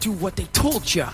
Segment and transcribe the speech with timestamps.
[0.00, 1.10] do what they told ya.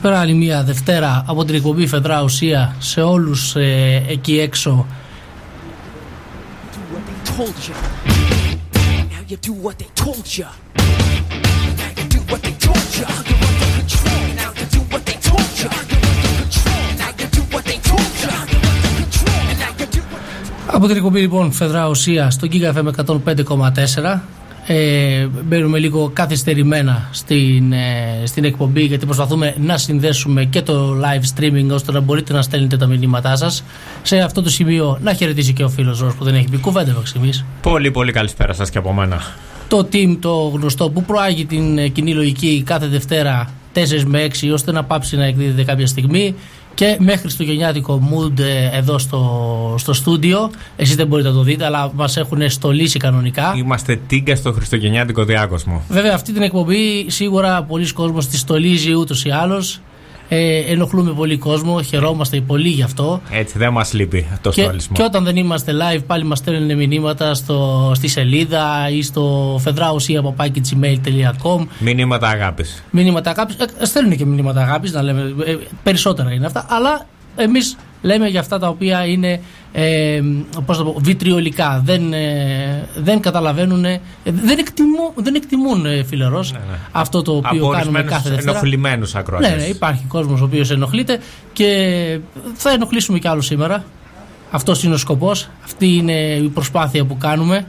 [0.00, 4.86] Καλησπέρα άλλη μία Δευτέρα από την εκπομπή Φεδρά Ουσία σε όλους ε, εκεί έξω.
[20.66, 22.46] Από την εκπομπή λοιπόν Φεδρά Ουσία στο
[22.82, 24.37] με 105,4
[24.70, 31.40] ε, μπαίνουμε λίγο καθυστερημένα στην, ε, στην εκπομπή γιατί προσπαθούμε να συνδέσουμε και το live
[31.40, 33.64] streaming ώστε να μπορείτε να στέλνετε τα μηνύματά σας.
[34.02, 36.92] Σε αυτό το σημείο να χαιρετήσει και ο φίλος Ρος που δεν έχει πει κουβέντα
[36.92, 39.22] μέχρι στιγμής Πολύ πολύ καλησπέρα σας και από μένα.
[39.68, 44.50] το team το γνωστό που προάγει την ε, κοινή λογική κάθε Δευτέρα 4 με 6
[44.52, 46.34] ώστε να πάψει να εκδίδεται κάποια στιγμή
[46.78, 51.42] και μέχρι στο γενιάτικο mood ε, εδώ στο, στο στούντιο εσείς δεν μπορείτε να το
[51.42, 55.82] δείτε αλλά μας έχουν στολίσει κανονικά Είμαστε τίγκα στο χριστουγεννιάτικο διάκοσμο.
[55.88, 59.80] βέβαια αυτή την εκπομπή σίγουρα πολλοί κόσμος τη στολίζει ούτως ή άλλως
[60.28, 64.96] ε, ενοχλούμε πολύ κόσμο, χαιρόμαστε πολύ γι' αυτό Έτσι δεν μας λείπει το και, στόλισμα.
[64.96, 71.66] και όταν δεν είμαστε live, πάλι μας στέλνουν μηνύματα στο, στη σελίδα ή στο φεδράουσία.gmail.com
[71.78, 72.82] Μηνύματα αγάπης.
[72.90, 73.56] Μηνύματα αγάπης.
[73.78, 75.34] Ε, στέλνουν και μηνύματα αγάπης, να λέμε.
[75.46, 76.66] ε, περισσότερα είναι αυτά.
[76.68, 77.06] Αλλά
[77.36, 79.40] εμείς λέμε για αυτά τα οποία είναι
[79.72, 80.20] ε,
[80.66, 81.82] πώς να το πω, βιτριολικά.
[81.84, 86.78] Δεν, ε, δεν καταλαβαίνουν, ε, δεν εκτιμούν, δεν εκτιμούν ε, φίλε Ρος, Ναι, ναι.
[86.92, 88.50] αυτό το οποίο Από κάνουμε ορισμένους κάθε Δευτέρα.
[88.50, 89.56] ενοχλημένους Ναι, ακροατές.
[89.56, 91.20] ναι, υπάρχει κόσμος ο οποίος ενοχλείται
[91.52, 92.18] και
[92.54, 93.84] θα ενοχλήσουμε κι άλλο σήμερα.
[94.50, 95.48] Αυτός είναι ο σκοπός.
[95.64, 97.66] Αυτή είναι η προσπάθεια που κάνουμε.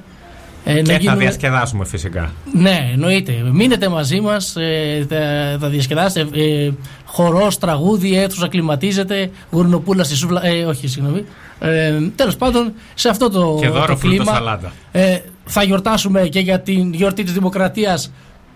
[0.72, 2.32] Ε, να Και θα γίνουμε- διασκεδάσουμε φυσικά.
[2.54, 3.34] ναι, εννοείται.
[3.54, 5.18] Μείνετε μαζί μας, ε, θα,
[5.60, 6.40] θα διασκεδάσετε.
[6.42, 6.72] Ε,
[7.06, 9.30] Χορός, τραγούδι, αίθουσα κλιματίζεται.
[9.52, 10.46] Γουρνοπούλα στη σούβλα.
[10.46, 11.24] Ε, όχι, συγγνώμη.
[11.60, 14.24] Ε, Τέλος πάντων, σε αυτό το, Και δώρο το κλίμα.
[14.24, 14.72] φρούτο-σαλάτα.
[14.92, 18.12] Ε, θα γιορτάσουμε και για την γιορτή της Δημοκρατίας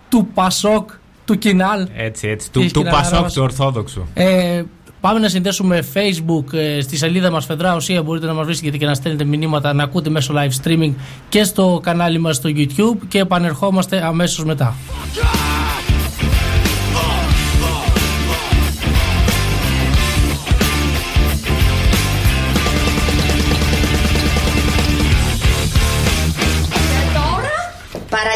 [0.08, 0.90] του Πασόκ,
[1.24, 1.88] του Κινάλ.
[1.96, 2.50] Έτσι, έτσι.
[2.50, 3.28] Του, Έχεις του και ένα Πασόκ γράμμα.
[3.30, 4.02] του Ορθόδοξου.
[4.14, 4.62] Ε,
[5.04, 8.86] πάμε να συνδέσουμε Facebook ε, στη σελίδα μας Φεδρά Ουσία μπορείτε να μας βρίσκετε και
[8.86, 10.92] να στέλνετε μηνύματα να ακούτε μέσω live streaming
[11.28, 14.74] και στο κανάλι μας στο YouTube και επανερχόμαστε αμέσως μετά.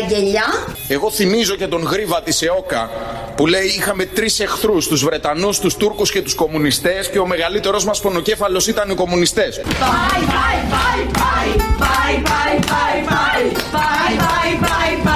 [0.08, 0.44] Παραγγελιά.
[0.88, 2.90] Εγώ θυμίζω και τον γρίβα της ΕΟΚΑ
[3.36, 7.84] που λέει είχαμε τρεις εχθρούς, τους Βρετανούς, τους Τούρκους και τους κομμουνιστές και ο μεγαλύτερος
[7.84, 9.60] μας πονοκέφαλος ήταν οι κομμουνιστές.
[9.60, 11.52] Bye, bye, bye, bye,
[11.82, 13.02] bye, bye, bye, bye,
[13.48, 15.07] bye, bye, bye, bye.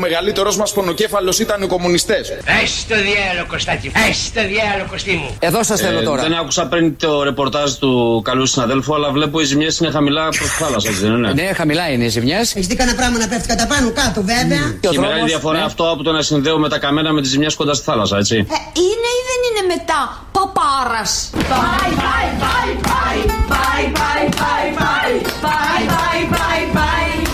[0.00, 2.28] Ο μεγαλύτερος μας πονοκέφαλος ήταν οι κομμουνιστές.
[2.62, 3.92] Έχει το διάλογο, Κωστάκη.
[4.08, 5.36] Έχει το διάλογο, Κωστή μου.
[5.38, 6.20] Εδώ σα θέλω τώρα.
[6.24, 10.28] Ε, Δεν άκουσα πριν το ρεπορτάζ του καλού συναδέλφου, αλλά βλέπω οι ζημιέ είναι χαμηλά
[10.28, 11.32] προ τη θάλασσα, έτσι δεν είναι.
[11.32, 12.38] Ναι, χαμηλά είναι οι ζημιέ.
[12.38, 14.64] Έχει δει κανένα πράγμα να πέφτει κατά πάνω κάτω, βέβαια.
[14.80, 15.64] Και ο Η μεγάλη δρόμος, διαφορά ναι.
[15.64, 18.36] αυτό από το να συνδέουμε τα καμένα με τι ζημιέ κοντά στη θάλασσα, έτσι.
[18.36, 20.00] Ε, είναι ή δεν είναι μετά
[20.32, 21.04] παπάρα.
[21.52, 23.20] Πάει, πάει, πάει, πάει,
[23.52, 25.14] πάει, πάει, πάει, πάει, πάει,
[25.44, 26.49] πάει, πάει, πάει.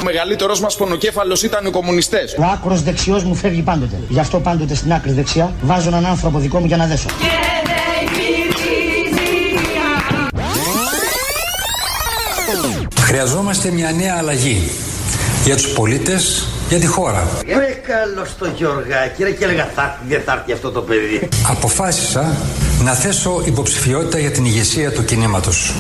[0.07, 2.37] Ο μεγαλύτερος μας πονοκέφαλος ήταν οι κομμουνιστές.
[2.39, 3.97] Ο άκρος δεξιός μου φεύγει πάντοτε.
[4.09, 7.09] Γι' αυτό πάντοτε στην άκρη δεξιά βάζω έναν άνθρωπο δικό μου για να δέσω.
[13.01, 14.71] Χρειαζόμαστε μια νέα αλλαγή
[15.45, 17.29] για τους πολίτες, για τη χώρα.
[17.47, 21.29] Ρε καλός στο Γιωργάκη, ρε και έλεγα θα έρθει, δεν θα έρθει αυτό το παιδί.
[21.51, 22.37] Αποφάσισα
[22.85, 25.75] να θέσω υποψηφιότητα για την ηγεσία του κινήματος.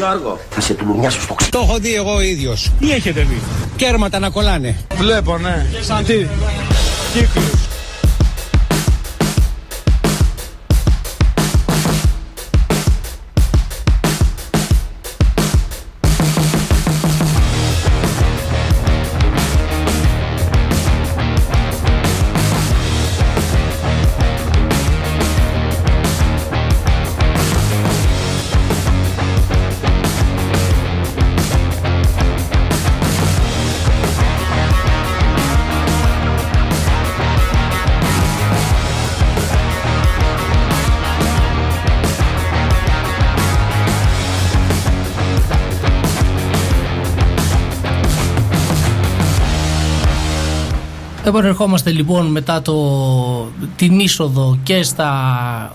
[0.00, 1.50] Γιώργο, θα σε τουλουμιάσω στο ξύλο.
[1.50, 2.70] Το έχω δει εγώ ίδιος.
[2.80, 3.40] Τι έχετε δει;
[3.76, 4.76] Κέρματα να κολλάνε.
[4.94, 5.66] Βλέπω, ναι.
[5.80, 6.26] Σαν τι.
[7.12, 7.59] Κύκλους.
[51.30, 52.74] Επανερχόμαστε λοιπόν μετά το,
[53.76, 55.12] την είσοδο και στα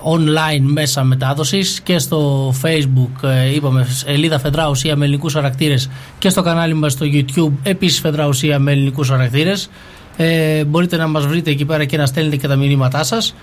[0.03, 6.29] online μέσα μετάδοσης και στο facebook ε, είπαμε σελίδα Φεδρά Ουσία με ελληνικούς χαρακτήρες και
[6.29, 9.69] στο κανάλι μας στο youtube επίσης Φεδρά Ουσία με ελληνικούς χαρακτήρες.
[10.17, 13.35] Ε, μπορείτε να μας βρείτε εκεί πέρα και να στέλνετε και τα μηνύματά σας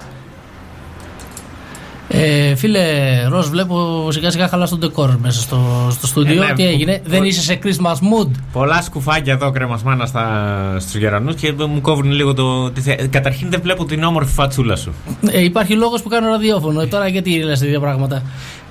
[2.14, 2.80] ε, φίλε
[3.28, 6.42] Ροζ, βλέπω σιγά σιγά χαλά το ντεκόρ μέσα στο, στο στούντιο.
[6.42, 10.06] Ε, ναι, Τι που- έγινε, που- δεν είσαι σε Christmas mood; Πολλά σκουφάκια εδώ κρεμασμένα
[10.06, 12.70] στα, στους γερανούς και μου κόβουν λίγο το...
[12.70, 14.92] τη θε- Καταρχήν δεν βλέπω την όμορφη φατσούλα σου.
[15.30, 16.80] Ε, υπάρχει λόγος που κάνω ραδιόφωνο.
[16.80, 18.22] Ε, τώρα γιατί λες τέτοια πράγματα;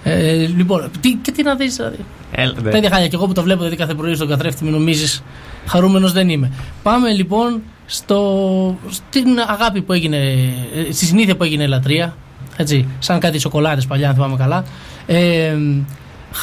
[0.04, 1.98] Ε, λοιπόν, τι, και τι να δεις, δηλαδή.
[2.32, 2.70] Έλα, δε.
[2.70, 3.08] Τα ίδια χάλια.
[3.08, 5.24] Και εγώ που το βλέπω δηλαδή κάθε πρωί στον καθρέφτη, μην νομίζεις
[5.66, 6.52] χαρούμενος δεν είμαι.
[6.84, 8.20] Πάμε λοιπόν στο,
[8.90, 12.16] στην αγάπη που έγινε, ε, στη συνήθεια που έγινε η λατρεία.
[12.62, 14.64] Έτσι, σαν κάτι σοκολάτες παλιά, αν θυμάμαι καλά.
[15.06, 15.54] Ε,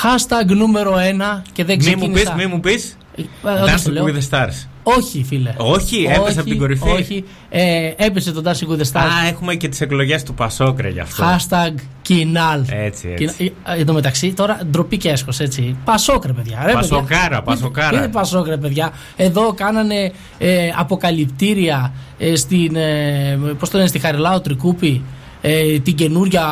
[0.02, 2.32] hashtag νούμερο ένα και δεν Μη μου ξεκίνησα.
[2.34, 2.96] πεις, μη μου πεις.
[3.16, 3.22] Ε,
[3.64, 4.04] δεν σου Dancing λέω.
[4.06, 4.66] with the Stars.
[4.82, 5.54] Όχι, φίλε.
[5.56, 6.88] Όχι, έπεσε από την κορυφή.
[6.90, 9.00] Όχι, ε, έπεσε το Dancing with the Stars.
[9.24, 11.24] Α, έχουμε και τις εκλογές του Πασόκρε γι' αυτό.
[11.24, 12.64] Hashtag κοινάλ.
[12.68, 13.34] Έτσι, έτσι.
[13.36, 15.76] Κυνα- ε, Εν τω μεταξύ, τώρα ντροπή και έσχος, έτσι.
[15.84, 16.56] Πασόκρε, παιδιά.
[16.58, 16.78] Ρε, παιδιά.
[16.80, 17.96] Πασοκάρα, πασοκάρα.
[17.96, 18.92] Είναι πασόκρε, παιδιά.
[19.16, 22.76] Εδώ κάνανε ε, αποκαλυπτήρια ε, στην.
[22.76, 25.02] Ε, Πώς το λένε, στη Χαριλάου Τρικούπη.
[25.40, 26.47] Ε, την καινούρια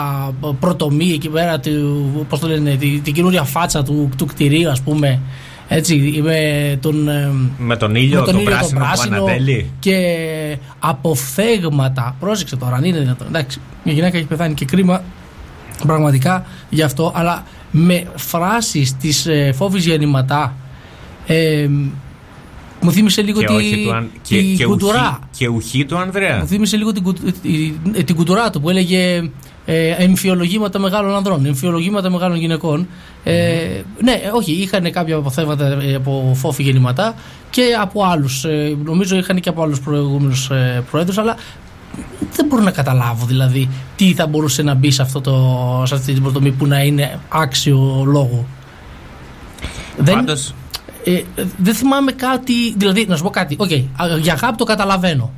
[0.61, 4.81] πρωτομή εκεί πέρα, του, πώς το λένε, την, την καινούρια φάτσα του, του κτηρίου, ας
[4.81, 5.21] πούμε.
[5.69, 8.85] Έτσι, με τον, ε, Με τον ήλιο, με τον το ήλιο πράσινο,
[9.17, 9.71] που ανατέλει.
[9.79, 10.17] και
[10.79, 12.17] αποφέγματα.
[12.21, 13.27] Πρόσεξε τώρα, αν είναι δυνατόν.
[13.27, 15.03] Εντάξει, μια γυναίκα έχει πεθάνει και κρίμα
[15.87, 20.55] πραγματικά γι' αυτό, αλλά με φράσεις της ε, φόβης γεννηματά
[21.27, 21.69] ε,
[22.81, 25.09] μου θύμισε λίγο Και τη, όχι του αν- και, τη και, κουντουρά.
[25.09, 26.39] ουχή, και ουχή του Ανδρέα.
[26.39, 29.31] Μου θύμισε λίγο την, κου- τη- ε, την κουντουρά του που έλεγε
[29.65, 32.89] ε, εμφιολογήματα μεγάλων ανδρών, εμφιολογήματα μεγάλων γυναικών.
[33.25, 33.57] Ε,
[34.03, 37.15] ναι, όχι, είχαν κάποια αποθέματα ε, από φόφη γεννηματά
[37.51, 38.45] και από άλλους.
[38.45, 41.37] Ε, νομίζω είχαν και από άλλους προηγούμενους ε, πρόεδρου, αλλά
[42.33, 46.13] δεν μπορώ να καταλάβω δηλαδή τι θα μπορούσε να μπει σε, αυτό το, σε αυτή
[46.13, 48.47] την πρωτομή που να είναι άξιο λόγου.
[49.99, 50.55] Δεν, Πάντως,
[51.11, 51.23] ε,
[51.57, 52.75] δεν θυμάμαι κάτι.
[52.77, 53.57] Δηλαδή, να σου πω κάτι.
[53.59, 55.33] Οκ, α, για αγάπη το καταλαβαίνω.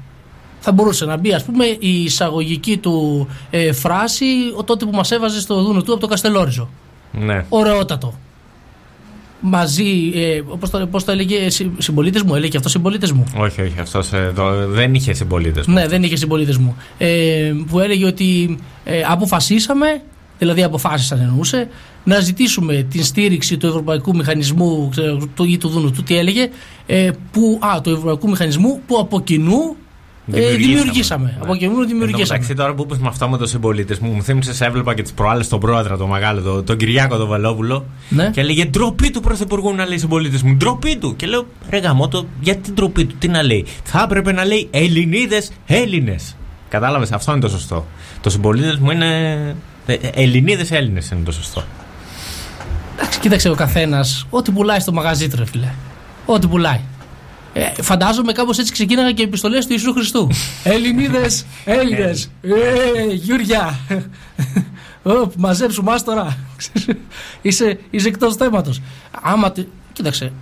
[0.60, 4.24] Θα μπορούσε να μπει, ας πούμε, η εισαγωγική του ε, φράση
[4.56, 6.68] ο τότε που μας έβαζε στο ΔουΝουΤου από το Καστελόριζο.
[7.12, 7.44] ναι.
[7.48, 8.14] Ωραιότατο.
[9.40, 13.24] Μαζί, ε, πώς, το, πώς το έλεγε, συμπολίτες μου, έλεγε και αυτό συμπολίτες μου.
[13.36, 15.66] Όχι, όχι, αυτός εδώ δεν είχε συμπολίτες.
[15.66, 16.76] Ναι, δεν είχε συμπολίτες μου.
[16.98, 20.02] Ε, που έλεγε ότι ε, αποφασίσαμε,
[20.38, 21.68] δηλαδή αποφάσισαν εννοούσε,
[22.04, 26.48] να ζητήσουμε την στήριξη του Ευρωπαϊκού Μηχανισμού ξέρω, του, ή του Δούνου του, τι έλεγε,
[26.86, 29.76] ε, που, α, του Ευρωπαϊκού Μηχανισμού που από κοινού
[30.32, 31.38] ε, δημιουργήσαμε.
[31.40, 32.34] Από κοινού δημιουργήσαμε.
[32.34, 35.12] Εντάξει, τώρα που είπες με αυτό με τους συμπολίτες μου, μου θύμισε, έβλεπα και τις
[35.12, 37.86] προάλλες τον πρόεδρο, τον μεγάλο, τον, τον Κυριάκο τον Βελόπουλο.
[38.08, 38.30] Ναι.
[38.30, 40.54] Και έλεγε ντροπή του πρωθυπουργού να λέει συμπολίτες μου.
[40.54, 41.16] Ντροπή του.
[41.16, 43.66] Και λέω, ρε γαμώτο, γιατί την ντροπή του, τι να λέει.
[43.82, 46.36] Θα έπρεπε να λέει Ελληνίδες Έλληνες.
[46.68, 47.86] Κατάλαβες, αυτό είναι το σωστό.
[48.20, 49.54] Το συμπολίτες μου είναι.
[50.14, 51.64] Ελληνίδες Έλληνες είναι το σωστό.
[52.98, 55.72] Εντάξει, κοίταξε ο καθένας, ό,τι πουλάει στο μαγαζί του, ρε φίλε.
[56.26, 56.80] Ό,τι πουλάει.
[57.52, 60.28] Ε, φαντάζομαι κάπως έτσι ξεκίναγαν και οι επιστολές του Ιησού Χριστού.
[60.64, 61.30] Ελληνίδε,
[61.64, 63.78] Έλληνες, ε, Γιούρια.
[65.02, 66.36] Ωπ, μαζέψου μας τώρα.
[67.42, 68.80] είσαι, είσαι εκτός θέματος.
[69.22, 69.52] Άμα.
[69.52, 70.32] τε- Κοίταξε.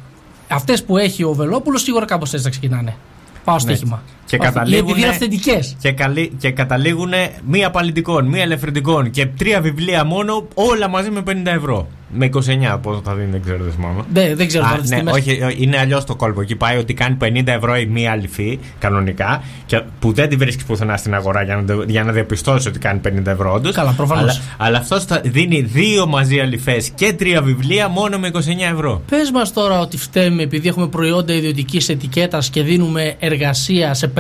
[0.49, 2.97] Αυτές που έχει ο Βελόπουλος σίγουρα κάπως έτσι θα ξεκινάνε.
[3.45, 4.03] Πάω στοίχημα.
[4.27, 5.77] Και Όχι, καταλήγουνε- Επειδή είναι αυθεντικές.
[5.81, 7.13] Και, καλή, και καταλήγουν
[7.47, 11.89] μία παλιτικών, μία ελευθερητικών και τρία βιβλία μόνο, όλα μαζί με 50 ευρώ.
[12.13, 14.03] Με 29 πόσο θα δίνει, δεν ξέρω, δεν θυμάμαι.
[14.13, 15.15] Δεν, δεν ξέρω Α, τώρα τις ναι, τιμές.
[15.15, 16.41] όχι, ε, είναι αλλιώς το κόλπο.
[16.41, 20.65] Εκεί πάει ότι κάνει 50 ευρώ η μία αληφή κανονικά και που δεν τη βρίσκεις
[20.65, 23.75] πουθενά στην αγορά για να, το- για να διαπιστώσεις ότι κάνει 50 ευρώ όντως.
[23.75, 24.23] Καλά, προφανώς.
[24.23, 28.39] Αλλά, αλλά αυτός δίνει δύο μαζί αληφές και τρία βιβλία μόνο με 29
[28.73, 29.03] ευρώ.
[29.11, 34.16] Πες μας τώρα ότι φταίμε επειδή έχουμε προϊόντα ιδιωτικής ετικέτας και δίνουμε εργασία σε 500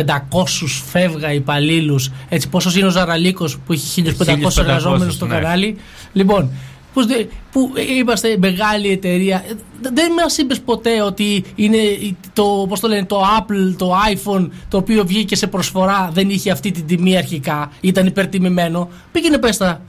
[0.90, 2.10] φεύγα υπαλλήλους.
[2.28, 5.34] Έτσι, πόσος είναι ο Ζαραλίκος που έχει 1500 1500, εργαζόμενους στο ναι.
[5.34, 5.76] κανάλι.
[6.12, 6.50] Λοιπόν,
[6.94, 9.44] πώς δε- που είμαστε μεγάλη εταιρεία.
[9.48, 9.52] Ε,
[9.94, 11.78] Δεν μας είπες ποτέ ότι είναι
[12.32, 16.50] το, πώς το, λένε, το Apple, το iPhone, το οποίο βγήκε σε προσφορά, δεν είχε
[16.50, 18.88] αυτή την τιμή αρχικά, ήταν υπερτιμημένο.
[19.12, 19.80] Πήγαινε πες τα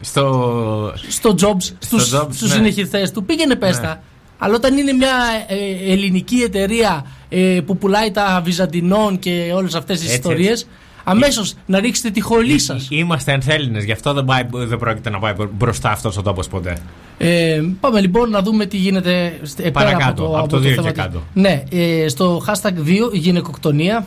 [0.00, 0.92] Στο.
[1.08, 2.54] στο Jobs, στους, Jobs, στους ναι.
[2.54, 3.24] συνεχιστές του.
[3.24, 4.00] Πήγαινε πες Ναι.
[4.38, 4.44] Τα.
[4.46, 5.12] Αλλά όταν είναι μια
[5.46, 10.66] ε, ελληνική εταιρεία ε, που πουλάει τα Βυζαντινών και όλες αυτές τις Έτσι, ιστορίες,
[11.04, 12.86] αμέσως να ρίξετε τη χολή σας.
[12.90, 16.78] Είμαστε ενθέλινε, γι' αυτό δεν, πάει, δεν πρόκειται να πάει μπροστά αυτός ο τόπος ποτέ.
[17.18, 20.68] Ε, πάμε λοιπόν να δούμε τι γίνεται στε- πέρα Παρακάτω, από το, από το δύο
[20.70, 21.22] και θέμα- κάτω.
[21.34, 24.06] Ναι, ε, στο hashtag 2 η γυναικοκτονία.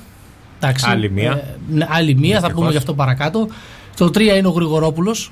[0.60, 1.32] Εντάξει, Άλλη μία.
[1.32, 2.54] Ε, ναι, άλλη μία, θα Δυστυχώς.
[2.60, 3.48] πούμε γι' αυτό παρακάτω.
[3.98, 5.32] Το 3 είναι ο Γρηγορόπουλος.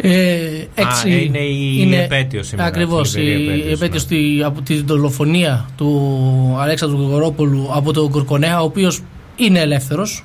[0.00, 0.38] Ε,
[0.74, 3.72] έξι, είναι η επέτειος σήμερα, Ακριβώς, θλιβερή η επέτειος, ναι.
[3.72, 9.00] επέτειος στη- από την δολοφονία του Αλέξανδρου Γρηγορόπουλου από τον Κουρκονέα, ο οποίος
[9.36, 10.24] είναι ελεύθερος.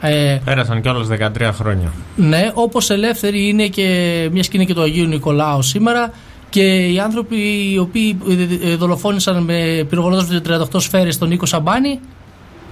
[0.00, 1.92] Ε, Πέρασαν κιόλας 13 χρόνια.
[2.16, 3.88] ναι, όπως ελεύθεροι είναι και
[4.32, 6.12] μιας σκηνή και του Αγίου Νικολάου σήμερα
[6.50, 7.36] και οι άνθρωποι
[7.72, 8.18] οι οποίοι
[8.62, 10.28] ε, ε, δολοφόνησαν με πυροβολώντας
[10.72, 12.00] 38 σφαίρες τον Νίκο Σαμπάνη.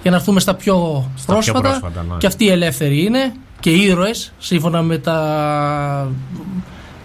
[0.02, 1.60] Για να έρθουμε στα πιο Στα πιο πρόσφατα.
[1.80, 2.14] πρόσφατα, ναι.
[2.18, 6.10] Και αυτοί οι ελεύθεροι είναι και ήρωες σύμφωνα με τα.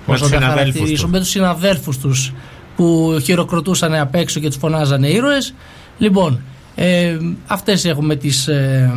[0.06, 1.12] πώς τους να τα συναδέλφους χαρακτηρίσω, τους.
[1.12, 2.34] με τους συναδέλφους τους
[2.76, 5.54] που χειροκροτούσαν απ' έξω και τους φωνάζανε ήρωες
[5.98, 6.42] λοιπόν
[6.76, 8.92] ε, αυτές έχουμε τις ε,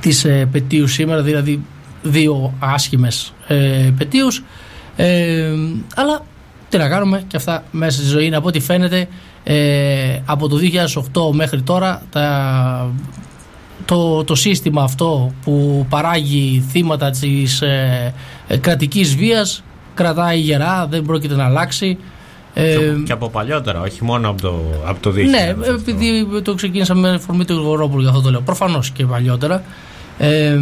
[0.00, 1.60] τις ε, πετίους σήμερα δηλαδή
[2.02, 4.42] δύο άσχημες ε, πετίους
[4.96, 5.52] ε,
[5.94, 6.24] αλλά
[6.68, 9.08] τι να κάνουμε και αυτά μέσα στη ζωή είναι από ό,τι φαίνεται
[9.44, 10.58] ε, από το
[11.30, 12.92] 2008 μέχρι τώρα τα,
[13.84, 18.14] το, το σύστημα αυτό που παράγει θύματα της ε,
[18.46, 19.62] ε, κρατικής βίας
[19.94, 21.98] κρατάει γερά, δεν πρόκειται να αλλάξει.
[22.54, 25.14] Ε, Και, και από παλιότερα, όχι μόνο από το, από το 2000.
[25.14, 25.72] ναι, αυτό.
[25.72, 28.40] επειδή το ξεκίνησαμε με φορμή του Γρηγορόπουλου, γι' αυτό το λέω.
[28.40, 29.62] Προφανώς και παλιότερα.
[30.18, 30.58] Ε,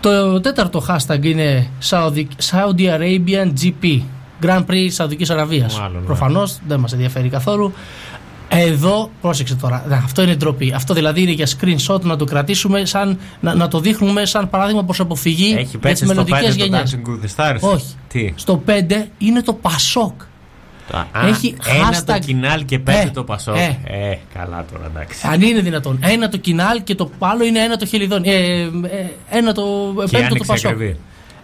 [0.00, 4.00] το τέταρτο hashtag είναι Saudi, Saudi Arabian GP.
[4.42, 5.78] Grand Prix Σαουδική Αραβίας.
[5.78, 6.06] Μάλλον, ναι.
[6.06, 7.72] Προφανώς δεν μας ενδιαφέρει καθόλου.
[8.50, 10.72] Εδώ, πρόσεξε τώρα, να, αυτό είναι ντροπή.
[10.74, 14.84] Αυτό δηλαδή είναι για screenshot να το κρατήσουμε, σαν, να, να το δείχνουμε σαν παράδειγμα
[14.84, 16.96] προς αποφυγή Έχει για τι πέσει στο 5 μελλοντικές το γενιές.
[16.96, 17.58] Dancing with the Stars.
[17.60, 17.86] Όχι.
[18.08, 18.70] Τι; Στο 5
[19.18, 20.22] είναι το Πασόκ.
[20.90, 22.18] Α, Έχει ένα το hashtag.
[22.20, 23.52] κοινάλ και πέντε Ε, το πασό.
[23.54, 23.78] ε.
[23.84, 25.26] Ε, καλά τώρα, εντάξει.
[25.26, 25.98] Αν είναι δυνατόν.
[26.02, 28.28] Ένα το κοινάλ και το άλλο είναι ένα το χελιδόνι.
[28.28, 28.68] Ε, ε,
[29.30, 29.62] ένα το
[29.94, 30.70] Και πέμπτο το άνοιξε Πασόκ.
[30.70, 30.96] ακριβή.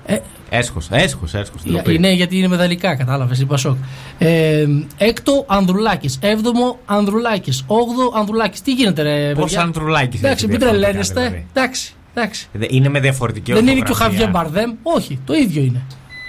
[0.06, 0.16] Ε,
[0.58, 1.62] Έσχος, έσχος, έσχος.
[1.68, 1.98] ντροπή.
[1.98, 3.76] ναι, γιατί είναι μεδαλικά, κατάλαβες η Πασόκ.
[4.18, 4.66] Ε,
[4.98, 6.18] έκτο Ανδρουλάκης.
[6.22, 7.64] Έβδομο Ανδρουλάκης.
[7.66, 8.62] Όγδο Ανδρουλάκης.
[8.62, 11.20] Τι γίνεται, ρε Πώς παιδιά; Ανδρουλάκης Εντάξει, έχει μην διαφορετικά, τρελαίνεστε.
[11.20, 11.46] δηλαδή.
[11.52, 12.48] Εντάξει, εντάξει.
[12.52, 14.18] Δε- Είναι με διαφορετική Δεν είναι και ο ορθογραφία.
[14.18, 14.72] Χαβιέ Μπαρδέμ.
[14.82, 15.82] Όχι, το ίδιο είναι.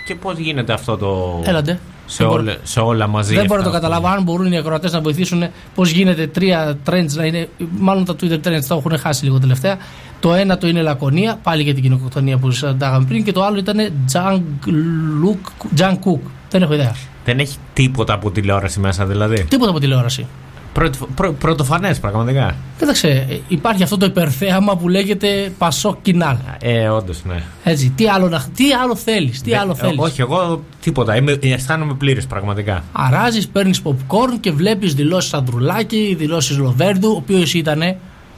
[0.05, 1.41] Και πώς γίνεται αυτό το...
[1.46, 1.79] Έλατε.
[2.05, 3.35] Σε, Δεν όλα, σε όλα μαζί.
[3.35, 4.15] Δεν μπορώ να το αυτά, καταλάβω.
[4.15, 5.43] Αν μπορούν οι ακροατές να βοηθήσουν
[5.75, 7.50] πώς γίνεται τρία trends να είναι.
[7.79, 9.77] Μάλλον τα Twitter trends τα έχουν χάσει λίγο τελευταία.
[10.19, 13.24] Το ένα το είναι Λακωνία, πάλι για την κοινοκτονία που συζητάγαμε πριν.
[13.24, 16.21] Και το άλλο ήταν Τζαν Κουκ.
[16.50, 16.95] Δεν έχω ιδέα.
[17.25, 19.43] Δεν έχει τίποτα από τηλεόραση μέσα δηλαδή.
[19.43, 20.27] Τίποτα από τηλεόραση.
[20.75, 22.55] Πρώτο, πρω, πρωτοφανές πραγματικά.
[22.79, 26.36] Κοίταξε, ε, υπάρχει αυτό το υπερθέαμα που λέγεται Πασό Κινάλ.
[26.62, 27.44] Ε, όντως, ναι.
[27.63, 31.15] Έτσι, τι άλλο, να- τι άλλο θέλεις, τι Δεν- άλλο ε, θέλεις; όχι, εγώ τίποτα.
[31.15, 32.84] Είμαι, αισθάνομαι πλήρης πραγματικά.
[32.91, 37.96] Αράζεις, παίρνεις popcorn και βλέπεις δηλώσεις Ανδρουλάκη, δηλώσεις Λοβέρντου, ο οποίος ήταν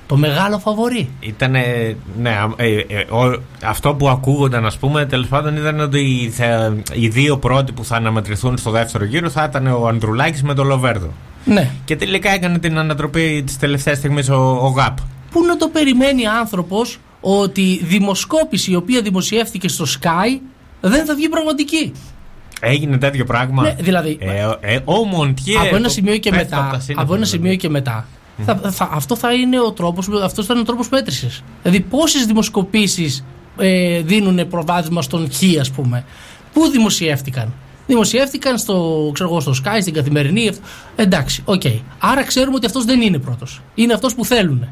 [0.07, 1.09] το μεγάλο φαβορή.
[1.19, 1.51] Ήταν.
[2.21, 6.75] Ναι, α- ε, ε, ο- αυτό που ακούγονταν, ας πούμε, τέλος πάντων ήταν ότι θα-
[6.93, 10.67] οι δύο πρώτοι που θα αναμετρηθούν στο δεύτερο γύρο θα ήταν ο Ανδρουλάκης με τον
[10.67, 11.13] Λοβέρδο.
[11.47, 11.69] Ναι.
[11.85, 14.97] Και τελικά έκανε την ανατροπή της τελευταίας στιγμής ο, ο ΓΑΠ.
[15.31, 20.39] Πού να το περιμένει άνθρωπος ότι η δημοσκόπηση η οποία δημοσιεύτηκε στο Sky
[20.81, 21.91] δεν θα βγει πραγματική;
[22.61, 25.57] Έγινε τέτοιο πράγμα; Ναι, δηλαδή- Ε, ε, oh mon Dieu.
[25.57, 26.63] από ένα το σημείο και πέφτει μετά.
[26.63, 27.43] από τα σύννεφα, Από ένα δηλαδή.
[27.43, 28.07] σημείο και μετά.
[28.45, 31.43] Θα, θα- αυτό θα είναι ο τρόπος, αυτός θα είναι ο τρόπος μέτρησης.
[31.61, 33.25] Δηλαδή πόσες δημοσκοπήσεις
[33.59, 36.03] ε, δίνουν προβάδισμα στον Χ ας πούμε.
[36.53, 37.53] Πού δημοσιεύτηκαν;
[37.87, 40.47] Δημοσιεύτηκαν στο, ξέρω εγώ, στο ΣΚΑΪ, στην Καθημερινή.
[40.47, 40.59] αυ-
[40.95, 41.61] Εντάξει, οκ.
[41.99, 43.61] Άρα ξέρουμε ότι αυτός δεν είναι πρώτος.
[43.75, 44.67] Είναι αυτός που θέλουν.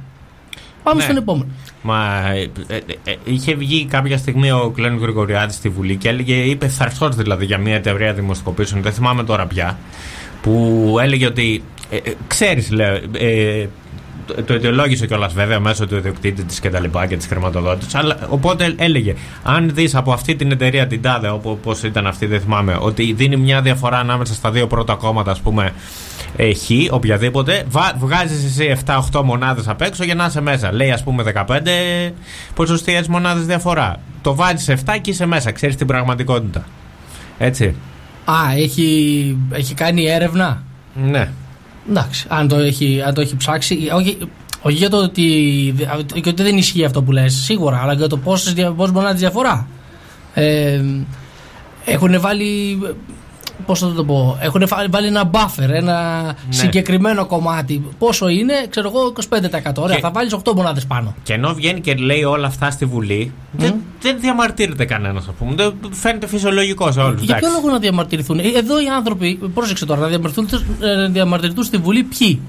[0.84, 1.04] Πάμε Ναι.
[1.04, 1.48] στον επόμενο.
[1.82, 6.36] Μα ε, ε, ε, είχε βγει κάποια στιγμή ο Κλέον Γρηγοριάδης στη Βουλή και έλεγε,
[6.36, 9.78] είπε θαρσός δηλαδή για μια εταιρεία δημοσκοπήσεων, δεν θυμάμαι τώρα πια,
[10.42, 11.64] που έλεγε ότι.
[11.90, 13.68] Ε, ε, ξέρεις, λέω, ε,
[14.26, 17.96] το, το αιτιολόγησε κιόλας βέβαια μέσω του ιδιοκτήτη της και τα λοιπά και της χρηματοδότησης.
[17.96, 22.42] Αλλά οπότε έλεγε, αν δεις από αυτή την εταιρεία την τάδε, όπως ήταν αυτή, δεν
[22.42, 25.72] θυμάμαι, ότι δίνει μια διαφορά ανάμεσα στα δύο πρώτα κόμματα, ας πούμε,
[26.36, 27.64] ε, χ, οποιαδήποτε,
[27.98, 30.74] βγάζεις εσύ 7-8 μονάδες απ' έξω για να είσαι μέσα.
[30.74, 32.14] Λέει, ας πούμε, 15
[32.54, 33.96] ποσοστιαίες μονάδες διαφορά.
[34.22, 36.66] Το βάζεις 7 και είσαι μέσα, ξέρεις την πραγματικότητα.
[37.38, 37.76] Έτσι.
[38.26, 40.64] Α, έχει, έχει κάνει έρευνα;
[40.94, 41.30] Ναι.
[41.90, 43.90] Εντάξει, αν το έχει, αν το έχει ψάξει.
[43.94, 44.18] Όχι,
[44.62, 45.24] όχι για το ότι,
[46.22, 49.04] και ότι δεν ισχύει αυτό που λες, σίγουρα, αλλά για το πόσες, δια- πώς μπορεί
[49.04, 49.68] να είναι διαφορά.
[50.34, 50.82] Ε,
[51.86, 52.80] έχουν βάλει.
[53.66, 56.34] Πώς θα το πω, έχουν βάλει ένα buffer, ένα Ναι.
[56.50, 57.84] συγκεκριμένο κομμάτι.
[58.00, 59.82] Πόσο είναι, ξέρω εγώ, 25%.
[59.82, 61.16] Ωραία, Και- θα βάλεις 8 μονάδες πάνω.
[61.24, 65.54] Και ενώ βγαίνει και λέει όλα αυτά στη Βουλή, δεν, δεν διαμαρτύρεται κανένας, ας πούμε.
[65.56, 67.22] Δεν φαίνεται φυσιολογικό σε όλους.
[67.22, 71.64] Για ποιο λόγο να διαμαρτυρηθούν; Ε, Εδώ οι άνθρωποι, πρόσεξε τώρα, να διαμαρτυρηθούν, ε, διαμαρτυρηθούν
[71.64, 72.40] στη Βουλή ποιοι;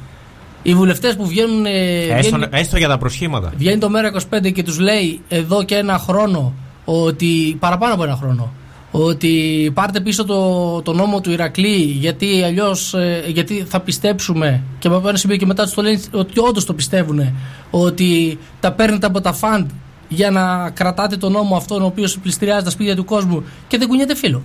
[0.63, 1.67] Οι βουλευτές που βγαίνουν.
[1.67, 1.71] ε,
[2.09, 3.53] Έστω, βγαίνει, έστω για τα προσχήματα.
[3.57, 6.53] βγαίνει το Μέρα 25 και τους λέει εδώ και ένα χρόνο
[6.85, 7.57] ότι.
[7.61, 8.53] παραπάνω από ένα χρόνο.
[8.91, 12.95] Ότι πάρτε πίσω το, το νόμο του Ηρακλή γιατί αλλιώς
[13.27, 16.75] γιατί θα πιστέψουμε και από ένα σημείο και μετά τους το λένε ότι όντως το
[16.75, 17.35] πιστεύουν
[17.71, 19.71] ότι τα παίρνετε από τα φαντ
[20.09, 23.89] για να κρατάτε τον νόμο αυτόν ο οποίος πληστηριάζει τα σπίτια του κόσμου και δεν
[23.89, 24.43] κουνιέται φίλο.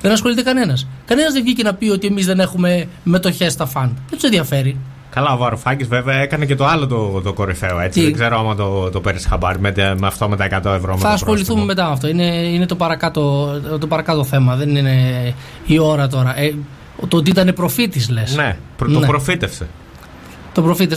[0.00, 0.86] Δεν ασχολείται κανένας.
[1.04, 3.90] Κανένας δεν βγήκε να πει ότι εμείς δεν έχουμε μετοχές στα φαντ.
[4.08, 4.76] Δεν τους ενδιαφέρει.
[5.16, 7.80] Καλά, ο Βαρουφάκης βέβαια έκανε και το άλλο το, το κορυφαίο.
[7.80, 7.98] Έτσι.
[7.98, 10.50] Τι; Δεν ξέρω άμα το, το παίρνεις χαμπάρι με, τε- με αυτό με τα 100
[10.64, 10.92] ευρώ.
[10.92, 11.64] με Θα το ασχοληθούμε πρόστιμο.
[11.64, 12.08] μετά με αυτό.
[12.08, 13.50] Είναι, είναι το, παρακάτω,
[13.80, 14.56] το παρακάτω θέμα.
[14.56, 15.34] Δεν είναι
[15.66, 16.38] η ώρα τώρα.
[16.40, 16.54] Ε,
[17.08, 18.34] το ότι ήταν προφήτης, λες.
[18.36, 19.66] Ναι, προ- το προφήτευσε.
[20.54, 20.96] Το προφήτη.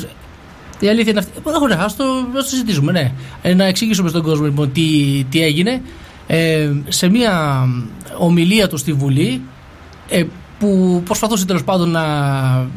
[0.79, 1.31] Η αλήθεια είναι αυτή.
[1.37, 2.03] Ε, Ωραία, α το,
[2.37, 3.11] ας το συζητήσουμε, ναι.
[3.41, 4.81] Ε, να εξηγήσουμε στον κόσμο λοιπόν, τι,
[5.29, 5.81] τι έγινε.
[6.27, 7.63] Ε, σε μια
[8.17, 9.41] ομιλία του στη Βουλή,
[10.09, 10.23] ε,
[10.59, 12.03] που προσπαθούσε τέλος πάντων να.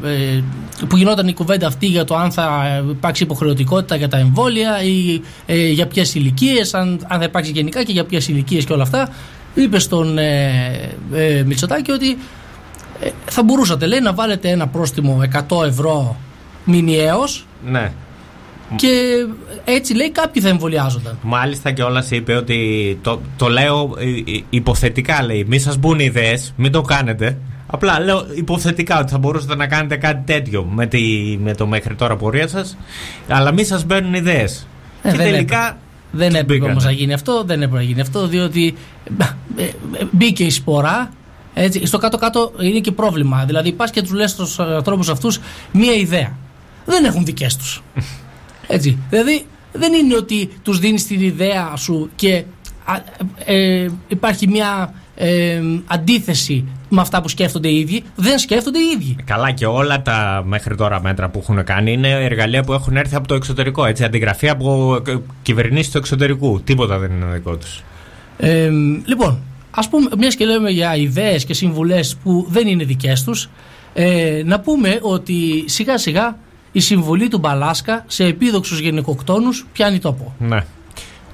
[0.03, 0.43] Ε,
[0.87, 5.21] που γινόταν η κουβέντα αυτή για το αν θα υπάρξει υποχρεωτικότητα για τα εμβόλια ή
[5.45, 8.83] ε, για ποιες ηλικίες, αν, αν θα υπάρξει γενικά και για ποιες ηλικίες και όλα
[8.83, 9.09] αυτά.
[9.55, 10.49] Είπε στον ε,
[11.13, 12.17] ε, Μητσοτάκη ότι
[13.01, 16.15] ε, θα μπορούσατε λέει να βάλετε ένα πρόστιμο 100 ευρώ
[16.65, 17.91] μηνιαίως Ναι.
[18.75, 18.89] και
[19.63, 21.17] έτσι λέει κάποιοι θα εμβολιάζονταν.
[21.21, 25.45] Μάλιστα κιόλα είπε ότι το, το λέω ε, ε, υποθετικά λέει.
[25.47, 27.37] Μη σας μπουν ιδέες, μην το κάνετε.
[27.73, 31.01] Απλά λέω υποθετικά ότι θα μπορούσατε να κάνετε κάτι τέτοιο με, τη,
[31.41, 32.77] με το μέχρι τώρα πορεία σας,
[33.27, 34.67] αλλά μη σας μπαίνουν ιδέες.
[35.01, 35.57] Ε, και δεν τελικά.
[35.57, 35.77] έπρεπε.
[36.11, 36.71] Δεν τους έπρεπε μπήκανε.
[36.71, 38.75] όμως να γίνει αυτό, δεν έπρεπε να γίνει αυτό, διότι
[39.57, 39.69] ε, ε,
[40.11, 41.11] μπήκε η σπορά.
[41.53, 43.43] Έτσι, στο κάτω-κάτω είναι και πρόβλημα.
[43.45, 45.39] Δηλαδή, πας και τους λες στους ανθρώπους αυτούς
[45.71, 46.37] μία ιδέα.
[46.85, 47.83] Δεν έχουν δικές τους.
[48.67, 48.97] Έτσι.
[49.09, 52.43] Δηλαδή, δεν είναι ότι τους δίνεις την ιδέα σου και
[52.85, 52.95] α,
[53.45, 58.03] ε, υπάρχει μια ε, αντίθεση με αυτά που σκέφτονται οι ίδιοι.
[58.15, 59.15] Δεν σκέφτονται οι ίδιοι.
[59.25, 63.15] Καλά και όλα τα μέχρι τώρα μέτρα που έχουν κάνει είναι εργαλεία που έχουν έρθει
[63.15, 63.85] από το εξωτερικό.
[63.85, 64.97] Έτσι, αντιγραφή από
[65.41, 66.61] κυβερνήσεις του εξωτερικού.
[66.61, 67.83] Τίποτα δεν είναι δικό τους.
[68.37, 68.69] Ε,
[69.05, 69.39] λοιπόν,
[69.71, 73.49] ας πούμε, μιας και λέμε για ιδέες και συμβουλές που δεν είναι δικές τους,
[73.93, 76.37] ε, να πούμε ότι σιγά σιγά
[76.71, 80.35] η συμβολή του Μπαλάσκα σε επίδοξους γενικοκτόνους πιάνει τόπο.
[80.39, 80.65] Ναι.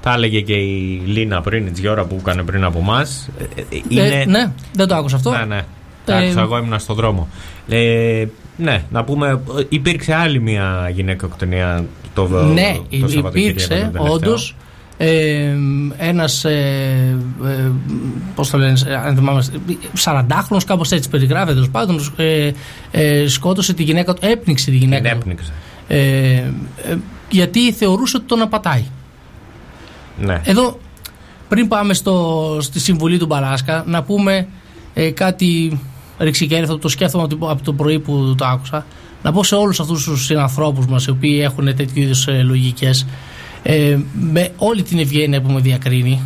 [0.02, 3.06] Τα έλεγε και η Λίνα πριν, η Τζιώρα που έκανε πριν από εμά.
[3.90, 5.30] Ε, ναι, δεν το άκουσα αυτό.
[5.30, 5.60] Ναι, ναι.
[6.04, 7.28] Τα Ε, άκουσα, εγώ ήμουν στον δρόμο.
[7.68, 8.24] Ε,
[8.56, 11.84] ναι, να πούμε, υπήρξε άλλη μια γυναικοκτονία
[12.14, 14.12] το, ναι, το υ- Σαββατοκύριακο, υπήρξε το τελευταίο.
[14.12, 14.56] όντως
[14.96, 15.54] ε,
[15.98, 17.70] ένας ε, ε,
[18.34, 19.44] πώς το λένε ε, αν θυμάμαι
[20.04, 22.50] 40χρονος κάπως έτσι περιγράφεται τέλος πάντων ε,
[22.90, 25.52] ε, σκότωσε τη γυναίκα του έπνιξε τη γυναίκα Την του έπνιξε.
[25.88, 25.98] ε,
[26.90, 26.96] ε,
[27.30, 28.82] γιατί θεωρούσε ότι τον απατάει
[30.18, 30.40] Ναι.
[30.44, 30.78] εδώ
[31.48, 34.48] πριν πάμε στο, στη συμβουλή του Μπαλάσκα να πούμε
[34.94, 35.80] ε, κάτι
[36.18, 38.86] ρηξικέλευτο το σκέφτομαι από το- από το πρωί που το άκουσα.
[39.22, 43.06] Να πω σε όλους αυτούς τους συνανθρώπους μας οι οποίοι έχουν τέτοιου είδους ε, λογικές
[43.62, 46.22] ε, με όλη την ευγένεια που με διακρίνει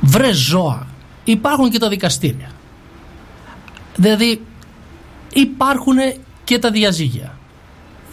[0.00, 0.86] βρε ζώα.
[1.24, 2.50] Υπάρχουν και τα δικαστήρια.
[3.96, 4.40] Δηλαδή
[5.32, 5.96] υπάρχουν
[6.44, 7.38] και τα διαζύγια.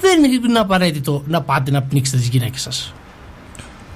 [0.02, 2.94] Δεν είναι απαραίτητο να πάτε να πνίξετε τις γυναίκες σας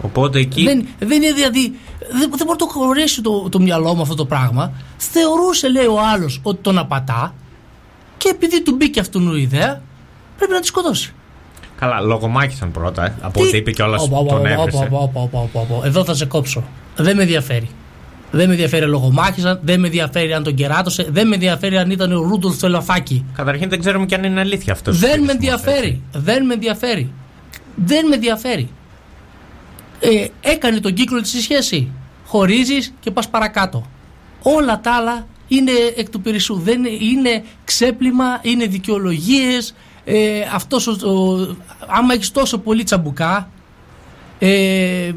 [0.01, 0.63] Οπότε εκεί.
[0.63, 1.75] δεν, δεν είναι δηλαδή.
[1.99, 4.71] Δεν, δεν μπορεί να το χωρέσει το, το μυαλό μου αυτό το πράγμα.
[4.97, 7.33] Θεωρούσε, λέει ο άλλος, ότι τον απατά
[8.17, 9.81] και επειδή του μπήκε αυτού η ιδέα,
[10.37, 11.13] πρέπει να τη σκοτώσει.
[11.79, 13.05] Καλά, λογομάχησαν πρώτα.
[13.05, 13.13] Ε.
[13.21, 14.77] Από Τι- ό,τι είπε κιόλας Οπα, οπα, τον οπα, έβρισε.
[14.91, 15.87] οπα, οπα, οπα, οπα, οπα.
[15.87, 16.63] Εδώ θα σε κόψω.
[16.95, 17.69] Δεν με ενδιαφέρει.
[18.31, 21.91] Δεν με ενδιαφέρει αν λογομάχησαν, δεν με ενδιαφέρει αν τον κεράτωσε, δεν με ενδιαφέρει αν
[21.91, 23.25] ήταν ο Ρούντολφ στο ελαφάκι.
[23.33, 24.99] Καταρχήν δεν ξέρουμε και αν είναι αλήθεια αυτός.
[24.99, 26.01] Δεν με ενδιαφέρει.
[26.13, 27.11] Δεν με ενδιαφέρει.
[27.75, 28.69] Δεν με ενδιαφέρει.
[29.99, 31.91] Ε, έκανε τον κύκλο της η σχέση.
[32.25, 33.85] Χωρίζεις και πας παρακάτω.
[34.41, 36.55] Όλα τα άλλα είναι εκ του περισσού.
[36.59, 39.75] Δεν είναι, είναι ξέπλυμα, είναι δικαιολογίες.
[40.05, 41.55] Ε, αυτός ο, ο-
[41.87, 43.49] άμα έχεις τόσο πολύ τσαμπουκά,
[44.39, 45.11] ε,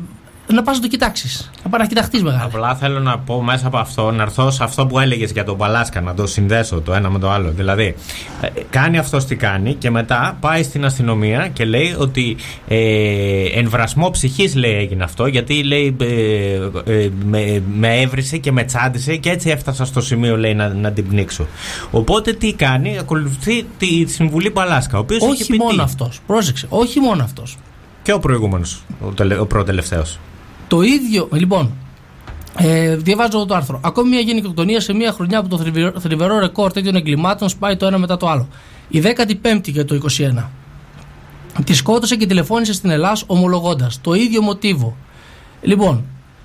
[0.54, 1.50] να πας να το κοιτάξεις.
[1.64, 2.44] Να πας να κοιταχτείς μεγάλα.
[2.44, 5.56] Απλά θέλω να πω μέσα από αυτό, να έρθω σε αυτό που έλεγες για τον
[5.56, 7.50] Παλάσκα, να το συνδέσω το ένα με το άλλο.
[7.50, 7.94] Δηλαδή,
[8.40, 12.36] ε, κάνει αυτός τι κάνει και μετά πάει στην αστυνομία και λέει ότι
[12.68, 18.64] ε, εμβρασμό ψυχής λέει έγινε αυτό, γιατί λέει ε, ε, με, με έβρισε και με
[18.64, 21.46] τσάντισε και έτσι έφτασα στο σημείο λέει να, να την πνίξω.
[21.90, 26.20] Οπότε τι κάνει, ακολουθεί τη συμβουλή Παλάσκα, ο οποίος Όχι μόνο αυτός.
[26.26, 26.66] Πρόσεξε.
[26.70, 27.56] Όχι μόνο αυτός.
[28.02, 30.18] Και ο προηγούμενος, ο, τελε, ο προτελευταίος.
[30.70, 31.72] Το ίδιο, λοιπόν,
[32.56, 33.80] ε, διαβάζω εδώ το άρθρο.
[33.82, 37.86] Ακόμη μια γενικοκτονία σε μια χρονιά που το θρυβερό, θρυβερό ρεκόρ τέτοιων εγκλημάτων σπάει το
[37.86, 38.48] ένα μετά το άλλο.
[38.88, 40.50] Η 15η για το 21.
[41.64, 44.96] Τη σκότωσε και τηλεφώνησε στην Ελλάδα ομολογώντας το ίδιο μοτίβο.
[45.62, 46.04] Λοιπόν,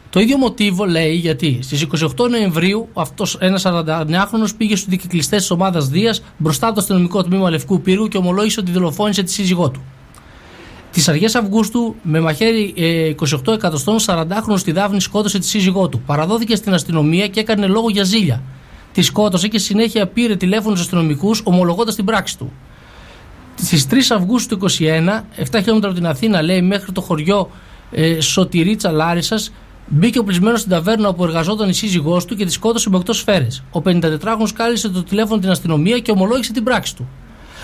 [0.10, 5.52] το ίδιο μοτίβο λέει γιατί στις 28 Νοεμβρίου αυτός ένας 49χρονο πήγε στους δικαικλιστέ της
[5.52, 9.70] ομάδας Δίας μπροστά από το αστυνομικό τμήμα Λευκού Πύργου και ομολόγησε ότι δολοφόνησε τη σύζυγό
[9.70, 9.82] του.
[10.96, 13.14] Τις αρχές Αυγούστου, με μαχαίρι ε,
[13.46, 16.02] 28 εκατοστών, 40χρονο στη Δάφνη σκότωσε τη σύζυγό του.
[16.06, 18.42] Παραδόθηκε στην αστυνομία και έκανε λόγο για ζήλια.
[18.94, 22.52] Τη σκότωσε και συνέχεια πήρε τηλέφωνο στους αστυνομικούς, ομολογώντας την πράξη του.
[23.56, 27.50] Στις 3 Αυγούστου του 21, 7 χιλιόμετρα από την Αθήνα, λέει, μέχρι το χωριό
[27.92, 29.52] ε, Σωτηρίτσα Λάρισας,
[29.88, 33.64] μπήκε οπλισμένος στην ταβέρνα όπου εργαζόταν η σύζυγός του και τη σκότωσε με 8 σφαίρες.
[33.72, 37.08] Ο 54χρονο κάλεσε το τηλέφωνο την αστυνομία και ομολόγησε την πράξη του.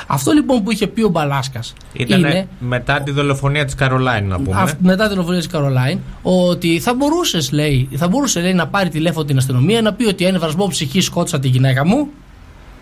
[0.08, 4.40] Αυτό λοιπόν που είχε πει ο Μπαλάσκας Ήταν είναι μετά τη δολοφονία της Καρολάιν, να
[4.40, 4.62] πούμε.
[4.62, 8.90] αυ- μετά την δολοφονία της Καρολάιν, ότι θα μπορούσες, λέει, θα μπορούσε λέει, να πάρει
[8.90, 12.08] τηλέφωνο την αστυνομία να πει ότι ένα βρασμό ψυχή σκότωσα τη γυναίκα μου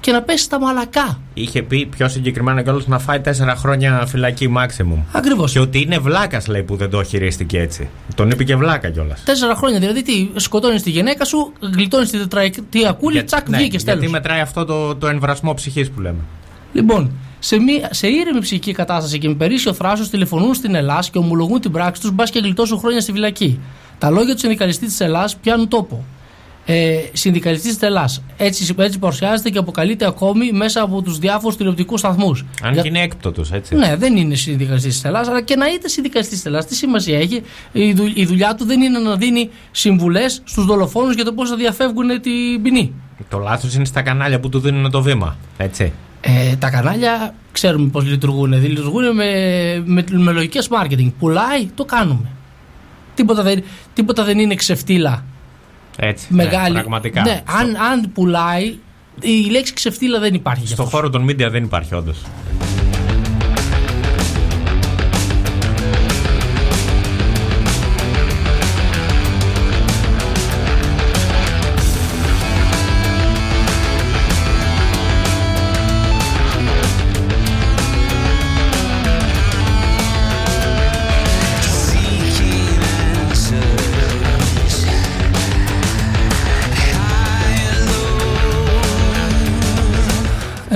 [0.02, 1.20] και να πέσει στα μαλακά.
[1.34, 4.98] Είχε πει πιο συγκεκριμένα κιόλας να φάει τέσσερα χρόνια φυλακή maximum.
[5.12, 5.52] Ακριβώς.
[5.52, 7.90] Και ότι είναι βλάκας, λέει, που δεν το χειρίστηκε έτσι.
[8.16, 9.24] Τον είπε και βλάκα κιόλας.
[9.24, 9.80] Τέσσερα χρόνια.
[9.80, 13.84] Δηλαδή, τι, σκοτώνεις τη γυναίκα σου, γλιτώνεις τη τετραετία κούλη, τσακ, βγήκε τέλος.
[13.84, 16.18] ναι, γιατί μετράει αυτό το, το εμβρασμό ψυχής που λέμε.
[16.74, 21.18] Λοιπόν, σε, μία, σε ήρεμη ψυχική κατάσταση και με περίσσιο θράσος τηλεφωνούν στην Ελλάδα και
[21.18, 23.60] ομολογούν την πράξη τους, μπας και γλιτώσουν χρόνια στη φυλακή.
[23.98, 26.06] Τα λόγια του συνδικαλιστή της Ελλάδα πιάνουν τόπο.
[26.66, 28.10] Ε, συνδικαλιστής της Ελλάδα.
[28.38, 32.46] Έτσι, έτσι παρουσιάζεται και αποκαλείται ακόμη μέσα από τους διάφορους τηλεοπτικούς σταθμούς.
[32.64, 33.76] Αν και είναι έκπτωτος, έτσι.
[33.76, 37.20] Ναι, δεν είναι συνδικαλιστής της Ελλάδα, αλλά και να είτε συνδικαλιστής της Ελλάδα, τι σημασία
[37.20, 37.42] έχει.
[37.72, 41.50] Η, δου- η δουλειά του δεν είναι να δίνει συμβουλές στους δολοφόνους για το πώς
[41.50, 42.94] θα διαφεύγουν την ποινή.
[43.30, 45.38] Το λάθος είναι στα κανάλια που του δίνουν το βήμα.
[45.58, 45.92] Έτσι.
[46.22, 48.50] Ε, τα κανάλια ξέρουμε πώς λειτουργούν.
[48.50, 49.32] Δηλαδή, λειτουργούν με,
[49.86, 51.12] με, με λογικές marketing.
[51.20, 52.30] Πουλάει, το κάνουμε.
[53.16, 55.24] Τίποτα δεν, τίποτα δεν είναι ξεφτύλα
[55.98, 56.26] Έτσι.
[56.30, 56.74] μεγάλη.
[56.74, 57.22] Ναι, πραγματικά.
[57.22, 58.78] Ναι, αν, αν πουλάει,
[59.22, 60.62] η λέξη ξεφτύλα δεν υπάρχει.
[60.66, 61.00] γι' Στο αυτός.
[61.00, 62.18] χώρο των media δεν υπάρχει όντως.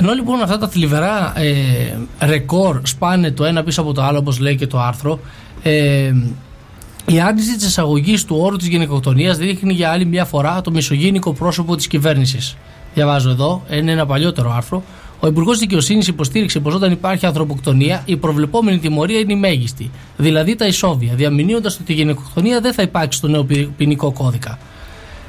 [0.04, 1.54] Ενώ λοιπόν αυτά τα θλιβερά ε,
[2.26, 5.20] ρεκόρ σπάνε το ένα πίσω από το άλλο, όπως λέει και το άρθρο,
[5.62, 6.12] ε,
[7.06, 11.32] η άρνηση της εισαγωγής του όρου της γυναικοκτονία δείχνει για άλλη μια φορά το μισογενικό
[11.32, 12.56] πρόσωπο της κυβέρνησης.
[12.94, 14.82] Διαβάζω εδώ, είναι ένα παλιότερο άρθρο.
[15.20, 20.54] Ο Υπουργός Δικαιοσύνης υποστήριξε πως όταν υπάρχει ανθρωποκτονία, η προβλεπόμενη τιμωρία είναι η μέγιστη, δηλαδή
[20.54, 24.58] τα ισόβια, διαμηνύοντας ότι η γυναικοκτονία δεν θα υπάρξει στο νέο ποι- ποινικό κώδικα.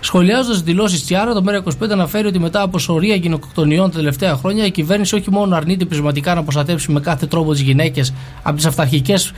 [0.06, 4.72] Σχολιάζοντας δηλώσεις Τσιάρα, το ΜΕΡΑ25 αναφέρει ότι μετά από σωρία γυναικοκτονιών τα τελευταία χρόνια, η
[4.72, 8.14] κυβέρνηση όχι μόνο αρνείται πεισματικά να προστατεύσει με κάθε τρόπο τις γυναίκες
[8.44, 9.32] από τις αυταρχικές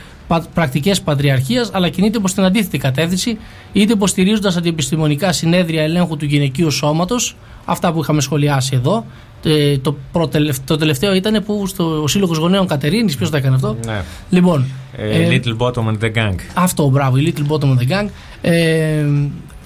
[0.54, 3.38] πρακτικές πατριαρχίας, αλλά κινείται προς την αντίθετη κατεύθυνση,
[3.72, 9.04] είτε υποστηρίζοντας αντιεπιστημονικά συνέδρια ελέγχου του γυναικείου σώματος, αυτά που είχαμε σχολιάσει εδώ.
[9.44, 13.76] Ε, το, προτελευ- το τελευταίο ήταν που στο Σύλλογος Γονέων Κατερίνης, ποιος το έκανε αυτό;
[13.86, 14.02] Ναι.
[14.30, 14.64] Λοιπόν,
[14.96, 16.34] Ε, ε, Little Bottom and the Gang.
[16.54, 18.08] αυτό, μπράβο, η Little Bottom of the Gang.
[18.40, 19.04] Ε,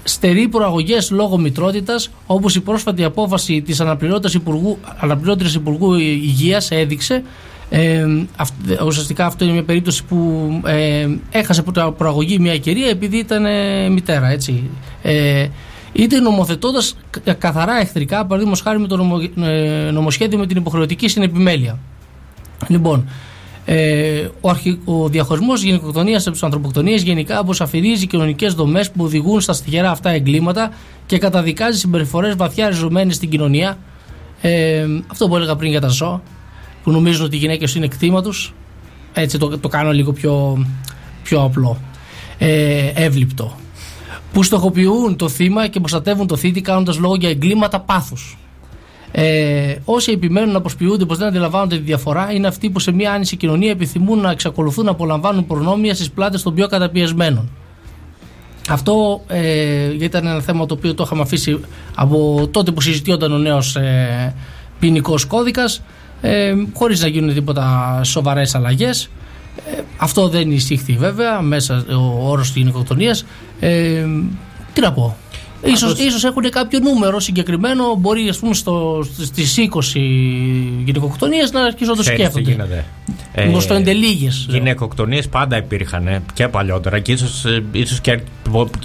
[0.03, 7.23] στερεί προαγωγές λόγω μητρότητας, όπως η πρόσφατη απόφαση της αναπληρώτρια Υπουργού, αναπληρώτριας Υπουργού Υγείας έδειξε.
[7.69, 8.05] Ε,
[8.37, 13.45] αυ- ουσιαστικά αυτό είναι μια περίπτωση που ε, έχασε προ- προαγωγή μια κυρία επειδή ήταν
[13.45, 14.69] ε, μητέρα, έτσι.
[15.01, 15.47] Ε,
[15.93, 16.95] είτε νομοθετώντας
[17.37, 21.77] καθαρά εχθρικά, παραδείγματος χάρη με το νομο- ε, νομοσχέδιο με την υποχρεωτική συνεπιμέλεια.
[22.67, 23.09] Λοιπόν,
[23.65, 29.41] Ε, ο, αρχι, ο διαχωρισμός γυναικοκτονία από τις ανθρωποκτονίες γενικά αποσαφηρίζει κοινωνικές δομές που οδηγούν
[29.41, 30.71] στα στιγερά αυτά εγκλήματα
[31.05, 33.77] και καταδικάζει συμπεριφορές βαθιά ριζωμένες στην κοινωνία.
[34.41, 36.21] Ε, αυτό που έλεγα πριν για τα ζώα,
[36.83, 38.53] που νομίζουν ότι οι γυναίκες είναι κτήμα τους.
[39.13, 40.65] Έτσι το, το κάνω λίγο πιο,
[41.23, 41.77] πιο απλό.
[42.37, 43.57] Ε, εύληπτο.
[44.33, 48.37] Που στοχοποιούν το θύμα και προστατεύουν το θήτη κάνοντας λόγο για εγκλήματα πάθους.
[49.15, 53.11] Ε, όσοι επιμένουν να προσποιούνται πως δεν αντιλαμβάνονται τη διαφορά είναι αυτοί που σε μια
[53.11, 57.49] άνηση κοινωνία επιθυμούν να εξακολουθούν να απολαμβάνουν προνόμια στις πλάτες των πιο καταπιεσμένων.
[58.69, 61.59] Αυτό ε, ήταν ένα θέμα το οποίο το είχαμε αφήσει
[61.95, 64.35] από τότε που συζητιόταν ο νέος ε,
[64.79, 65.81] ποινικός κώδικας,
[66.21, 69.09] ε, χωρίς να γίνουν τίποτα σοβαρές αλλαγές.
[69.75, 73.25] Ε, αυτό δεν εισήχθη βέβαια μέσα ο όρος της γυναικοκτονίας
[73.59, 74.05] ε,
[74.73, 75.17] τι να πω
[75.65, 79.99] Ίσως, ίσως έχουν κάποιο νούμερο συγκεκριμένο μπορεί ας πούμε στο, στις 20
[80.85, 82.85] γυναικοκτονίες να αρχίσουν να το Ξέρεις τι σκέφτονται γίνεται.
[83.31, 88.19] ε, στο εντελήγες Γυναικοκτονίες πάντα υπήρχαν ε, και παλιότερα και ίσως, ε, ίσως, και,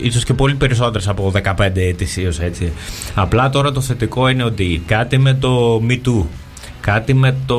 [0.01, 2.73] ίσως και πολύ περισσότερες από 15 ετησίως έτσι.
[3.14, 6.25] Απλά τώρα το θετικό είναι ότι κάτι με το Me Too
[6.81, 7.59] κάτι με, το,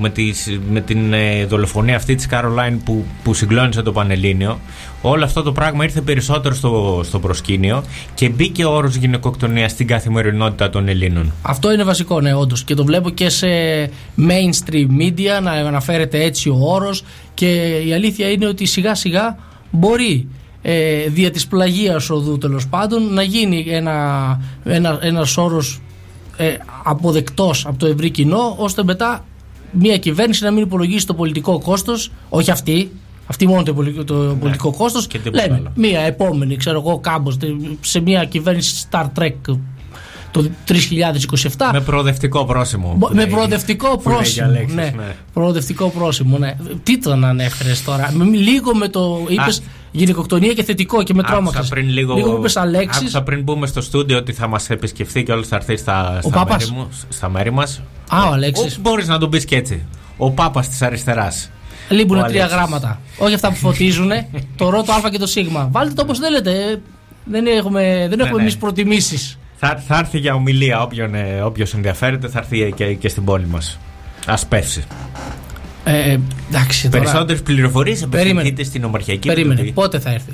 [0.00, 4.58] με, τις, με την ε, δολοφονία αυτή της Caroline που, που συγκλώνησε το Πανελλήνιο
[5.02, 9.86] όλο αυτό το πράγμα ήρθε περισσότερο στο, στο προσκήνιο και μπήκε ο όρος γυναικοκτονίας στην
[9.86, 11.32] καθημερινότητα των Ελλήνων.
[11.42, 12.64] Αυτό είναι βασικό, ναι, όντως.
[12.64, 13.46] Και το βλέπω και σε
[14.18, 17.04] mainstream media να αναφέρεται έτσι ο όρος.
[17.34, 19.38] Και η αλήθεια είναι ότι σιγά σιγά
[19.70, 20.28] μπορεί
[20.62, 25.80] ε, δια της πλαγίας οδού τέλος πάντων να γίνει ένα, ένα, ένας όρος
[26.36, 29.24] ε, αποδεκτός από το ευρύ κοινό ώστε μετά
[29.72, 32.90] μια κυβέρνηση να μην υπολογίσει το πολιτικό κόστος όχι αυτή,
[33.26, 35.70] αυτή μόνο το πολιτικό, το πολιτικό κόστος και τίποτα λέμε άλλο.
[35.74, 37.36] μια επόμενη ξέρω εγώ κάμπος
[37.80, 39.32] σε μια κυβέρνηση Star Trek
[40.30, 42.94] το 3027 Με προοδευτικό πρόσημο.
[42.96, 44.50] Μπο- που Με λέει- προοδευτικό που λέει για πρόσημο.
[44.50, 45.14] λέξεις, ναι.
[45.32, 46.56] Προοδευτικό πρόσημο, ναι.
[46.82, 48.12] Τι τον ανέφερες τώρα.
[48.12, 49.18] Με- Λίγο με το.
[49.28, 49.62] είπες
[49.94, 51.68] γυναικοκτονία και θετικό και με Άκουσα τρόμαξε.
[51.70, 52.14] πριν λίγο.
[52.14, 53.00] Λίγο που είπες Αλέξης.
[53.00, 56.30] Άκουσα πριν μπούμε στο στούντιο ότι θα μας επισκεφθεί και όλος θα έρθει στα, στα,
[56.30, 57.82] Πάπας; μέρη, μου, στα μέρη μας.
[58.08, 58.80] Α, ο Αλέξης.
[58.80, 59.82] Μπορείς να τον πεις και έτσι.
[60.16, 61.50] Ο Πάπας της αριστεράς.
[61.88, 62.56] Λείπουν Ο τρία Αλέξης.
[62.56, 63.00] γράμματα.
[63.18, 64.10] Όχι αυτά που φωτίζουν.
[64.56, 65.36] το ρο, το α και το σ.
[65.70, 66.80] Βάλτε το όπως θέλετε.
[67.24, 68.42] Δεν έχουμε, δεν έχουμε ναι.
[68.42, 69.38] εμείς προτιμήσεις.
[69.56, 70.82] Θα, θα έρθει για ομιλία.
[70.82, 73.78] Όποιον, ε, όποιος ενδιαφέρεται θα έρθει και, και στην πόλη μας.
[74.26, 74.84] Α πεύσει.
[75.84, 76.18] Ε,
[76.48, 77.02] εντάξει, τώρα.
[77.02, 78.30] Περισσότερες πληροφορίες Περίμενε.
[78.30, 79.60] απευθυνθείτε στην Ομαρχιακή Περίμενε.
[79.60, 79.80] Επιτροπή.
[79.80, 80.32] Πότε θα έρθει;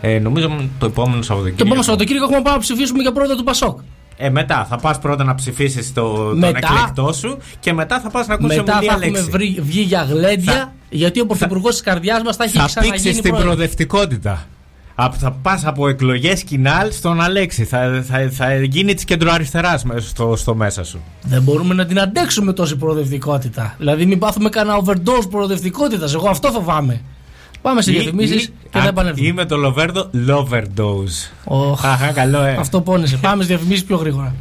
[0.00, 1.62] Ε, νομίζω το επόμενο Το Σαββατοκύριακο.
[1.62, 3.78] επόμενο Σαββατοκύριακο έχουμε πάει να ψηφίσουμε για πρόεδρο του Πασόκ.
[4.16, 8.10] Ε, μετά θα πας πρώτα να ψηφίσεις το, τον Μετά; εκλεκτό σου και μετά θα
[8.10, 9.30] πας να ακούσεις Μετά ομιλία θα έχουμε λέξη.
[9.30, 10.72] βρει, βγει για γλέντια.
[10.90, 13.42] γιατί ο πρωθυπουργός της καρδιάς μας θα έχει θα ξαναγίνει πήξεις την πρόεδρος.
[13.54, 14.46] προοδευτικότητα.
[14.94, 17.64] Α, θα πας από εκλογές κοινάλ στον Αλέξη.
[17.64, 21.00] Θα, θα, θα γίνει της κεντροαριστεράς στο, στο μέσα σου.
[21.22, 23.74] Δεν μπορούμε να την αντέξουμε τόση προοδευτικότητα.
[23.78, 26.14] Δηλαδή, μην πάθουμε κανένα overdose προοδευτικότητας.
[26.14, 27.00] Εγώ αυτό φοβάμαι.
[27.62, 29.26] Πάμε σε Ή- διαφημίσεις ή- και α, θα επανέλθουμε.
[29.28, 31.30] Ή με το Λοβέρδο Loverdose.
[31.44, 31.84] Οχ.
[31.84, 32.56] Αχα, καλό, ε.
[32.58, 33.16] Αυτό πόνεσε.
[33.16, 34.34] Πάμε στι διαφημίσεις πιο γρήγορα.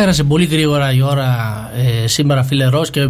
[0.00, 3.08] Πέρασε πολύ γρήγορα η ώρα ε, σήμερα φιλερός και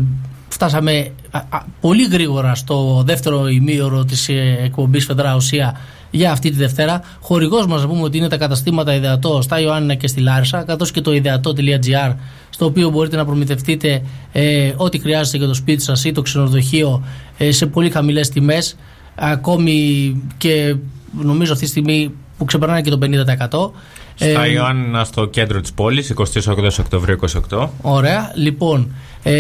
[0.49, 6.51] φτάσαμε α, α, πολύ γρήγορα στο δεύτερο ημίωρο της ε, εκπομπής Φεδρά Ουσία για αυτή
[6.51, 7.03] τη Δευτέρα.
[7.21, 10.91] Χορηγός μας να πούμε ότι είναι τα καταστήματα Ιδεατός στα Ιωάννινα και στη Λάρισα καθώς
[10.91, 12.15] και το ιδεατό.gr
[12.51, 17.05] στο οποίο μπορείτε να προμηθευτείτε ε, ό,τι χρειάζεται για το σπίτι σας ή το ξενοδοχείο
[17.39, 18.77] ε, σε πολύ χαμηλές τιμές
[19.15, 20.77] ακόμη και
[21.23, 23.71] νομίζω αυτή τη στιγμή που ξεπερνάει και το 50%.
[24.15, 27.17] Στα Ε, Ιωάννα στο κέντρο της πόλης, 28 Οκτωβρίου
[27.51, 27.69] 28.
[27.83, 28.33] Ωραία.
[28.35, 29.33] Λοιπόν, ε,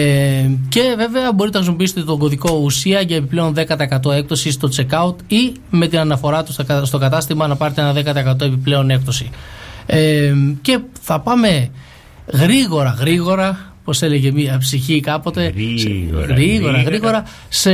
[0.69, 5.53] και βέβαια μπορείτε να χρησιμοποιήσετε τον κωδικό ουσία για επιπλέον 10% έκπτωση στο checkout ή
[5.71, 9.31] με την αναφορά του στα- στο κατάστημα να πάρετε ένα 10% επιπλέον έκπτωση.
[9.87, 10.33] Ε,
[10.63, 11.71] και θα πάμε
[12.27, 15.53] γρήγορα, γρήγορα, πώς έλεγε μία ψυχή κάποτε.
[15.55, 16.83] Γρήγορα, σε, γρήγορα, γρήγορα.
[16.83, 17.71] γρήγορα, σε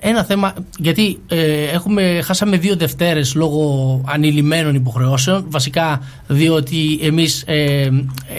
[0.00, 7.88] ένα θέμα, γιατί ε, έχουμε, χάσαμε δύο Δευτέρες λόγω ανηλυμένων υποχρεώσεων, βασικά διότι εμείς ε,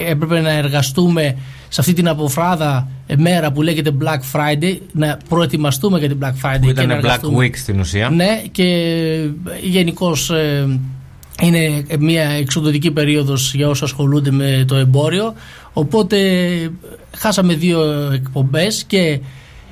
[0.10, 1.36] έπρεπε να εργαστούμε
[1.70, 6.48] σε αυτή την αποφράδα ε, μέρα που λέγεται Black Friday, να προετοιμαστούμε για την Black
[6.48, 7.46] Friday Που και ήταν να Black εργαστούμε.
[7.46, 8.10] Week στην ουσία.
[8.10, 8.66] Ναι, και
[9.62, 10.32] γενικώς
[11.42, 15.34] είναι μια εξοδοτική περίοδος για όσους ασχολούνται με το εμπόριο.
[15.74, 16.18] Οπότε
[17.18, 17.82] χάσαμε δύο
[18.14, 19.20] εκπομπές και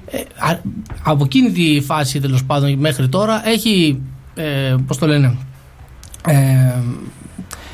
[0.06, 0.60] ε, α-
[1.04, 4.02] από εκείνη τη φάση τέλος πάντων μέχρι τώρα έχει,
[4.36, 5.38] ε, πώς το λένε,
[6.28, 6.74] ε,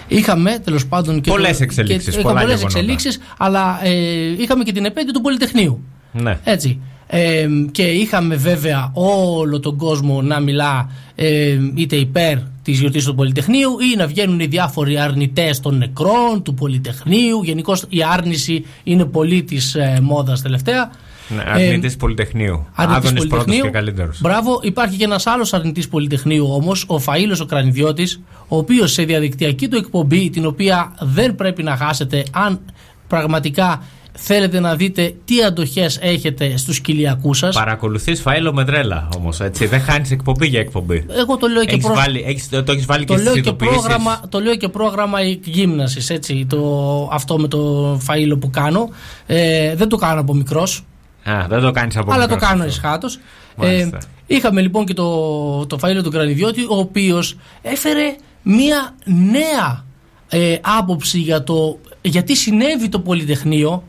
[0.09, 1.29] Είχαμε τέλος πάντων και.
[1.31, 2.79] Πολλές το- εξελίξεις, και- πολλά είχαμε πολλές γεγονότα.
[2.79, 5.83] εξελίξεις, αλλά ε, είχαμε και την επέτειο του Πολυτεχνείου.
[6.11, 6.39] Ναι.
[6.43, 6.79] Έτσι.
[7.09, 13.15] Ε, και είχαμε βέβαια όλο τον κόσμο να μιλά ε, είτε υπέρ της γιορτής του
[13.15, 17.43] Πολυτεχνείου ή να βγαίνουν οι διάφοροι αρνητές των νεκρών του Πολυτεχνείου.
[17.43, 20.91] Γενικώς η άρνηση είναι πολύ της ε, μόδας τελευταία.
[21.29, 22.65] Ναι, Ε, αρνητή Πολυτεχνείου.
[22.75, 23.63] αρνητής Άδωνης πρώτος Πολυτεχνείου.
[23.63, 24.21] και καλύτερος.
[24.21, 29.03] Μπράβο, υπάρχει και ένας άλλος αρνητής Πολυτεχνείου όμως, ο Φαΐλος ο Κρανιδιώτης, ο οποίος σε
[29.03, 32.59] διαδικτυακή του εκπομπή, την οποία δεν πρέπει να χάσετε αν
[33.07, 33.81] πραγματικά
[34.19, 37.55] θέλετε να δείτε τι αντοχές έχετε στους κοιλιακούς σας.
[37.55, 39.37] Παρακολουθείς φαίλο με τρέλα όμως.
[39.69, 41.05] Δεν χάνεις εκπομπή για εκπομπή.
[41.09, 43.43] Εγώ το λέω και Έχεις προ- βάλει, έχεις, το έχεις βάλει το και λέω στις
[43.43, 43.75] και, ειδοποιήσεις.
[43.75, 48.89] πρόγραμμα, το λέω και πρόγραμμα γύμνασης έτσι το, αυτό με το φαΐλο που κάνω
[49.25, 50.85] ε, δεν το κάνω από μικρός
[51.23, 52.73] Α, δεν το κάνεις από αλλά μικρός το κάνω αυτό.
[52.73, 53.19] εσχάτως ε,
[53.65, 53.97] Μάλιστα.
[54.27, 58.95] είχαμε λοιπόν και το, το φαΐλο του Κρανιδιώτη ο οποίος έφερε μία
[59.31, 59.85] νέα
[60.29, 63.83] ε, άποψη για το γιατί συνέβη το Πολυτεχνείο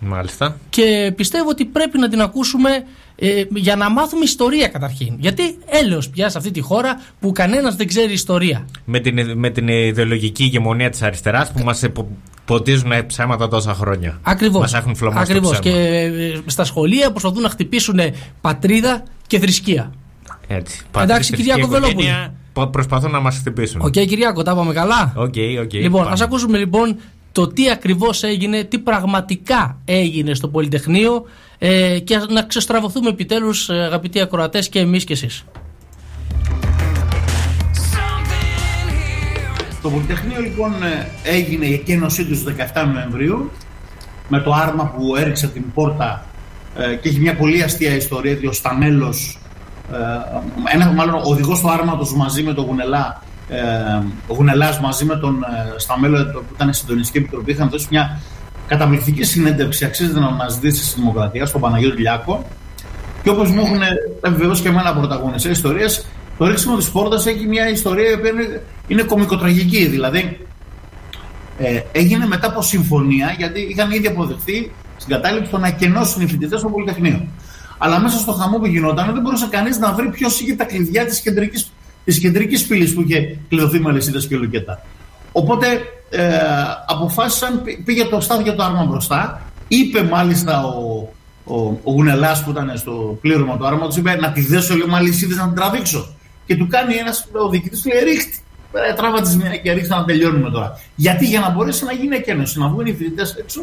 [0.00, 0.56] Μάλιστα.
[0.70, 2.70] και πιστεύω ότι πρέπει να την ακούσουμε
[3.16, 5.14] ε, για να μάθουμε ιστορία καταρχήν.
[5.18, 8.66] Γιατί έλεος πια σε αυτή τη χώρα που κανένας δεν ξέρει ιστορία.
[8.84, 11.82] Με την, με την ιδεολογική ηγεμονία της αριστεράς που μας
[12.44, 14.18] ποτίζουν ψέματα τόσα χρόνια.
[14.22, 14.60] Ακριβώς.
[14.60, 15.58] Μας έχουν φλωμάσει το Ακριβώς.
[15.58, 15.76] ψέμα.
[15.76, 18.00] Και ε, στα σχολεία προσπαθούν να χτυπήσουν
[18.40, 19.92] πατρίδα και θρησκεία.
[20.46, 20.46] Έτσι.
[20.48, 21.90] Εντάξει, Πατρίδα, Κυριάκο θρησκεία, Βελόπουλε.
[21.90, 23.80] οικογένεια, πο- Προσπαθούν να μας χτυπήσουν.
[23.80, 25.12] Οκ, Κυριάκο, τα είπαμε καλά.
[25.16, 25.72] OK, OK.
[25.72, 26.12] λοιπόν, πάμε.
[26.12, 26.96] ας ακούσουμε λοιπόν
[27.32, 31.24] το τι ακριβώς έγινε, τι πραγματικά έγινε στο Πολυτεχνείο
[31.58, 35.44] ε, και να ξεστραβωθούμε επιτέλους ε, αγαπητοί ακροατές και εμείς και εσείς.
[39.82, 43.50] Το Πολυτεχνείο λοιπόν ε, έγινε η εκένωσή τους στις 17 Νοεμβρίου
[44.28, 46.24] με το άρμα που έριξε την πόρτα
[46.76, 49.38] ε, και έχει μια πολύ αστεία ιστορία ότι ο Σταμέλος
[49.92, 53.29] ε, ένα, μάλλον ο οδηγός του άρματος μαζί με τον Γουνελά ε,
[54.26, 58.20] ο Γουνελάς μαζί με τον ε, Σταμέλο ε, που ήταν συντονιστική επιτροπή είχαν δώσει μια
[58.66, 59.84] καταπληκτική συνέντευξη.
[59.84, 62.46] Αξίζεται να αναζητήσει στη Δημοκρατία στον Παναγιώτη Λιάκο.
[63.22, 63.80] Και όπως μου έχουν
[64.20, 66.06] επιβεβαιώσει και εμένα πρωταγωνιστές ιστορίες
[66.38, 69.86] το ρίξιμο της πόρτας έχει μια ιστορία η οποία είναι, είναι κομικοτραγική.
[69.86, 70.46] Δηλαδή
[71.58, 76.26] ε, έγινε μετά από συμφωνία γιατί είχαν ήδη αποδεχθεί στην κατάληψη το να κενώσουν οι
[76.26, 77.28] φοιτητές στο Πολυτεχνείο.
[77.78, 81.04] Αλλά μέσα στο χαμό που γινόταν δεν μπορούσε κανείς να βρει ποιος είχε τα κλειδιά
[81.04, 81.72] της κεντρικής
[82.04, 84.82] της κεντρικής πύλης που είχε κλειδωθεί με αλυσίδες και λουκέτα.
[85.32, 85.66] Οπότε
[86.10, 86.28] ε,
[86.86, 91.08] αποφάσισαν, πή- πήγε το στάδιο το άρμα μπροστά, είπε μάλιστα ο,
[91.44, 94.96] ο, ο Γουνελάς που ήταν στο πλήρωμα του άρματος, είπε να τη δέσω λίγο με
[94.96, 96.14] αλυσίδες να την τραβήξω.
[96.46, 98.38] Και του κάνει ένας ο διοικητής, του λέει ρίχτη.
[98.72, 100.80] Ε, τράβα τις μια και ρίξτε να τελειώνουμε τώρα.
[100.94, 103.62] Γιατί για να μπορέσει να γίνει εκένωση, να βγουν οι φοιτητές έξω,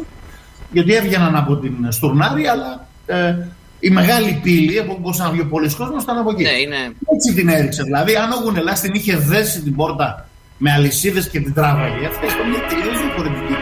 [0.72, 3.36] γιατί έβγαιναν από την Στουρνάρη, αλλά ε,
[3.80, 6.42] η μεγάλη πύλη από όπου μπορούσε να βγει ο πολλή κόσμος ήταν από εκεί.
[6.42, 6.76] Ναι, είναι.
[7.14, 7.82] Έτσι την έριξε.
[7.82, 12.26] Δηλαδή, αν ο Γουνελά την είχε δέσει την πόρτα με αλυσίδες και την τράβαγε, αυτή
[12.26, 13.54] ήταν μια τελείω διαφορετική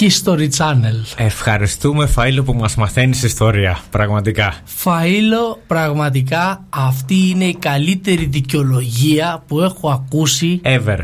[0.00, 1.14] History Channel.
[1.16, 4.54] Ευχαριστούμε Φαΐλο που μας μαθαίνεις ιστορία, πραγματικά.
[4.84, 10.98] Φαΐλο, πραγματικά αυτή είναι η καλύτερη δικαιολογία που έχω ακούσει Ever.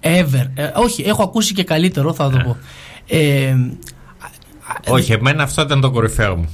[0.00, 0.46] ever.
[0.54, 2.56] Ε, όχι, έχω ακούσει και καλύτερο, θα το πω.
[3.08, 3.56] Ε,
[4.88, 6.48] Όχι, εμένα αυτό ήταν το κορυφαίο μου.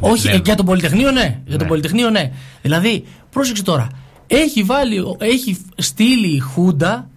[0.00, 0.32] όχι, Ναι.
[0.34, 1.40] ε, για το Πολυτεχνείο ναι.
[1.46, 1.68] Για το Ναι.
[1.70, 2.32] Πολυτεχνείο ναι.
[2.62, 3.88] Δηλαδή, πρόσεξε τώρα.
[4.26, 7.08] Έχει, βάλει, έχει στείλει η Χούντα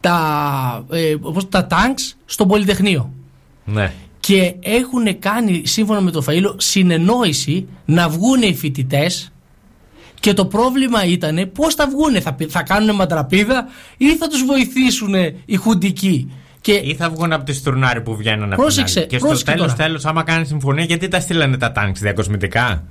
[0.00, 3.10] τα, ε, όπως, τα τάγκς στο Πολυτεχνείο.
[3.66, 3.92] Ναι.
[4.20, 9.30] Και έχουν κάνει, σύμφωνα με το Φαΐλο, συνεννόηση να βγουν οι φοιτητές.
[10.20, 13.66] Και το πρόβλημα ήταν πώς θα βγούνε, θα, πη- θα κάνουν μαντραπίδα
[13.96, 15.14] ή θα τους βοηθήσουν
[15.44, 16.30] οι χουντικοί.
[16.60, 19.08] Και Ή θα βγουν από τη στουρνάρη που βγαίνουν από την Πρόσεξε, άλλη.
[19.08, 19.84] Και στο πρόσεξε τέλος, τώρα.
[19.86, 22.84] τέλος, άμα κάνεις συμφωνία, γιατί τα στείλανε τα τάγκς διακοσμητικά;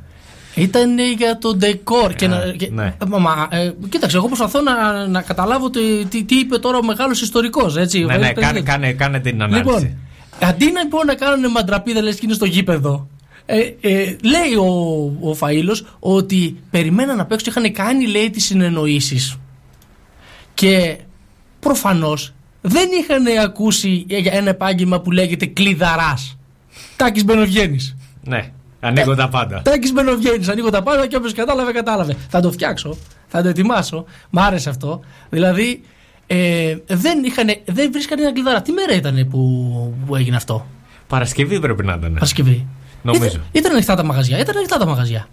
[0.56, 2.14] Ήταν για το ντεκόρ.
[2.14, 2.95] Και να, και, ναι.
[3.08, 6.84] μα, μα, ε, κοίταξε, εγώ προσπαθώ να, να καταλάβω τι, τι, τι είπε τώρα ο
[6.84, 7.78] μεγάλος ιστορικός.
[7.78, 8.76] Έτσι, ο Ναι, ναι, Βαγγέλης κάνε, Πενδύας.
[8.76, 9.66] κάνε, κάνε την ανάλυση.
[9.66, 9.97] Λοιπόν,
[10.42, 13.08] αντί να, λοιπόν, να κάνουν μαντραπίδα λες και είναι στο γήπεδο,
[13.46, 14.70] ε, ε, λέει ο,
[15.22, 19.38] ο Φαΐλος ότι περιμέναν απ' έξω και είχαν κάνει λέει τις συνεννοήσεις
[20.54, 20.98] και
[21.60, 26.38] προφανώς δεν είχαν ακούσει για ένα επάγγελμα που λέγεται κλειδαράς.
[26.96, 27.96] Τάκης Μπαινοβγέννης.
[28.24, 29.62] Ναι, ανοίγω τα πάντα.
[29.62, 32.16] Τάκης Μπαινοβγέννης, ανοίγω τα πάντα και όποιος κατάλαβε, κατάλαβε.
[32.30, 34.06] Θα το φτιάξω, θα το ετοιμάσω.
[34.30, 35.00] Μ' άρεσε αυτό.
[35.30, 35.82] Δηλαδή,
[36.28, 38.61] ε, δεν, είχαν, δεν βρίσκανε ένα κλειδαρά.
[38.61, 40.65] Τι μέρα ήταν που, που έγινε αυτό;
[41.07, 42.13] Παρασκευή πρέπει να ήταν.
[42.13, 42.67] Παρασκευή.
[43.01, 43.26] Νομίζω.
[43.26, 44.39] Ήταν, ήταν ανοιχτά τα μαγαζιά.
[44.39, 45.28] Ήταν ανοιχτά τα μαγαζιά.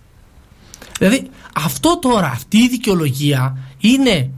[0.98, 4.30] Δηλαδή, αυτό τώρα, αυτή η δικαιολογία είναι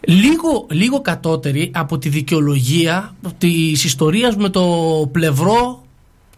[0.00, 4.64] λίγο, λίγο κατώτερη από τη δικαιολογία της ιστορίας με το
[5.12, 5.84] πλευρό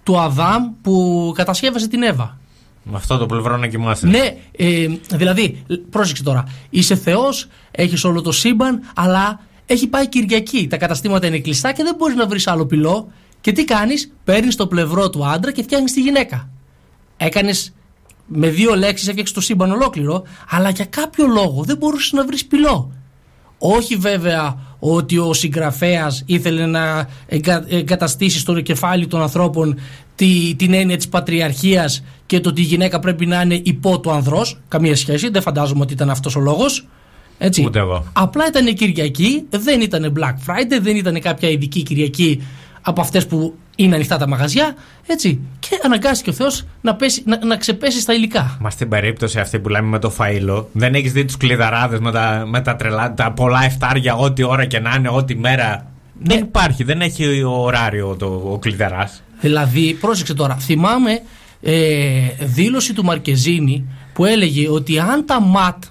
[0.02, 2.38] του Αδάμ που κατασκεύασε την Εύα.
[2.83, 4.07] Με αυτό το πλευρό να κοιμάσαι.
[4.07, 6.45] Ναι, ε, δηλαδή, πρόσεξε τώρα.
[6.70, 10.66] Είσαι Θεός, έχεις όλο το σύμπαν, αλλά έχει πάει Κυριακή.
[10.66, 13.12] Τα καταστήματα είναι κλειστά και δεν μπορείς να βρεις άλλο πυλό.
[13.41, 16.49] Και τι κάνεις, παίρνεις το πλευρό του άντρα και φτιάχνεις τη γυναίκα.
[17.16, 17.72] Έκανες
[18.26, 22.47] με δύο λέξεις, έφτιαξες το σύμπαν ολόκληρο, αλλά για κάποιο λόγο δεν μπορούσες να βρεις
[22.47, 22.93] πυλό.
[23.59, 29.78] Όχι βέβαια ότι ο συγγραφέας ήθελε να εγκα, εγκαταστήσει στο κεφάλι των ανθρώπων
[30.14, 34.10] τη, την έννοια της πατριαρχίας και το ότι η γυναίκα πρέπει να είναι υπό του
[34.10, 34.60] ανδρός.
[34.68, 36.86] Καμία σχέση, δεν φαντάζομαι ότι ήταν αυτός ο λόγος.
[37.38, 37.64] Έτσι.
[37.64, 38.04] Ούτε εγώ.
[38.12, 42.42] Απλά ήταν η Κυριακή, δεν ήταν Black Friday, δεν ήταν κάποια ειδική Κυριακή
[42.82, 44.74] από αυτές που είναι ανοιχτά τα μαγαζιά.
[45.06, 45.40] Έτσι.
[45.58, 48.56] Και αναγκάστηκε ο Θεός να, πέσει- να, να ξεπέσει στα υλικά.
[48.60, 52.12] Μα στην περίπτωση αυτή που λέμε με το φαΐλο, δεν έχεις δει τους κλειδαράδες με
[52.12, 55.86] τα, με τα τρελά, τα πολλά εφτάρια, ό,τι ώρα και να είναι, ό,τι μέρα.
[56.22, 59.22] Δεν υπάρχει, δεν έχει ωράριο το, ο κλειδαράς.
[59.43, 61.22] Δηλαδή, πρόσεξε τώρα, θυμάμαι
[61.62, 65.84] ε, δήλωση του Μαρκεζίνη που έλεγε ότι αν τα ΜΑΤ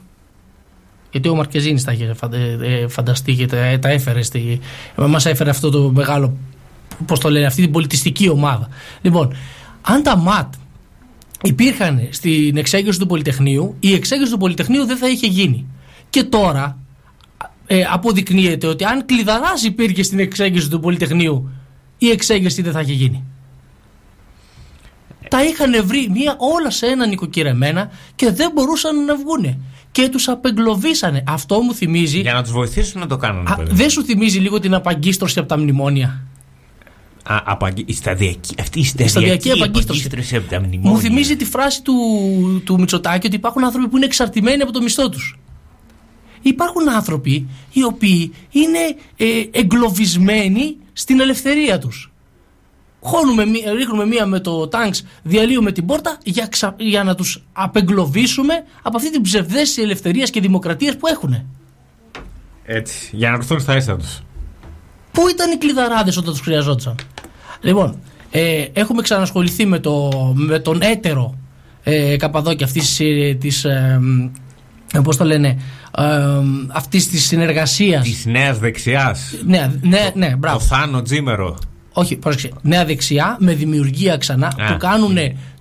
[1.11, 4.59] γιατί ο Μαρκεζίνης τα είχε φαντε- ε, φανταστεί και τα, τα έφερε στη,
[4.95, 6.37] μας έφερε αυτό το μεγάλο
[7.05, 8.69] πώς το λένε, αυτή την πολιτιστική ομάδα.
[9.01, 9.33] Λοιπόν,
[9.81, 10.53] αν τα ΜΑΤ
[11.43, 15.65] υπήρχαν στην εξέγερση του Πολυτεχνείου η εξέγερση του Πολυτεχνείου δεν θα είχε γίνει.
[16.09, 16.77] Και τώρα
[17.67, 21.49] ε, αποδεικνύεται ότι αν κλειδαράς υπήρχε στην εξέγερση του Πολυτεχνείου
[21.97, 23.23] η εξέγερση δεν θα είχε γίνει
[25.31, 29.57] τα είχαν βρει μία όλα σε ένα νοικοκυρεμένα και δεν μπορούσαν να βγούνε.
[29.91, 31.23] Και τους απεγκλωβίσανε.
[31.27, 32.19] Αυτό μου θυμίζει.
[32.19, 33.47] Για να τους βοηθήσουν να το κάνουν.
[33.47, 33.75] Α, παιδί.
[33.75, 36.21] δεν σου θυμίζει λίγο την απαγκίστρωση από τα μνημόνια;
[37.23, 39.99] Α, απαγγε- η σταδιακή, αυτή η σταδιακή σταδιακή απαγκίστρωση.
[40.05, 40.91] απαγκίστρωση από τα μνημόνια.
[40.91, 41.93] Μου θυμίζει τη φράση του,
[42.65, 45.39] του Μητσοτάκη ότι υπάρχουν άνθρωποι που είναι εξαρτημένοι από το μισθό τους.
[46.41, 52.10] Υπάρχουν άνθρωποι οι οποίοι είναι ε, εγκλωβισμένοι στην ελευθερία τους.
[53.03, 54.93] Χώνουμε, μí- ρίχνουμε μία με το τάγκ,
[55.23, 60.41] διαλύουμε την πόρτα για, ξα- για να τους απεγκλωβίσουμε από αυτή την ψευδέστηση ελευθερίας και
[60.41, 61.43] δημοκρατίας που έχουν.
[62.65, 64.21] Έτσι, για να έρθουν στα ίσα τους.
[65.11, 66.95] Πού ήταν οι κλειδαράδες όταν τους χρειαζόντουσαν;
[67.61, 67.99] Λοιπόν,
[68.31, 71.37] ε, έχουμε ξανασχοληθεί με, το, με τον έτερο
[71.83, 73.99] ε, καπαδόκια αυτής ε, της, ε,
[74.93, 75.47] ε, πώς το λένε,
[75.97, 76.03] ε,
[76.67, 78.03] αυτής της συνεργασίας.
[78.03, 79.33] Της νέας δεξιάς.
[79.45, 80.57] Ναι, ναι, ναι, μπράβο.
[80.57, 81.57] Το Θάνο Τζίμερο.
[81.93, 82.49] Όχι, πρόσεξε.
[82.61, 84.71] Νέα δεξιά με δημιουργία ξανά Α.
[84.71, 85.17] που κάνουν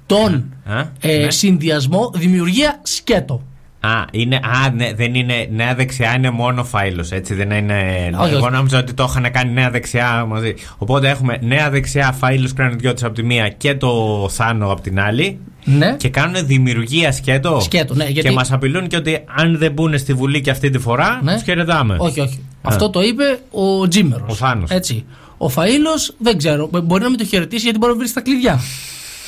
[0.07, 1.31] τον Α, ε, ναι.
[1.31, 3.43] συνδυασμό δημιουργία σκέτο.
[3.81, 7.11] Α, είναι, α, ναι, δεν είναι νέα δεξιά, είναι μόνο φάιλος.
[7.11, 8.11] Έτσι δεν είναι.
[8.21, 8.51] Όχι, εγώ όχι.
[8.55, 10.55] νόμιζα ότι το είχαν κάνει νέα δεξιά μαζί.
[10.79, 15.39] Οπότε έχουμε νέα δεξιά φάιλο κρανιδιώτη από τη μία και το Θάνο από την άλλη.
[15.65, 15.97] Ναι.
[15.97, 17.61] Και κάνουν δημιουργία σκέτο.
[17.61, 20.71] Σκέτο, ναι, γιατί- Και μας απειλούν και ότι αν δεν μπουν στη Βουλή και αυτή
[20.71, 21.33] τη φορά, Ναι.
[21.35, 21.97] τους χαιρετάμε.
[21.99, 22.35] Όχι, όχι.
[22.37, 22.61] Α.
[22.63, 24.31] Αυτό το είπε ο Τζίμερος.
[24.31, 24.71] Ο Θάνος.
[24.71, 25.05] Έτσι.
[25.43, 26.69] Ο Φαΐλος δεν ξέρω.
[26.73, 28.61] μπο- Μπορεί να μην το χαιρετήσει γιατί μπορεί να βρει τα κλειδιά.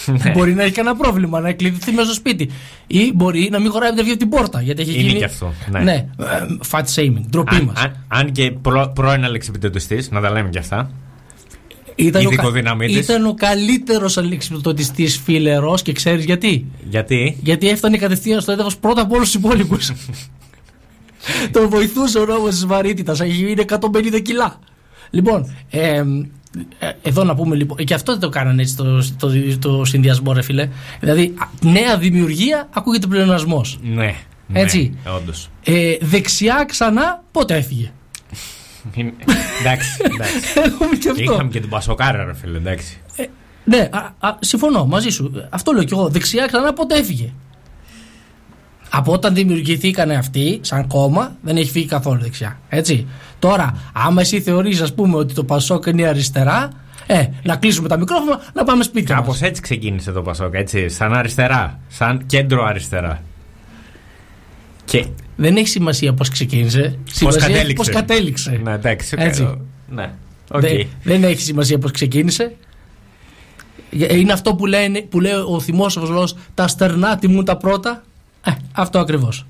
[0.06, 0.30] Ναι.
[0.30, 2.50] μπορεί να έχει κανένα πρόβλημα, να εκλειδηθεί μέσα στο σπίτι.
[2.86, 4.60] Ή μπορεί να μην χωράει να βγει από την πόρτα.
[4.62, 5.18] Γιατί έχει Είναι γίνει.
[5.18, 5.80] και αυτό, ναι.
[5.80, 5.92] ναι.
[5.92, 6.06] ε,
[6.70, 7.20] Fat shaming.
[7.30, 7.82] Ντροπή Αν, μας.
[7.82, 10.90] αν, αν και προ, πρώην αλεξιπτωτιστή, να τα λέμε κι αυτά.
[11.94, 12.96] Ήταν, ο, ειδικό κα- δυναμίτης.
[13.08, 19.00] ήταν ο καλύτερος αλεξιπτωτιστή φιλερός και ξέρεις γιατί; Γιατί; Γιατί έφτανε κατευθείαν στο έδαφος πρώτα
[19.02, 19.92] από όλους τους υπόλοιπους.
[21.52, 23.20] Τον βοηθούσε ο νόμος της βαρύτητας.
[23.20, 24.58] Είναι 150 κιλά.
[25.12, 26.02] Λοιπόν, ε,
[26.78, 27.76] ε, εδώ να πούμε λοιπόν.
[27.76, 30.68] Και αυτό δεν το κάνανε έτσι το, το, το συνδυασμό, ρε φίλε.
[31.00, 33.78] Δηλαδή, α, νέα δημιουργία ακούγεται πλεονασμός.
[33.82, 34.14] Ναι.
[34.52, 34.94] Έτσι.
[35.04, 35.50] Ναι, Όντως.
[35.64, 37.92] Ε, δεξιά ξανά, πότε έφυγε;
[39.60, 40.38] εντάξει, εντάξει.
[40.66, 41.22] Έχουμε και αυτό.
[41.22, 42.96] Είχαμε και την Πασοκάρα, ρε φίλε, εντάξει.
[43.64, 45.46] Ναι, α, α, συμφωνώ μαζί σου.
[45.50, 46.08] Αυτό λέω κι εγώ.
[46.08, 47.32] Δεξιά ξανά πότε έφυγε;
[48.90, 52.58] Από όταν δημιουργηθήκανε αυτοί, σαν κόμμα, δεν έχει φύγει καθόλου δεξιά.
[52.68, 53.06] Έτσι.
[53.43, 56.68] Τώρα, άμα εσύ θεωρείς, ας πούμε, ότι το Πασόκ είναι αριστερά,
[57.07, 59.43] ε, να κλείσουμε τα μικρόφωνα, να πάμε σπίτι Κάπως μας.
[59.43, 60.88] έτσι ξεκίνησε το Πασόκ, έτσι.
[60.88, 61.80] Σαν αριστερά.
[61.88, 63.22] Σαν κέντρο αριστερά.
[64.84, 66.99] Και Δεν έχει σημασία πώς ξεκίνησε.
[67.05, 67.74] πώς Σημασία έχει κατέληξε.
[67.90, 68.61] πώς κατέληξε.
[68.64, 69.14] Ναι, εντάξει.
[69.14, 69.20] οκ.
[69.20, 69.59] Έτσι.
[69.88, 70.12] Ναι.
[70.51, 70.61] Οκ.
[70.61, 72.55] Δεν, δεν έχει σημασία πώς ξεκίνησε.
[74.01, 78.03] Ε, Είναι αυτό που, λένε, που λέει ο θυμόσοφος λόγος «Τα στερνά τιμούν τα πρώτα».
[78.45, 79.47] Ε, αυτό ακριβώς.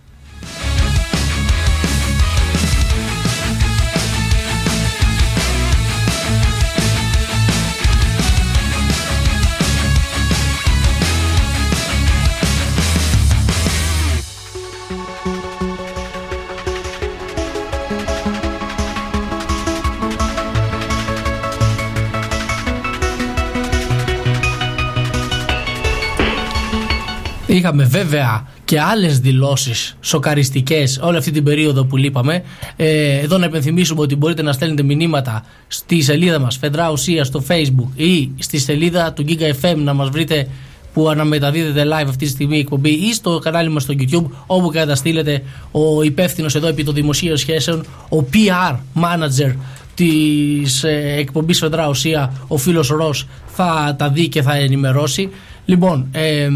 [27.53, 32.43] Είχαμε βέβαια και άλλες δηλώσεις σοκαριστικές όλη αυτή την περίοδο που λείπαμε.
[32.77, 37.45] Ε, εδώ να επενθυμίσουμε ότι μπορείτε να στέλνετε μηνύματα στη σελίδα μας Φεδρά Ουσίας στο
[37.49, 40.49] facebook ή στη σελίδα του Giga FM να μας βρείτε
[40.93, 44.69] που αναμεταδίδεται live αυτή τη στιγμή η εκπομπή ή στο κανάλι μας στο YouTube όπου
[44.69, 49.55] καταστήλετε ο υπεύθυνος εδώ επί των δημοσίων σχέσεων, ο PR manager
[49.95, 55.31] της ε, εκπομπής Φεδρά Ουσία, ο φίλος Ρος θα τα δει και θα ενημερώσει.
[55.65, 56.49] Λοιπόν, ε,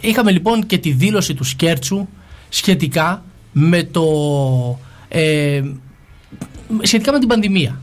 [0.00, 2.06] είχαμε λοιπόν και τη δήλωση του Σκέρτσου
[2.48, 4.04] σχετικά με το
[5.08, 5.62] ε,
[6.82, 7.80] σχετικά με την πανδημία.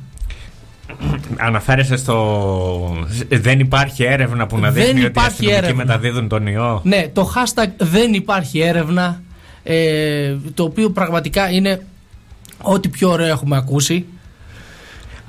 [1.37, 3.07] Αναφέρεσαι στο.
[3.29, 5.85] Δεν υπάρχει έρευνα που να Δεν δείχνει ότι οι υπάρχει αστυνομικοί έρευνα.
[5.85, 6.81] μεταδίδουν τον ιό.
[6.83, 9.21] Ναι, το hashtag δεν υπάρχει έρευνα
[9.63, 11.85] ε, το οποίο πραγματικά είναι
[12.61, 14.05] ό,τι πιο ωραίο έχουμε ακούσει.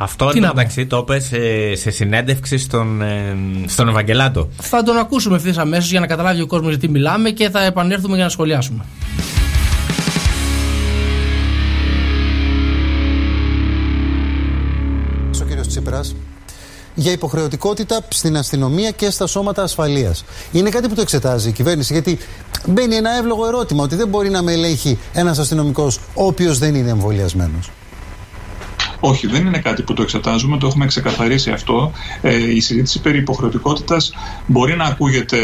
[0.05, 0.55] Αυτό Τι να πω.
[0.55, 3.37] μεταξύ το είπες σε, σε συνέντευξη στον, ε,
[3.67, 4.49] στον Ευαγγελάτο.
[4.61, 8.15] Θα τον ακούσουμε ευθύς αμέσως για να καταλάβει ο κόσμος γιατί μιλάμε και θα επανέλθουμε
[8.15, 8.85] για να σχολιάσουμε.
[15.43, 16.15] ο κύριος Τσίπρας
[16.95, 20.25] για υποχρεωτικότητα στην αστυνομία και στα σώματα ασφαλείας.
[20.53, 22.19] Είναι κάτι που το εξετάζει η κυβέρνηση γιατί
[22.67, 26.75] μπαίνει ένα εύλογο ερώτημα ότι δεν μπορεί να με ελέγχει ένας αστυνομικός ο οποίος δεν
[26.75, 27.71] είναι εμβολιασμένος.
[29.07, 31.93] Όχι, δεν είναι κάτι που το εξετάζουμε, το έχουμε ξεκαθαρίσει αυτό.
[32.21, 34.13] Ε, η συζήτηση περί υποχρεωτικότητας
[34.47, 35.39] μπορεί να ακούγεται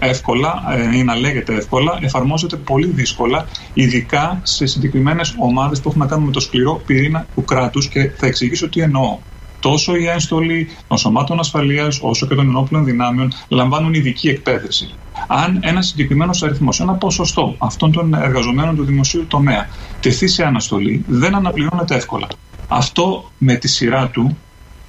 [0.00, 5.88] ε, εύκολα ε, ή να λέγεται εύκολα, εφαρμόζεται πολύ δύσκολα, ειδικά σε συγκεκριμένες ομάδες που
[5.88, 9.18] έχουν να κάνουν με το σκληρό πυρήνα του κράτους και θα εξηγήσω τι εννοώ.
[9.60, 14.94] Τόσο οι ένστολοι των σωμάτων ασφαλείας όσο και των ενόπλων δυνάμεων λαμβάνουν ειδική εκπαίδευση.
[15.28, 19.68] Αν ένας συγκεκριμένος αριθμός, ένα ποσοστό αυτών των εργαζομένων του δημοσίου τομέα
[20.00, 22.26] τεθεί σε αναστολή, δεν αναπληρώνεται εύκολα.
[22.68, 24.36] Αυτό με τη σειρά του,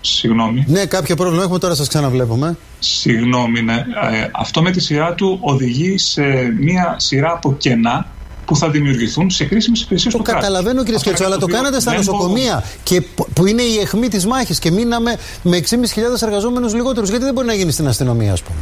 [0.02, 2.58] συγγνώμη, Ναι, κάποιο πρόβλημα έχουμε τώρα σας ξαναβλέπουμε.
[2.80, 6.24] συγγνώμη, ναι, ε, αυτό με τη σειρά του οδηγεί σε
[6.60, 8.08] μία σειρά από κενά
[8.46, 10.42] που θα δημιουργηθούν σε κρίσιμε υπηρεσίες του Το κράτους.
[10.44, 13.62] καταλαβαίνω κύριε Αυτό Σκέτσο, αλλά το οποίο κάνατε στα δεν νοσοκομεία και που- που είναι
[13.62, 17.10] η αιχμή της μάχης και μείναμε με 6.500 εργαζόμενους λιγότερους.
[17.10, 18.58] Γιατί δεν μπορεί να γίνει στην αστυνομία ας πούμε;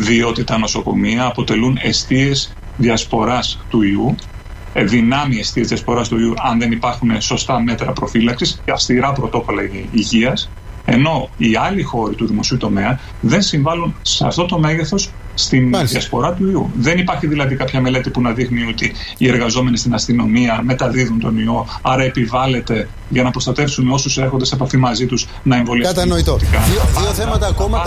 [0.00, 4.41] διότι τα νοσοκομεία αποτελούν αιστείες διασποράς του ιού, ε,
[4.74, 9.84] δυνάμει αιστείες διασποράς του ιού αν δεν υπάρχουν σωστά μέτρα προφύλαξης και αυστηρά πρωτόκολλα υγε-
[9.92, 10.50] υγείας,
[10.84, 16.32] ενώ οι άλλοι χώροι του δημοσίου τομέα δεν συμβάλλουν σε αυτό το μέγεθος στην διασπορά
[16.32, 16.70] του ιού.
[16.74, 21.38] Δεν υπάρχει δηλαδή κάποια μελέτη που να δείχνει ότι οι εργαζόμενοι στην αστυνομία μεταδίδουν τον
[21.38, 25.94] ιό, άρα επιβάλλεται για να προστατεύσουν όσους έρχονται σε επαφή μαζί τους να εμβολιαστούν.
[25.96, 26.36] Κατανοητό.
[26.36, 27.86] Δύο, δύο θέματα ακόμα.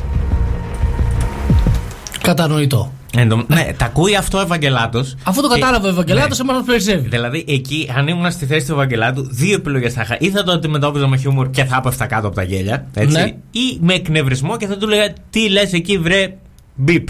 [2.21, 2.91] Κατανοητό.
[3.17, 5.15] Εν τω- ναι, τα ακούει αυτό ο Ευαγγελάτος.
[5.23, 7.07] Αφού το κατάλαβε ο Ευαγγελάτος, εμάς μας περισσεύει.
[7.09, 10.17] Δηλαδή, εκεί, αν ήμουν στη θέση του Ευαγγελάτου, δύο επιλογές θα είχα.
[10.19, 12.87] Ή θα το αντιμετώπιζα με χιούμορ και θα έπεφτα κάτω από τα γέλια.
[12.93, 13.23] Έτσι, Ναι.
[13.51, 16.35] Ή με εκνευρισμό και θα του λέγα Τι λες εκεί, βρε,
[16.75, 17.07] μπιπ.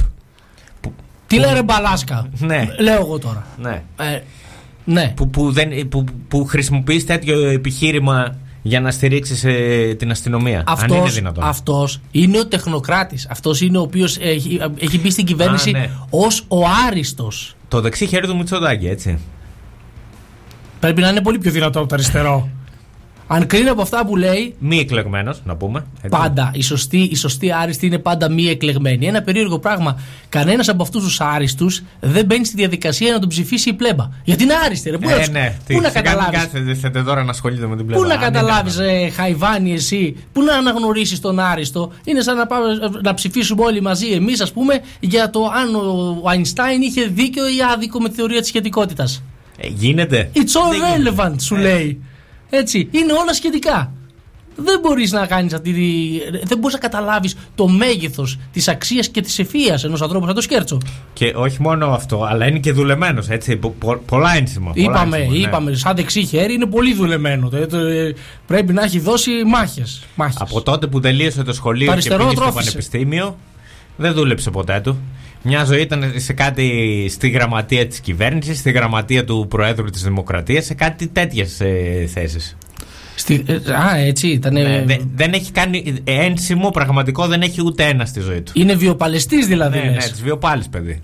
[1.27, 2.27] Τι λέει ρε μπαλάσκα.
[2.37, 2.67] Ναι.
[2.79, 3.45] Λέω εγώ τώρα.
[3.57, 3.81] Ναι.
[3.99, 4.19] Ε,
[4.85, 5.13] ναι.
[5.15, 8.35] Που, που, δεν, που, που χρησιμοποιείς τέτοιο επιχείρημα
[8.67, 9.45] για να στηρίξεις
[9.97, 10.63] την αστυνομία.
[10.65, 11.43] αν είναι Αυτός, δυνατόν.
[11.43, 13.27] αυτός είναι ο τεχνοκράτης.
[13.29, 15.89] Αυτός είναι ο οποίος έχει, έχει μπει στην κυβέρνηση Α, ναι.
[16.09, 16.57] ως ο
[16.87, 17.55] άριστος.
[17.67, 19.19] Το δεξί χέρι του Μητσοτάκη, έτσι.
[20.79, 22.49] Πρέπει να είναι πολύ πιο δυνατό από το αριστερό.
[23.27, 25.85] Αν κρίνει από αυτά που λέει, Μη εκλεγμένος, να πούμε.
[26.01, 26.07] έτσι.
[26.09, 29.05] πάντα η σωστή, η σωστή άριστη είναι πάντα μη εκλεγμένη.
[29.07, 29.99] Ένα περίεργο πράγμα.
[30.29, 34.09] Κανένας από αυτούς τους άριστους δεν μπαίνει στη διαδικασία να τον ψηφίσει η πλέμπα.
[34.23, 34.97] Γιατί είναι άριστη, ρε.
[34.97, 35.57] Πού Ε, να, ναι.
[35.67, 38.03] πού να Σε κάνει καταλάβεις; Κάτσε, δεν θέτε τώρα να ασχολείται με την πλευρά.
[38.03, 38.95] Πού να Αν είναι καταλάβεις, δυνατόν.
[39.05, 42.65] ε, Χαϊβάνι, εσύ, πού να αναγνωρίσεις τον άριστο; Είναι σαν να, πάμε,
[43.03, 47.57] να ψηφίσουμε όλοι μαζί εμείς, ας πούμε, για το αν ο Αϊνστάιν είχε δίκιο ή
[47.73, 49.23] άδικο με τη θεωρία της σχετικότητας.
[49.57, 50.29] Ε, γίνεται.
[50.33, 51.13] It's all Δεν γίνεται.
[51.17, 52.01] relevant, σου λέει.
[52.49, 52.87] Έτσι.
[52.91, 53.91] Είναι όλα σχετικά.
[54.57, 56.19] Δεν μπορείς να κάνεις αυτή τη.
[56.43, 60.41] Δεν μπορείς να καταλάβεις το μέγεθος της αξίας και της ευφυα ενός ανθρώπου σαν το
[60.41, 60.77] σκέρτσο.
[61.13, 63.55] Και όχι μόνο αυτό, αλλά είναι και δουλεμένος, έτσι.
[63.55, 64.71] Πο- πο- πολλά ένσημα.
[64.71, 65.47] πολλά Είπαμε, ένσημα, ναι.
[65.47, 67.49] είπαμε, σαν δεξί χέρι είναι πολύ δουλεμένο.
[67.53, 68.15] Ε, το- ε,
[68.47, 70.03] πρέπει να έχει δώσει μάχες.
[70.15, 70.37] Μάχες.
[70.39, 72.65] Από τότε που τελείωσε το σχολείο Το και αριστερό πήγε στο τρόφισε.
[72.65, 73.37] πανεπιστήμιο,
[73.97, 74.97] δεν δούλεψε ποτέ του.
[75.47, 80.65] Μια ζωή ήταν σε κάτι στη γραμματεία της κυβέρνησης, στη γραμματεία του Προέδρου της Δημοκρατίας,
[80.65, 82.57] σε κάτι τέτοιες ε, θέσεις.
[83.15, 84.53] Στη, ε, α, έτσι ήταν.
[84.53, 88.51] Ναι, δεν- δεν έχει κάνει ένσημο πραγματικό, δεν έχει ούτε ένα στη ζωή του.
[88.55, 89.77] Είναι βιοπαλαιστής δηλαδή.
[89.77, 90.11] Ναι, ναι, λες.
[90.11, 91.01] της βιοπάλης παιδί.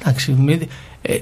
[0.00, 0.68] Εντάξει, μη-
[1.02, 1.18] ε,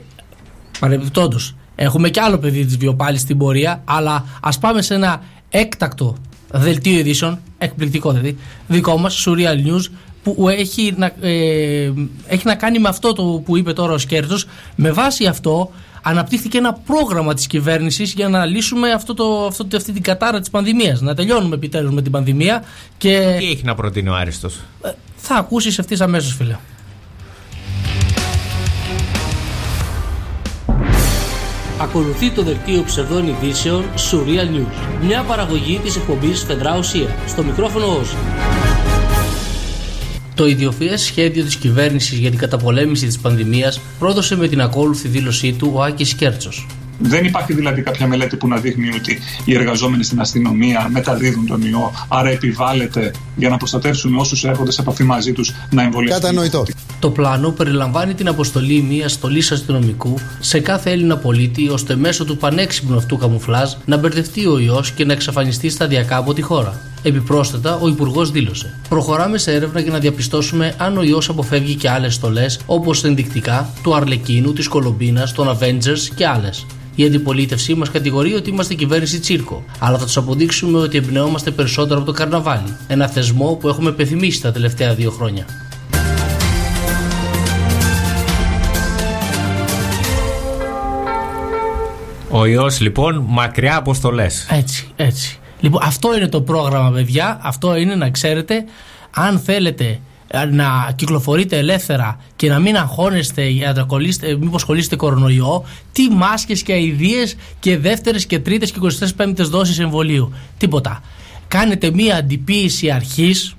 [0.78, 6.16] παρεμπιπτόντως, έχουμε και άλλο παιδί της βιοπάλης στην πορεία, αλλά ας πάμε σε ένα έκτακτο
[6.52, 8.36] δελτίο ειδήσεων, εκπληκτικό δηλαδή,
[8.68, 9.84] δικό μας, Surreal News,
[10.24, 11.92] που έχει να, ε,
[12.26, 14.46] έχει να κάνει με αυτό το που είπε τώρα ο Σκέρτος.
[14.76, 15.70] Με βάση αυτό,
[16.02, 20.50] αναπτύχθηκε ένα πρόγραμμα της κυβέρνησης για να λύσουμε αυτό το, αυτό, αυτή την κατάρα της
[20.50, 21.00] πανδημίας.
[21.00, 22.64] Να τελειώνουμε επιτέλους με την πανδημία
[22.98, 24.60] και Τι έχει να προτείνει ο Άριστος;
[25.16, 26.56] θα ακούσεις ευθύς αμέσως φίλε.
[31.80, 35.04] Ακολουθεί το δελτίο ψευδών ειδήσεων Surreal News.
[35.06, 37.16] Μια παραγωγή της εκπομπής Φεδρά Ουσία.
[37.26, 38.16] Στο μικρόφωνο Όζη.
[40.34, 45.52] Το ιδιοφυές σχέδιο της κυβέρνησης για την καταπολέμηση της πανδημίας πρόδωσε με την ακόλουθη δήλωσή
[45.52, 46.66] του ο Άκης Κέρτσος.
[46.98, 51.62] Δεν υπάρχει δηλαδή κάποια μελέτη που να δείχνει ότι οι εργαζόμενοι στην αστυνομία μεταδίδουν τον
[51.62, 56.22] ιό, άρα επιβάλλεται για να προστατεύσουμε όσους έρχονται σε επαφή μαζί τους να εμβολιαστούν.
[56.22, 56.64] Κατανοητό.
[56.98, 62.36] Το πλάνο περιλαμβάνει την αποστολή μια στολής αστυνομικού σε κάθε Έλληνα πολίτη, ώστε μέσω του
[62.36, 66.93] πανέξυπνου αυτού καμουφλάζ να μπερδευτεί ο ιός και να εξαφανιστεί σταδιακά από τη χώρα.
[67.06, 71.90] Επιπρόσθετα, ο Υπουργός δήλωσε: Προχωράμε σε έρευνα για να διαπιστώσουμε αν ο ιός αποφεύγει και
[71.90, 76.66] άλλες στολές, όπως ενδεικτικά του Αρλεκίνου, της Κολομπίνας, των Avengers και άλλες.
[76.94, 81.96] Η αντιπολίτευση μας κατηγορεί ότι είμαστε κυβέρνηση τσίρκο, αλλά θα τους αποδείξουμε ότι εμπνεόμαστε περισσότερο
[82.00, 82.76] από το καρναβάλι.
[82.86, 85.44] Ένα θεσμό που έχουμε πεθυμίσει τα τελευταία δύο χρόνια.
[92.30, 94.26] Ο ιός λοιπόν μακριά αποστολέ.
[94.50, 95.38] Έτσι, έτσι.
[95.64, 97.38] Λοιπόν, αυτό είναι το πρόγραμμα, παιδιά.
[97.42, 98.64] Αυτό είναι να ξέρετε,
[99.10, 104.96] αν θέλετε ε, να κυκλοφορείτε ελεύθερα και να μην αγχώνεστε για να κολλήσετε, μήπως κολλήσετε
[104.96, 108.78] κορονοϊό, τι μάσκες και αηδίες και δεύτερες και τρίτες και
[109.18, 110.32] 25 δόσεις εμβολίου.
[110.58, 111.02] Τίποτα.
[111.48, 113.56] Κάνετε μία αντιποίηση αρχής,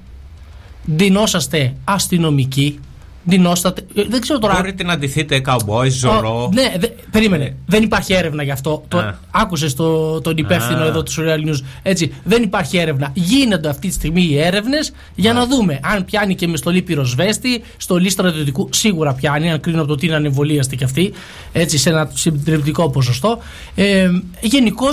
[0.84, 2.80] δινόσαστε αστυνομικοί,
[3.28, 3.86] Δεινόστατε.
[3.96, 4.54] ε, Δεν ξέρω τώρα.
[4.56, 6.44] Μπορείτε να ντυθείτε καουμπόι, ζωρό.
[6.44, 7.56] Ο, ναι, δε, περίμενε.
[7.66, 8.84] Δεν υπάρχει έρευνα γι' αυτό.
[8.88, 9.18] Το, Α.
[9.32, 10.86] άκουσες το, τον υπεύθυνο Α.
[10.86, 11.60] εδώ του Surreal News.
[11.84, 13.12] Έτσι, δεν υπάρχει έρευνα.
[13.14, 17.64] Γίνονται αυτή τη στιγμή οι έρευνες για να δούμε αν πιάνει και με στολή πυροσβέστη,
[17.78, 18.70] στολή στρατιωτικού.
[18.72, 21.14] Σίγουρα πιάνει, αν κρίνω από το τι είναι ανεμβολίαστη κι αυτή.
[21.52, 23.40] Έτσι, σε ένα συντριπτικό ποσοστό.
[23.76, 24.10] Ε,
[24.42, 24.88] Γενικώ,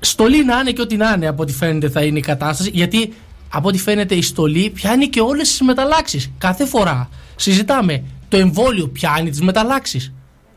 [0.00, 2.70] στολή να είναι και ό,τι να είναι, από ό,τι φαίνεται θα είναι η κατάσταση.
[2.72, 3.12] Γιατί
[3.54, 6.30] από ό,τι φαίνεται η στολή πιάνει και όλες τις μεταλλάξεις.
[6.38, 7.08] Κάθε φορά
[7.42, 10.12] συζητάμε το εμβόλιο πιάνει τις μεταλλάξεις.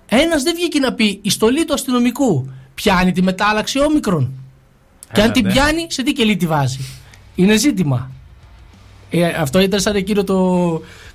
[0.05, 4.31] Ένας δεν βγήκε να πει η στολή του αστυνομικού πιάνει τη μετάλλαξη όμικρον.
[5.11, 5.51] Και αν Ε, την ναι.
[5.51, 6.79] πιάνει, σε τι κελί τη βάζει.
[7.35, 8.11] Είναι ζήτημα.
[9.09, 10.35] Ε, αυτό ήταν σαν εκείνο το,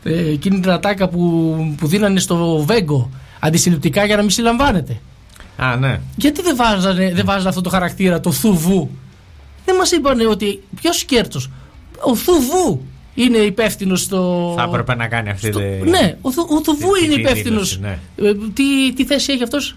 [0.02, 3.10] ε, εκείνη την ατάκα που, που δίνανε στο Βέγκο
[3.40, 5.00] αντισυλληπτικά για να μην συλλαμβάνεται.
[5.56, 6.00] Α, ναι.
[6.16, 8.90] Γιατί δεν βάζανε, δεν βάζανε αυτό το χαρακτήρα, το θουβού.
[9.64, 10.62] Δεν μας είπανε ότι.
[10.80, 11.40] Ποιος κέρτσο.
[12.00, 12.82] Ο θουβού
[13.14, 14.52] είναι υπεύθυνος στο.
[14.56, 15.58] Θα έπρεπε να κάνει αυτή τη.
[15.90, 17.78] Ναι, ο, Θου- ο θουβού τη- είναι τη υπεύθυνος.
[17.78, 18.34] δήλωση, ναι.
[18.54, 19.76] τι, τι θέση έχει αυτός,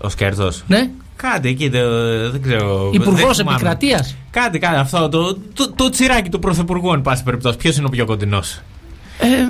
[0.00, 0.50] Ο Σκέρτο.
[0.66, 0.90] Ναι.
[1.16, 1.82] Κάτι εκεί, δεν,
[2.30, 2.90] δεν ξέρω.
[2.92, 3.52] Υπουργός δεν θυμάμαι.
[3.54, 4.16] Επικρατείας.
[4.30, 4.76] Κάτι, κάτι.
[4.76, 7.56] Αυτό το, το, το τσιράκι του Πρωθυπουργού, εν πάση περιπτώσει.
[7.56, 8.60] Ποιος είναι ο πιο κοντινός;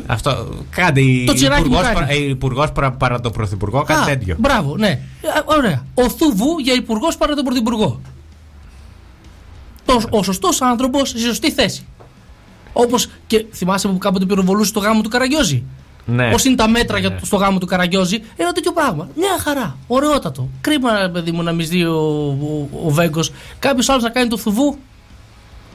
[0.07, 0.49] Αυτό.
[0.71, 1.25] Κάτι.
[1.27, 1.95] Το τσιράκι μου υπουργός κάνει.
[1.95, 4.37] παρα- ε, Υπουργός παρά, παρά το Πρωθυπουργό, κάτι Α, τέτοιο.
[4.39, 4.89] Μπράβο, ναι.
[4.89, 5.87] Ε, Ωραία.
[5.95, 8.01] Ο Θουβού για υπουργός παρά τον πρωθυπουργό.
[9.85, 11.87] Το, ο σωστός άνθρωπος στη σωστή θέση.
[12.73, 15.63] Όπως και θυμάσαι που κάποτε πυροβολούσε το γάμο του Καραγκιόζη.
[16.05, 16.31] Ναι.
[16.31, 17.07] Πώς είναι τα μέτρα Ναι.
[17.07, 19.09] για, στο γάμο του Καραγκιόζη, ένα τέτοιο πράγμα.
[19.17, 19.77] Μια χαρά.
[19.87, 20.49] Ωραιότατο.
[20.61, 21.97] Κρίμα, ρε παιδί μου, να μην ζει ο,
[22.41, 23.33] ο, ο Βέγκος.
[23.59, 24.79] Κάποιος άλλος να κάνει το Θουβού.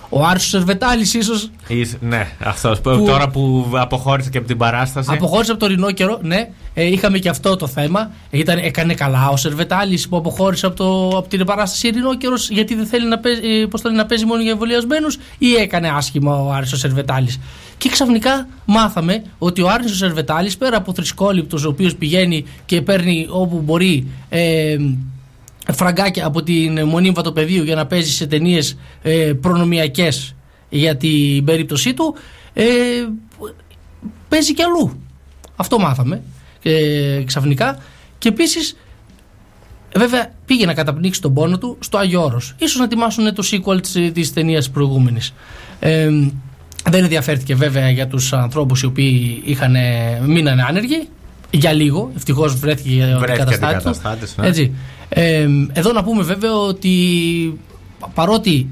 [0.09, 1.49] Ο Άρσος Σερβετάλη, ίσως.
[1.67, 2.81] Εις- ναι, αυτός.
[2.81, 5.09] Που- Τώρα που αποχώρησε και από την παράσταση.
[5.13, 6.49] Αποχώρησε από το ρινόκερο, ναι.
[6.73, 8.11] Ε, είχαμε και αυτό το θέμα.
[8.29, 12.85] Ήταν, έκανε καλά ο Σερβετάλης που αποχώρησε από, το, από την παράσταση ρινόκερο γιατί δεν
[12.85, 16.35] θέλει να παίζει, ε, πώς το λένε, να παίζει μόνο για εμβολιασμένους ή έκανε άσχημα
[16.35, 17.33] ο Άρης ο Σερβετάλη.
[17.77, 22.81] Και ξαφνικά μάθαμε ότι ο Άρης ο Σερβετάλη πέρα από θρησκόληπτος ο οποίος πηγαίνει και
[22.81, 24.07] παίρνει όπου μπορεί.
[24.29, 24.77] Ε,
[25.73, 30.35] φραγκάκια από την μονή Βατοπεδίου για να παίζει σε ταινίες ε, προνομιακές
[30.69, 32.15] για την περίπτωσή του
[32.53, 32.63] ε,
[34.27, 35.01] παίζει και αλλού
[35.57, 36.21] αυτό μάθαμε
[36.63, 37.79] ε, ξαφνικά
[38.17, 38.77] και επίσης.
[39.95, 42.55] Βέβαια πήγε να καταπνίξει τον πόνο του στο Άγιο Όρος.
[42.57, 45.33] Ίσως να ετοιμάσουν το sequel της, της ταινίας προηγούμενης.
[45.79, 46.09] Ε,
[46.89, 49.75] δεν ενδιαφέρθηκε βέβαια για τους ανθρώπους οι οποίοι είχαν,
[50.25, 51.07] μείνανε άνεργοι.
[51.51, 53.89] Για λίγο, ευτυχώς βρέθηκε για Βρέθηκε αντικαταστάτη του.
[53.89, 54.47] αντικαταστάτης, ναι.
[54.47, 54.73] Έτσι.
[55.09, 56.93] Ε, εδώ να πούμε βέβαια ότι
[58.13, 58.67] παρότι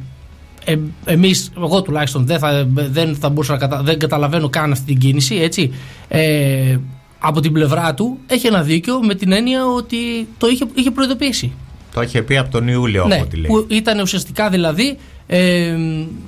[0.65, 4.85] ε, εμείς, εγώ τουλάχιστον δεν θα, δεν θα μπορούσα να κατα, δεν καταλαβαίνω καν αυτή
[4.85, 5.73] την κίνηση έτσι,
[6.07, 6.77] ε,
[7.19, 9.97] από την πλευρά του έχει ένα δίκιο με την έννοια ότι
[10.37, 11.51] το είχε, είχε προειδοποιήσει.
[11.93, 13.45] Το είχε πει από τον Ιούλιο, Ναι, από ό,τι λέει.
[13.47, 14.97] που ήταν ουσιαστικά δηλαδή
[15.27, 15.75] ε,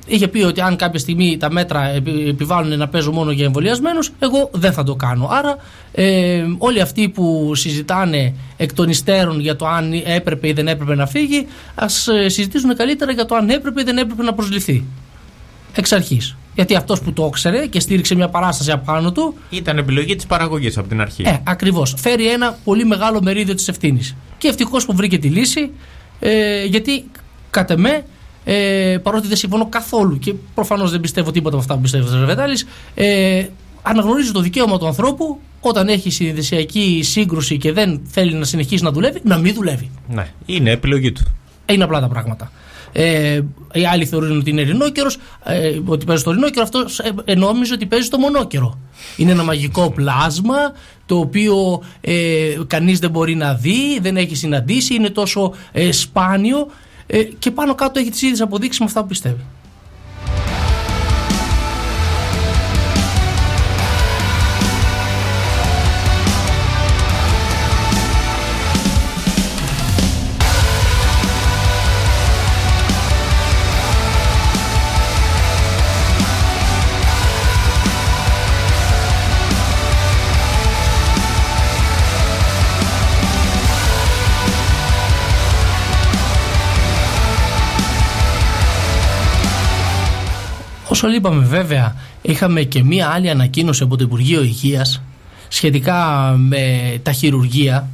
[0.07, 4.11] είχε πει ότι αν κάποια στιγμή τα μέτρα επι- επιβάλλουν να παίζω μόνο για εμβολιασμένους,
[4.19, 5.27] εγώ δεν θα το κάνω.
[5.31, 5.57] Άρα,
[5.91, 10.95] ε, όλοι αυτοί που συζητάνε εκ των υστέρων για το αν έπρεπε ή δεν έπρεπε
[10.95, 14.83] να φύγει, ας συζητήσουν καλύτερα για το αν έπρεπε ή δεν έπρεπε να προσληφθεί.
[15.75, 16.35] Εξ αρχής.
[16.55, 20.77] Γιατί αυτός που το ήξερε και στήριξε μια παράσταση απάνω του, Ήταν επιλογή της παραγωγής
[20.77, 21.23] από την αρχή.
[21.25, 21.93] ε, ακριβώς.
[21.97, 24.15] Φέρει ένα πολύ μεγάλο μερίδιο της ευθύνης.
[24.37, 25.71] Και ευτυχώς που βρήκε τη λύση,
[26.19, 27.05] ε, γιατί
[27.49, 28.05] κατ' εμέ,
[28.49, 32.07] ε, παρότι δεν συμφωνώ καθόλου και προφανώς δεν πιστεύω τίποτα από αυτά που πιστεύει ο
[32.07, 32.57] Ζερβετάλη,
[32.95, 33.45] ε,
[33.81, 38.91] αναγνωρίζει το δικαίωμα του ανθρώπου όταν έχει συνειδησιακή σύγκρουση και δεν θέλει να συνεχίσει να
[38.91, 39.91] δουλεύει, να μην δουλεύει.
[40.09, 41.21] Ναι, είναι επιλογή του.
[41.65, 42.51] Είναι απλά τα πράγματα.
[42.91, 43.41] Ε,
[43.73, 46.63] οι άλλοι θεωρούν ότι είναι ρινόκερος, ε, ότι παίζει το ρινόκερο.
[46.63, 46.85] Αυτό
[47.25, 48.79] ε, νόμιζε ότι παίζει το μονόκερο.
[49.17, 50.57] Είναι ένα μαγικό πλάσμα
[51.05, 56.67] το οποίο ε, κανείς δεν μπορεί να δει, δεν έχει συναντήσει, είναι τόσο ε, σπάνιο
[57.07, 59.45] ε, και πάνω κάτω έχει τις ίδιες αποδείξεις με αυτά που πιστεύει.
[90.97, 95.01] Όσο είπαμε βέβαια, είχαμε και μία άλλη ανακοίνωση από το Υπουργείο Υγείας
[95.47, 97.89] σχετικά με τα χειρουργεία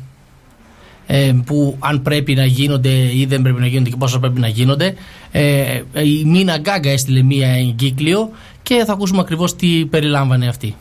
[1.07, 4.47] ε, που αν πρέπει να γίνονται ή δεν πρέπει να γίνονται και πόσο πρέπει να
[4.47, 4.93] γίνονται.
[5.31, 8.29] Ε, η Μίνα Γκάγκα έστειλε μία εγκύκλιο
[8.63, 10.75] και θα ακούσουμε ακριβώς τι περιλάμβανε αυτή.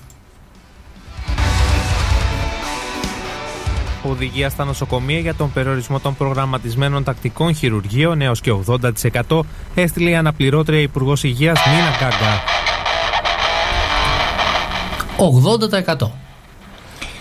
[4.11, 8.53] Οδηγία στα νοσοκομεία για τον περιορισμό των προγραμματισμένων τακτικών χειρουργείων έως και
[9.29, 9.41] 80%
[9.75, 12.43] έστειλε η αναπληρώτρια Υπουργός Υγείας Μίνα Γκάγκα.
[16.05, 16.11] 80%.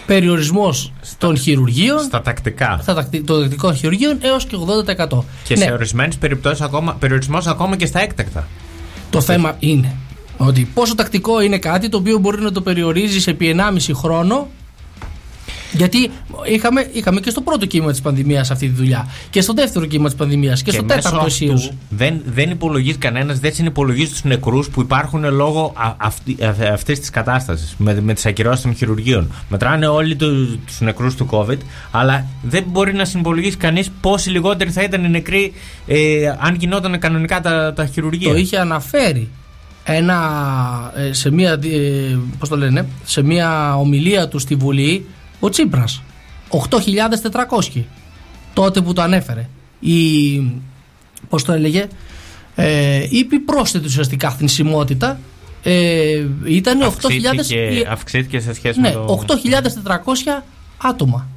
[0.05, 1.99] Περιορισμός των χειρουργείων.
[1.99, 2.79] Στα τακτικά.
[2.81, 5.23] Στα τακτι, των τακτικών χειρουργείων έως και 80%.
[5.43, 8.47] Και Ναι, σε ορισμένες περιπτώσεις ακόμα περιορισμός ακόμα και στα έκτακτα.
[9.09, 9.95] Το θέμα είναι
[10.37, 14.47] ότι πόσο τακτικό είναι κάτι το οποίο μπορεί να το περιορίζεις επί 1,5 χρόνο.
[15.71, 16.11] Γιατί
[16.45, 19.07] είχαμε, είχαμε και στο πρώτο κύμα της πανδημίας αυτή τη δουλειά.
[19.29, 20.61] Και στο δεύτερο κύμα της πανδημίας.
[20.61, 21.73] Και, στο μέσω τέταρτο αυτού αισίω.
[21.89, 25.73] Δεν, δεν υπολογίζει κανένας, δεν συνυπολογίζει τους νεκρούς που υπάρχουν λόγω
[26.73, 29.31] αυτή της κατάστασης με, με τις ακυρώσεις των χειρουργείων.
[29.49, 31.57] Μετράνε όλοι τους νεκρούς του COVID,
[31.91, 35.53] αλλά δεν μπορεί να συνυπολογίσει κανείς πόσοι λιγότεροι θα ήταν οι νεκροί
[35.87, 38.31] ε, αν γινόταν κανονικά τα, τα χειρουργεία.
[38.31, 39.29] Το είχε αναφέρει
[39.83, 40.19] ένα,
[40.95, 45.05] ε, σε, μια, ε, πώς το λένε, σε μια ομιλία του στη Βουλή
[45.41, 46.01] ο Τσίπρας
[46.49, 47.83] 8.400
[48.53, 50.41] τότε που το ανέφερε η,
[51.29, 51.87] πώς το έλεγε
[52.55, 55.19] ε, είπε πρόσθετη ουσιαστικά θνησιμότητα
[55.63, 59.23] ε, ήταν 8.000 αυξήθηκε, αυξήθηκε σε σχέση ναι, με το...
[60.37, 60.41] 8.400
[60.77, 61.27] άτομα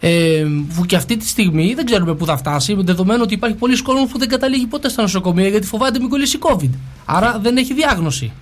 [0.00, 3.56] ε, που και αυτή τη στιγμή δεν ξέρουμε πού θα φτάσει, με δεδομένο ότι υπάρχει
[3.56, 6.70] πολλοί κόσμο που δεν καταλήγει ποτέ στα νοσοκομεία γιατί φοβάται μην κολλήσει COVID.
[7.04, 8.32] Άρα δεν έχει διάγνωση.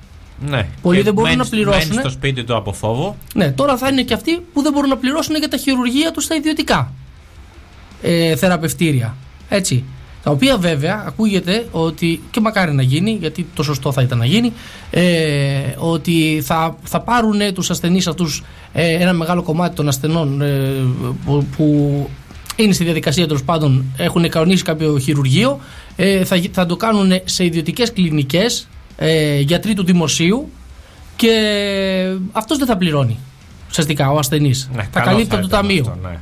[0.46, 0.66] Ναι.
[0.82, 1.88] Πολλοί Και δεν μπορούν μένεις- να πληρώσουν.
[1.88, 3.16] μένεις στο σπίτι του από φόβο.
[3.34, 6.24] Ναι, τώρα θα είναι και αυτοί που δεν μπορούν να πληρώσουν για τα χειρουργεία τους
[6.24, 6.92] στα ιδιωτικά
[8.02, 9.16] ε, θεραπευτήρια.
[9.48, 9.84] Έτσι.
[10.22, 14.24] Τα οποία βέβαια ακούγεται ότι και μακάρι να γίνει, γιατί το σωστό θα ήταν να
[14.24, 14.52] γίνει,
[14.90, 15.02] ε,
[15.78, 20.72] ότι θα, θα πάρουν τους ασθενείς αυτούς ε, ένα μεγάλο κομμάτι των ασθενών ε,
[21.24, 22.08] που, που
[22.56, 25.58] είναι στη διαδικασία τέλος πάντων, έχουν κανονίσει κάποιο χειρουργείο,
[25.96, 28.68] ε, θα, γι- θα το κάνουν σε ιδιωτικές κλινικές,
[29.00, 30.50] ε, γιατροί του δημοσίου
[31.16, 31.30] και
[32.32, 33.18] αυτός δεν θα πληρώνει.
[33.70, 34.68] Ουσιαστικά ο ασθενής.
[34.72, 35.84] θα Ναι, καλό καλύπτει θα από το ήταν ταμείο.
[35.94, 36.18] αυτό, ναι.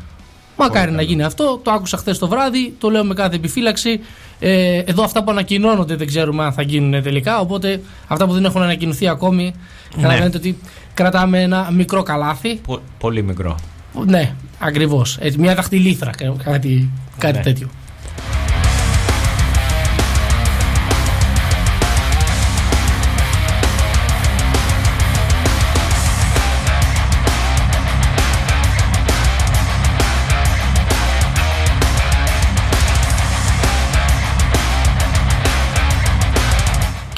[0.58, 1.60] Μακάρι να γίνει αυτό.
[1.64, 2.74] Το άκουσα χθες το βράδυ.
[2.78, 4.00] Το λέω με κάθε επιφύλαξη.
[4.38, 7.40] Ε, εδώ αυτά που ανακοινώνονται δεν ξέρουμε αν θα γίνουν τελικά.
[7.40, 9.52] Οπότε αυτά που δεν έχουν ανακοινωθεί ακόμη, Ναι.
[10.02, 10.58] καταλαβαίνετε ότι
[10.94, 12.54] κρατάμε ένα μικρό καλάθι.
[12.54, 13.56] Πο- πολύ μικρό.
[14.06, 15.18] Ναι, ακριβώς.
[15.38, 17.42] Μια δαχτυλίθρα, κα- κάτι, κάτι Ναι.
[17.42, 17.68] τέτοιο.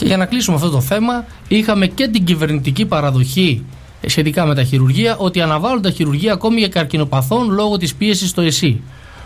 [0.08, 3.64] Για να κλείσουμε αυτό το θέμα, είχαμε και την κυβερνητική παραδοχή
[4.00, 8.28] ε, σχετικά με τα χειρουργεία ότι αναβάλλουν τα χειρουργεία ακόμη για καρκινοπαθών λόγω της πίεσης
[8.28, 8.80] στο ΕΣΥ.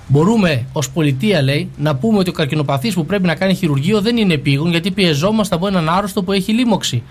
[0.06, 4.16] Μπορούμε ως πολιτεία, λέει, να πούμε ότι ο καρκινοπαθής που πρέπει να κάνει χειρουργείο δεν
[4.16, 7.02] είναι επίγον γιατί πιεζόμαστε από έναν άρρωστο που έχει λίμωξη.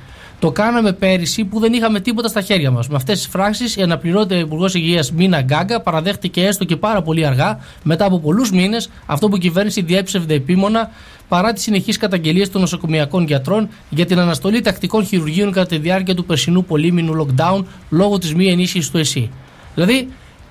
[0.42, 2.88] Το κάναμε πέρυσι που δεν είχαμε τίποτα στα χέρια μας.
[2.88, 7.26] Με αυτές τις φράξεις, η αναπληρώτρια Υπουργός Υγείας Μίνα Γκάγκα παραδέχτηκε έστω και πάρα πολύ
[7.26, 10.92] αργά, μετά από πολλούς μήνες, αυτό που η κυβέρνηση διέψευδε επίμονα
[11.28, 16.16] παρά τις συνεχείς καταγγελίες των νοσοκομιακών γιατρών για την αναστολή τακτικών χειρουργείων κατά τη διάρκεια
[16.16, 19.30] του περσινού πολύμηνου lockdown λόγω της μη ενίσχυσης του ΕΣΥ.
[19.76, 20.08] Δηλαδή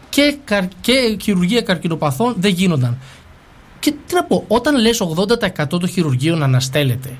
[0.08, 2.98] και, καρ- και χειρουργία καρκινοπαθών δεν γίνονταν.
[3.80, 7.10] Και τι να πω, όταν λες 80% των χειρουργείων αναστέλλεται,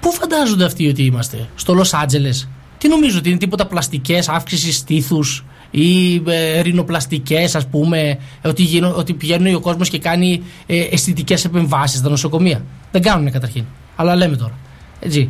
[0.00, 2.48] πού φαντάζονται αυτοί ότι είμαστε, στο Λος Άντζελες.
[2.78, 8.94] Τι νομίζω ότι είναι τίποτα πλαστικές, αύξησης στήθους ή ε, ρινοπλαστικές ας πούμε, ότι, γίνω,
[8.96, 13.64] ότι πηγαίνει ο κόσμος και κάνει ε, αισθητικές επεμβάσεις στα νοσοκομεία; Δεν κάνουν καταρχήν,
[13.96, 14.58] αλλά λέμε τώρα.
[15.00, 15.28] Έτσι.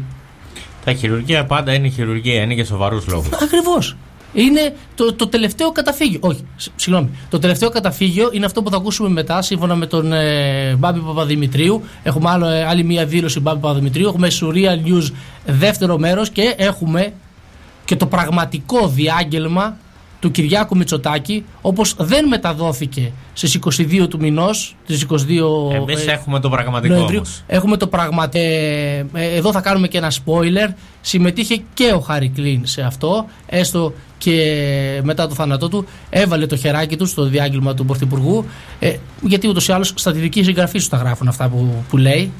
[0.85, 3.29] Τα χειρουργία πάντα είναι χειρουργία, είναι για σοβαρούς λόγους.
[3.43, 3.97] Ακριβώς.
[4.35, 6.19] Είναι το, το τελευταίο καταφύγιο.
[6.23, 7.09] Όχι, σ- συγγνώμη.
[7.31, 11.83] Το τελευταίο καταφύγιο είναι αυτό που θα ακούσουμε μετά, σύμφωνα με τον ε, Μπάμπη Παπαδημητρίου.
[12.03, 14.09] Έχουμε άλλο, ε, άλλη μία δήλωση Μπάμπη Παπαδημητρίου.
[14.09, 15.11] Έχουμε Surreal News
[15.47, 17.13] δεύτερο μέρος και έχουμε
[17.85, 19.77] και το πραγματικό διάγγελμα
[20.21, 26.41] του Κυριάκου Μητσοτάκη, όπως δεν μεταδόθηκε στις 22 του μηνός, στις 22 Εμείς ε, έχουμε
[26.41, 27.17] το πραγματικό Νοεμβρίου.
[27.19, 27.43] όμως.
[27.47, 28.45] Έχουμε το πραγματικό.
[28.45, 30.75] Ε, ε, εδώ θα κάνουμε και ένα spoiler.
[31.01, 35.85] Συμμετείχε και ο Χάρη Κλίν σε αυτό, έστω και μετά το θάνατό του.
[36.11, 38.45] Έβαλε το χεράκι του στο διάγγελμα του Πρωθυπουργού.
[38.79, 41.97] Ε, γιατί ούτως ή άλλως στα τη δική συγγραφή σου τα γράφουν αυτά που, που
[41.97, 42.33] λέει.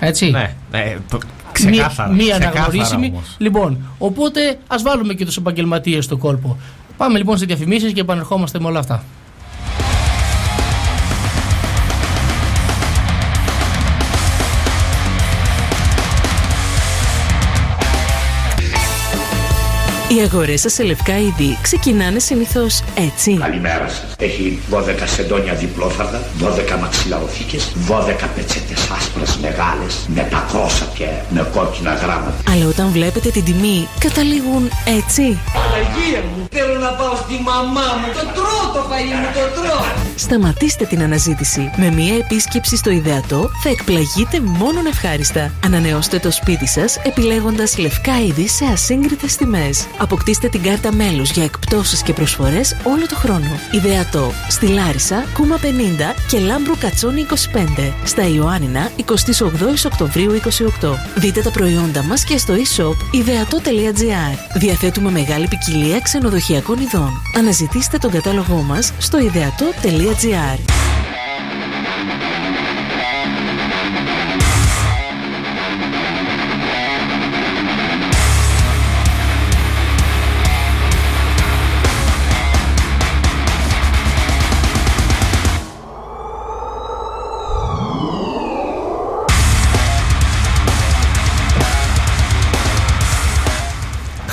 [0.00, 1.18] Έτσι; Ναι, ναι, το-
[1.52, 2.08] ξεκάθαρα.
[2.12, 3.08] Μία, μία ξεκάθαρα αναγνωρίσιμη.
[3.12, 3.34] όμως.
[3.38, 6.58] Λοιπόν, οπότε ας βάλουμε και τους επαγγελματίες στο κόλπο.
[7.02, 9.04] Πάμε λοιπόν σε διαφημίσεις και επανερχόμαστε με όλα αυτά.
[20.16, 23.36] Οι αγορές σας σε λευκά είδη ξεκινάνε συνήθως έτσι.
[23.36, 24.14] Καλημέρα σας.
[24.18, 31.94] Έχει 12 σεντόνια διπλόφαρδα, 12 μαξιλαροθήκες, 12 πετσέτες άσπρες μεγάλες, με πακρόσα και με κόκκινα
[31.94, 32.36] γράμματα.
[32.52, 35.38] Αλλά όταν βλέπετε την τιμή, καταλήγουν έτσι.
[35.54, 38.06] Παναγία μου, θέλω να πάω στη μαμά μου.
[38.18, 39.84] Το τρώω το φαΐ μου, το τρώω.
[40.16, 41.70] Σταματήστε την αναζήτηση.
[41.76, 45.52] Με μία επίσκεψη στο ιδεατό θα εκπλαγείτε μόνον ευχάριστα.
[45.64, 49.86] Ανανεώστε το σπίτι σας επιλέγοντας λευκά είδη σε ασύγκριτες τιμές.
[50.02, 53.58] Αποκτήστε την κάρτα μέλους για εκπτώσεις και προσφορές όλο το χρόνο.
[53.70, 57.92] Ιδεατό στη Λάρισα, Κούμα 50 και Λάμπρου Κατσόνη 25.
[58.04, 59.12] Στα Ιωάννινα 28
[59.86, 60.38] Οκτωβρίου 28.
[61.16, 64.58] Δείτε τα προϊόντα μας και στο e-shop ιδεατό.gr.
[64.58, 67.10] Διαθέτουμε μεγάλη ποικιλία ξενοδοχειακών ειδών.
[67.38, 70.58] Αναζητήστε τον κατάλογό μας στο ιδεατό.gr.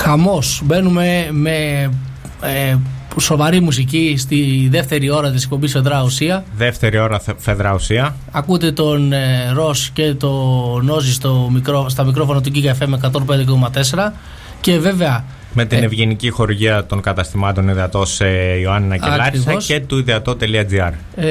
[0.10, 0.62] Χαμός.
[0.66, 1.90] Μπαίνουμε με
[2.42, 2.76] ε,
[3.20, 6.44] σοβαρή μουσική στη δεύτερη ώρα της εκπομπής Φεδρά Ουσία.
[6.58, 8.16] Δεύτερη ώρα θε- φεδρά ουσία.
[8.32, 13.10] Ακούτε τον ε, Ρος και τον Νόζη στο μικρό, στα μικρόφωνα του Giga FM
[13.92, 14.12] 105,4
[14.62, 15.86] και βέβαια Με την Ε.
[15.86, 18.28] ευγενική χορηγία των καταστημάτων Ιδεατός σε
[18.62, 19.66] Ιωάννινα και Λάρισα Ακριβώς.
[19.66, 20.92] και του ιδεατό.gr.
[21.16, 21.28] Ε,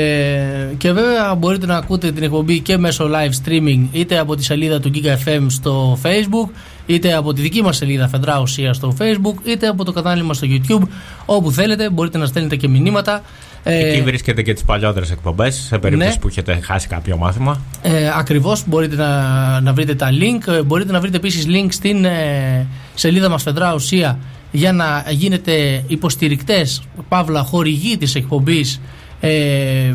[0.78, 4.80] και βέβαια μπορείτε να ακούτε την εκπομπή και μέσω live streaming είτε από τη σελίδα
[4.80, 6.48] του Giga FM στο facebook
[6.88, 10.36] είτε από τη δική μας σελίδα Φεντρά Ουσίας στο facebook είτε από το κανάλι μας
[10.36, 10.88] στο youtube
[11.26, 13.22] όπου θέλετε μπορείτε να στέλνετε και μηνύματα
[13.62, 16.18] Ε, Εκεί βρίσκεται και τις παλιότερες εκπομπές, σε περίπτωση ναι.
[16.18, 17.60] που έχετε χάσει κάποιο μάθημα.
[17.82, 22.04] Ε, ακριβώς μπορείτε να, να βρείτε τα link Ε, μπορείτε να βρείτε επίσης link στην
[22.04, 24.18] ε, σελίδα μας Φεδρά Ουσία
[24.50, 28.80] για να γίνετε υποστηρικτές παύλα χορηγοί της εκπομπής
[29.20, 29.94] ε,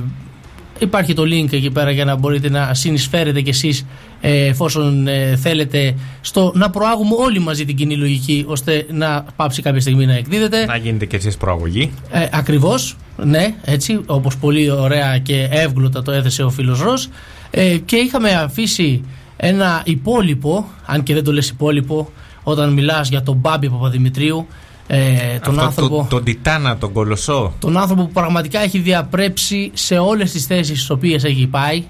[0.80, 3.86] υπάρχει το link εκεί πέρα για να μπορείτε να συνεισφέρετε κι εσείς
[4.22, 9.62] ε, εφόσον ε, θέλετε στο να προάγουμε όλοι μαζί την κοινή λογική ώστε να πάψει
[9.62, 11.92] κάποια στιγμή να εκδίδεται Να γίνετε κι εσείς προαγωγή.
[12.12, 17.10] ε, Ακριβώς, ναι, έτσι, όπως πολύ ωραία και εύγλωτα το έθεσε ο φίλος Ρος.
[17.52, 19.04] Ε, και είχαμε αφήσει
[19.38, 22.12] ένα υπόλοιπο, αν και δεν το λες υπόλοιπο,
[22.44, 24.48] όταν μιλάς για τον Μπάμπη Παπαδημητρίου,
[24.88, 25.98] ε, τον Αυτό άνθρωπο.
[25.98, 27.54] το- τον Τιτάνα, τον Κολοσσό.
[27.60, 31.84] Τον άνθρωπο που πραγματικά έχει διαπρέψει σε όλες τις θέσεις στις οποίες έχει πάει.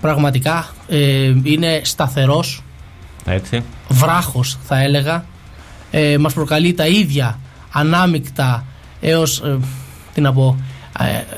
[0.00, 2.62] Πραγματικά ε, είναι σταθερός,
[3.24, 3.62] Έτσι.
[3.88, 5.24] βράχος θα έλεγα.
[5.90, 7.38] Ε, μας προκαλεί τα ίδια
[7.72, 8.64] ανάμεικτα
[9.00, 9.58] έως, ε,
[10.14, 10.56] τι να πω,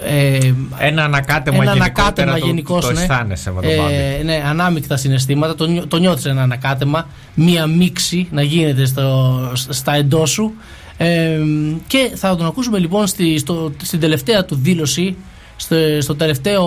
[0.04, 3.00] ε, ε, Ένα ανακάτεμα ένα γενικότερα ανακάτεμα το- γενικώς, το ναι.
[3.00, 4.24] αισθάνεσαι με τον Ε, Μπάμπη.
[4.24, 5.54] ναι, ανάμεικτα συναισθήματα.
[5.54, 7.06] Το, νιώ- το νιώθεις ένα ανακάτεμα.
[7.34, 9.38] Μία μίξη να γίνεται στο,
[9.68, 10.52] στα εντός σου.
[11.04, 11.40] Ε,
[11.86, 15.16] και θα τον ακούσουμε λοιπόν στη, στο, στην τελευταία του δήλωση,
[15.56, 16.62] στο, στο τελευταίο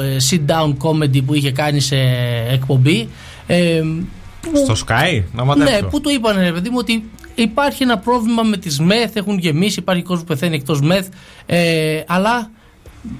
[0.00, 1.96] ε, sit down comedy που είχε κάνει σε
[2.50, 3.08] εκπομπή.
[3.46, 3.82] Ε,
[4.40, 5.72] που- Στο Sky, να μαντέψω.
[5.74, 9.38] ναι, που του είπαν ρε παιδί μου ότι υπάρχει ένα πρόβλημα με τις ΜΕΘ, έχουν
[9.38, 11.06] γεμίσει, υπάρχει κόσμος που πεθαίνει εκτός ΜΕΘ,
[11.46, 12.50] ε, αλλά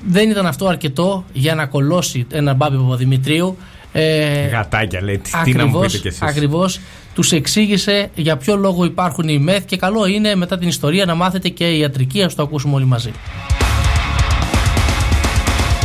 [0.07, 3.57] δεν ήταν αυτό αρκετό για να κολώσει ένα Μπάμπη Παπαδημητρίου.
[3.93, 5.19] Ε, Γατάκια λέει.
[5.19, 6.23] Τι, τι να μου πείτε κι εσείς.
[6.23, 6.81] ακριβώς
[7.17, 11.14] τους εξήγησε για ποιο λόγο υπάρχουν οι ΜΕΘ και καλό είναι μετά την ιστορία να
[11.14, 13.11] μάθετε και η ιατρική, ας το ακούσουμε όλοι μαζί.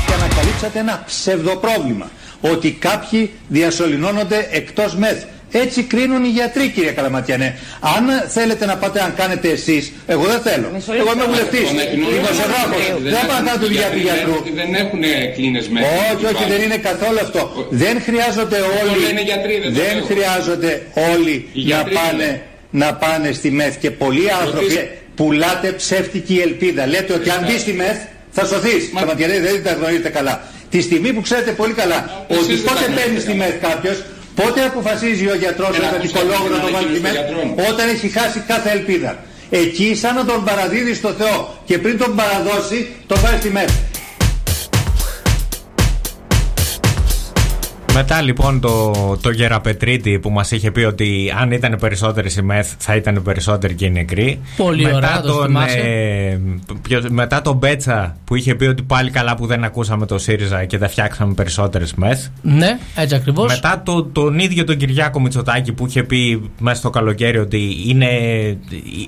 [0.08, 2.10] και ανακαλύψατε ένα ψευδοπρόβλημα.
[2.42, 5.24] Ότι κάποιοι διασωληνώνονται εκτός μεθ.
[5.52, 7.58] Έτσι κρίνουν οι γιατροί, κύριε Καλαματιανέ.
[7.96, 10.68] Αν θέλετε να πάτε, αν κάνετε εσείς, εγώ δεν θέλω.
[11.00, 11.68] Εγώ είμαι βουλευτής,
[12.16, 12.78] δημοσιογράφο.
[13.04, 14.36] Δεν πάω να κάνω τη δουλειά του γιατρού.
[14.56, 15.02] Δεν έχουν
[15.36, 15.88] κλίνες μέσα.
[16.12, 17.68] Όχι, όχι, δεν είναι καθόλου αυτό.
[17.70, 19.04] Δεν χρειάζονται όλοι.
[19.06, 20.06] λένε γιατροί, δεν το Δεν λέω.
[20.06, 20.82] χρειάζονται
[21.14, 23.78] όλοι να γιατροί πάνε, να πάνε στη ΜΕΘ.
[23.78, 26.88] Και πολλοί άνθρωποι πουλάτε ψεύτικη ελπίδα.
[26.88, 27.98] Λέτε ότι αν μπεις στη ΜΕΘ
[28.32, 28.90] θα σωθείς.
[28.94, 30.42] Καλαματιανέ, δεν τα γνωρίζετε καλά.
[30.70, 34.04] Τη στιγμή που ξέρετε πολύ καλά ότι δεν πότε τα παίρνει στη ΜΕΘ κάποιος,
[34.36, 37.46] πότε αποφασίζει ο γιατρός Ένα ο παιδικολόγο να ακούσατε το βάλει την στη ΜΕΘ, ανακοίνωση
[37.46, 37.74] των γιατρών.
[37.74, 39.12] όταν έχει χάσει κάθε ελπίδα.
[39.50, 43.70] Εκεί σαν να τον παραδίδεις στο Θεό και πριν τον παραδώσει τον βάζεις στη ΜΕΘ.
[47.94, 52.68] Μετά λοιπόν το, το Γεραπετρίτη που μας είχε πει ότι αν ήταν περισσότεροι οι ΜΕΘ
[52.78, 54.40] θα ήταν περισσότεροι και οι νεκροί.
[54.58, 55.78] Πολύ μετά ωραία, το θυμάσαι.
[55.78, 56.40] ε,
[56.82, 60.66] ποιο- μετά τον Μπέτσα που είχε πει ότι πάλι καλά που δεν ακούσαμε το ΣΥΡΙΖΑ
[60.66, 62.20] και δεν φτιάξαμε περισσότερες ΜΕΘ.
[62.42, 63.54] Ναι, έτσι ακριβώς.
[63.54, 68.08] Μετά το, τον ίδιο τον Κυριάκο Μητσοτάκη που είχε πει μέσα στο καλοκαίρι ότι είναι,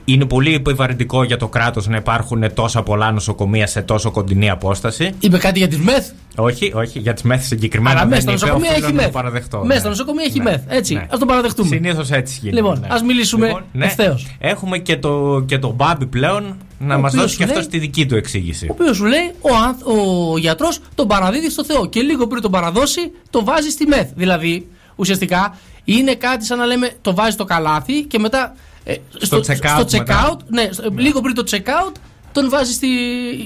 [0.05, 5.09] είναι πολύ επιβαρυντικό για το κράτος να υπάρχουν τόσα πολλά νοσοκομεία σε τόσο κοντινή απόσταση.
[5.19, 6.05] Είπε κάτι για τις ΜΕΘ;
[6.36, 7.99] Όχι, όχι, για τις ΜΕΘ συγκεκριμένα.
[7.99, 9.13] Αλλά μέσα δεν στα είπε, νοσοκομεία οφείλω έχει να το ΜΕΘ.
[9.13, 9.57] παραδεχτώ.
[9.57, 9.79] Μέσα ναι.
[9.79, 10.61] στα νοσοκομεία έχει Ναι, ΜΕΘ.
[10.67, 10.93] Έτσι.
[10.93, 10.99] ναι.
[11.01, 11.67] Α το παραδεχτούμε.
[11.67, 12.61] Συνήθως έτσι γίνεται.
[12.61, 12.88] Λοιπόν, ναι.
[12.91, 13.86] ας μιλήσουμε Λοιπόν, ναι.
[13.86, 14.27] ευθέως.
[14.39, 17.67] Έχουμε και το, και το Μπάμπι πλέον να Ο μας οποίος δώσει και λέει- αυτός
[17.71, 18.65] τη δική του εξήγηση.
[18.69, 22.41] Ο οποίος σου λέει ο, ανθ- ο γιατρός τον παραδίδει στο Θεό και λίγο πριν
[22.41, 24.09] τον παραδώσει το βάζει στη μεθ.
[24.15, 28.55] Δηλαδή ουσιαστικά είναι κάτι σαν να λέμε το βάζει στο καλάθι και μετά.
[28.84, 30.29] ε, Στο check-out στο μετά.
[30.31, 31.91] check-out, ναι, στο- λίγο πριν το check-out
[32.34, 32.88] τον βάζεις στη.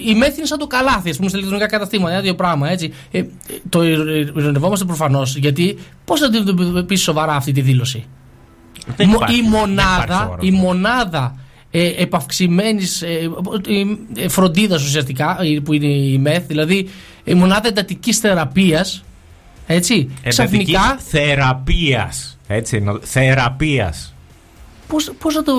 [0.08, 2.12] Η μεθ είναι σαν το καλάθι, ας πούμε, στα ηλεκτρονικά καταστήματα.
[2.12, 2.94] Ένα δύο πράγμα έτσι.
[3.12, 3.26] Ε, ε,
[3.70, 8.06] το ειρωνευόμαστε προφανώς γιατί πώς θα αντιμετωπίσεις σοβαρά αυτή τη δήλωση;
[8.96, 11.36] Δεν Μο- υπάρχει- η δεν υπάρχει μονάδα, όρο η μονάδα
[11.72, 13.30] ε, επαυξημένης ε,
[14.16, 16.90] ε, ε, φροντίδας ουσιαστικά ε, που είναι η ΜΕΘ δηλαδή
[17.24, 19.04] η μονάδα εντατικής θεραπείας
[19.68, 22.38] έτσι Εντατικής ξαφνικά θεραπείας.
[22.48, 24.14] Έτσι, νο- θεραπείας.
[24.88, 25.54] Πώς, πώς θα το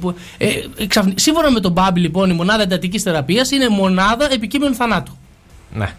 [0.00, 4.32] που- ε, ε, ξαφνι- σύμφωνα με τον Μπάμπη λοιπόν η μονάδα εντατικής θεραπείας είναι μονάδα
[4.32, 5.16] επικείμενου θανάτου
[5.74, 5.94] Ναι,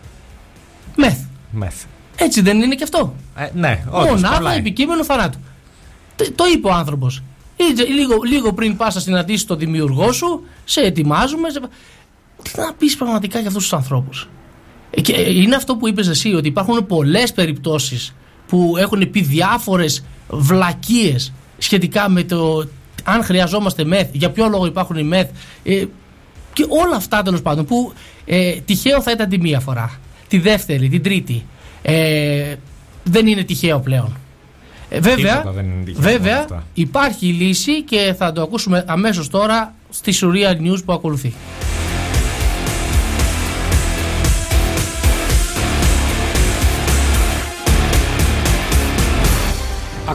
[0.96, 1.14] ΜΕΘ
[1.52, 1.84] μεθ.
[2.16, 4.58] έτσι δεν είναι και αυτό; Ε, ναι, όντως, μονάδα κολλάει.
[4.58, 5.38] επικείμενου θανάτου.
[6.16, 7.22] Τε- Το είπε ο άνθρωπος.
[7.90, 11.50] Λίγο, λίγο πριν πας να συναντήσεις τον δημιουργό σου, σε ετοιμάζουμε.
[11.50, 11.60] Σε...
[12.42, 14.30] Τι να πεις πραγματικά για αυτούς τους ανθρώπους;
[15.02, 18.14] Και είναι αυτό που είπες εσύ, ότι υπάρχουν πολλές περιπτώσεις
[18.48, 22.66] που έχουν πει διάφορες βλακίες σχετικά με το
[23.04, 25.30] αν χρειαζόμαστε μεθ, για ποιο λόγο υπάρχουν οι μεθ.
[25.64, 25.86] ε,
[26.54, 27.94] και όλα αυτά τέλος πάντων που
[28.26, 30.00] ε, τυχαίο θα ήταν τη μία φορά.
[30.28, 31.46] Τη δεύτερη, την τρίτη.
[31.82, 32.56] Ε,
[33.04, 34.18] δεν είναι τυχαίο πλέον.
[34.90, 36.64] Ε, βέβαια, Τίποτα δεν είναι τυχαίο από βέβαια αυτά.
[36.74, 41.34] υπάρχει λύση και θα το ακούσουμε αμέσως τώρα στη Surreal News που ακολουθεί.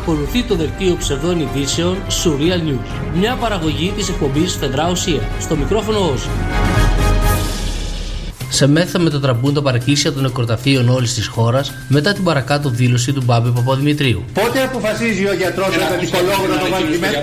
[0.09, 2.91] Ακολουθεί το δελτίο ψευδών ειδήσεων Surreal News.
[3.15, 5.21] Μια παραγωγή της εκπομπής Φεδρά Ουσία.
[5.41, 6.29] Στο μικρόφωνο Όζη.
[8.49, 13.13] Σε ΜΕΘ θα μετατραπούν τα παρακλήσια των νεκροταφείων όλης της χώρας μετά την παρακάτω δήλωση
[13.13, 14.25] του Μπάμπη Παπαδημητρίου.
[14.33, 17.15] Πότε αποφασίζει ο γιατρός ο παιδικολόγο να τον βάλει στη ΜΕΘ,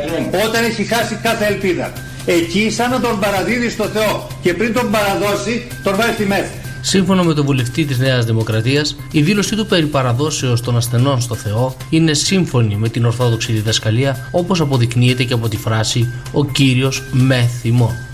[0.48, 1.92] όταν έχει χάσει κάθε ελπίδα.
[2.26, 6.46] Εκεί σαν να τον παραδίδει στο Θεό και πριν τον παραδώσει τον βάζει στη ΜΕΘ.
[6.86, 11.36] Σύμφωνα με τον βουλευτή της Νέας Δημοκρατίας, η δήλωσή του περί παραδόσεως των ασθενών στο
[11.36, 17.04] Θεό είναι σύμφωνη με την Ορθόδοξη διδασκαλία όπως αποδεικνύεται και από τη φράση «Ο Κύριος
[17.12, 18.13] με θυμό».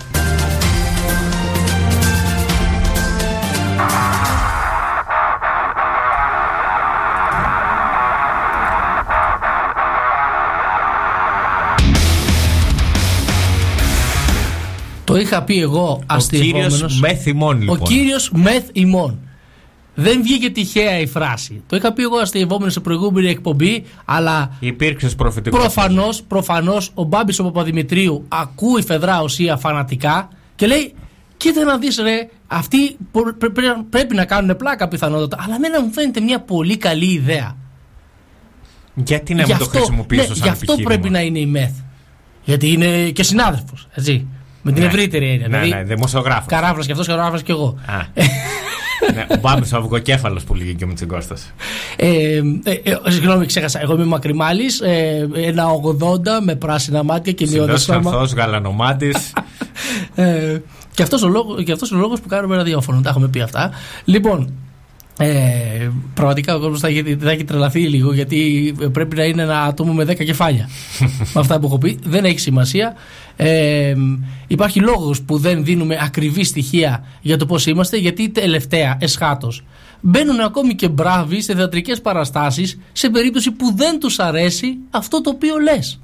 [15.20, 16.72] Είχα πει εγώ αστειευόμενος.
[16.72, 17.76] κύριος με θυμών, λοιπόν.
[17.80, 19.18] Ο κύριος μεθ ημών.
[19.94, 21.62] Δεν βγήκε τυχαία η φράση.
[21.66, 25.60] Το είχα πει εγώ αστειευόμενο σε προηγούμενη εκπομπή, αλλά Υπήρξες προφητικός.
[25.60, 30.94] προφανώς, προφανώς ο Μπάμπης ο Παπαδημητρίου ακούει φεδρά ουσία φανατικά και λέει
[31.36, 35.82] κοίτα να δεις ρε, αυτοί πο- πρέ- πρέ- πρέπει να κάνουν πλάκα πιθανότατα, αλλά εμένα
[35.82, 37.56] μου φαίνεται μια πολύ καλή ιδέα.
[38.94, 41.38] Γιατί να Γι' μην το αυτό- χρησιμοποιήσω ναι, σαν Γι' αυτό επιχείρημα; πρέπει να είναι
[41.38, 41.70] η ΜΕΘ.
[42.44, 43.88] Γιατί είναι και συνάδελφος.
[43.94, 44.26] Έτσι.
[44.62, 44.88] Με την Ναι.
[44.88, 45.48] ευρύτερη έννοια.
[45.48, 46.44] Ναι, δηλαδή, ναι, δημοσιογράφος.
[46.46, 47.78] Καράφλα και αυτός, καράφλα και εγώ.
[47.86, 47.96] Α.
[49.14, 51.52] ναι, ο Μπάμπης ο αυγοκέφαλος που λέγει και ο Μητσιγκώστας.
[51.96, 52.40] Ε, ε,
[52.82, 53.80] ε, συγγνώμη, ξέχασα.
[53.82, 58.00] Εγώ είμαι μακριμάλης, ε, ένα 80 με πράσινα μάτια και μειώδη Ψηλός σώμα.
[58.00, 59.32] ξανθός, γαλανομάτης.
[60.14, 60.58] Ε,
[60.94, 63.00] και αυτός ο, λόγο, και αυτός ο λόγος που κάνουμε ραδιόφωνο.
[63.00, 63.70] Τα έχουμε πει αυτά.
[64.04, 64.52] Λοιπόν,
[65.18, 65.34] ε,
[66.14, 69.92] πραγματικά ο κόσμος θα, έχει- θα έχει τρελαθεί λίγο γιατί πρέπει να είναι ένα άτομο
[69.92, 70.68] με 10 κεφάλια.
[71.34, 71.98] με αυτά που έχω πει.
[72.04, 72.94] Δεν έχει σημασία.
[73.42, 73.94] Ε,
[74.46, 79.64] υπάρχει λόγος που δεν δίνουμε ακριβή στοιχεία για το πώς είμαστε γιατί τελευταία εσχάτως
[80.00, 85.30] μπαίνουν ακόμη και μπράβοι σε θεατρικές παραστάσεις σε περίπτωση που δεν τους αρέσει αυτό το
[85.30, 86.00] οποίο λες.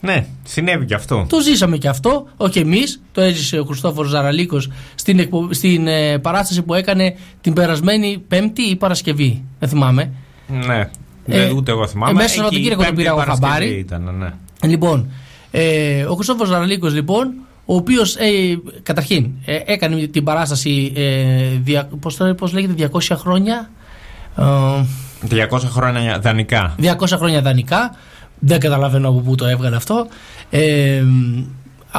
[0.00, 1.26] Ναι, συνέβη και αυτό.
[1.28, 3.02] Το ζήσαμε και αυτό, όχι εμείς.
[3.12, 8.62] Το έζησε ο Χριστόφορος Ζαραλίκος στην, εκπο- στην ε, παράσταση που έκανε την περασμένη Πέμπτη
[8.62, 9.42] ή Παρασκευή.
[9.58, 10.10] Δεν θυμάμαι.
[10.66, 10.78] Ναι.
[10.78, 10.88] Ε,
[11.46, 12.10] Δεν- ούτε εγώ θυμάμαι.
[12.10, 13.78] ε, μέσα Εκεί Σαββατοκύριακο τον Πέμπτη πήρα εγώ Παρασκευή χαμπάρι.
[13.78, 14.68] Ήταν, ναι.
[14.68, 15.10] Λοιπόν,
[15.50, 17.32] ε, ο Χριστόφορο Ζαραλίκο, λοιπόν,
[17.64, 18.28] ο οποίος ε,
[18.82, 20.92] καταρχήν ε, έκανε την παράσταση.
[20.96, 23.70] Ε, δια, πώς, το- πώς λέγεται, 200 χρόνια.
[24.36, 24.44] Ε,
[25.50, 26.74] 200 χρόνια δανεικά.
[26.82, 27.94] 200 χρόνια δανεικά.
[28.38, 30.06] Δεν καταλαβαίνω από πού το έβγαλε αυτό.
[30.50, 31.02] Ε,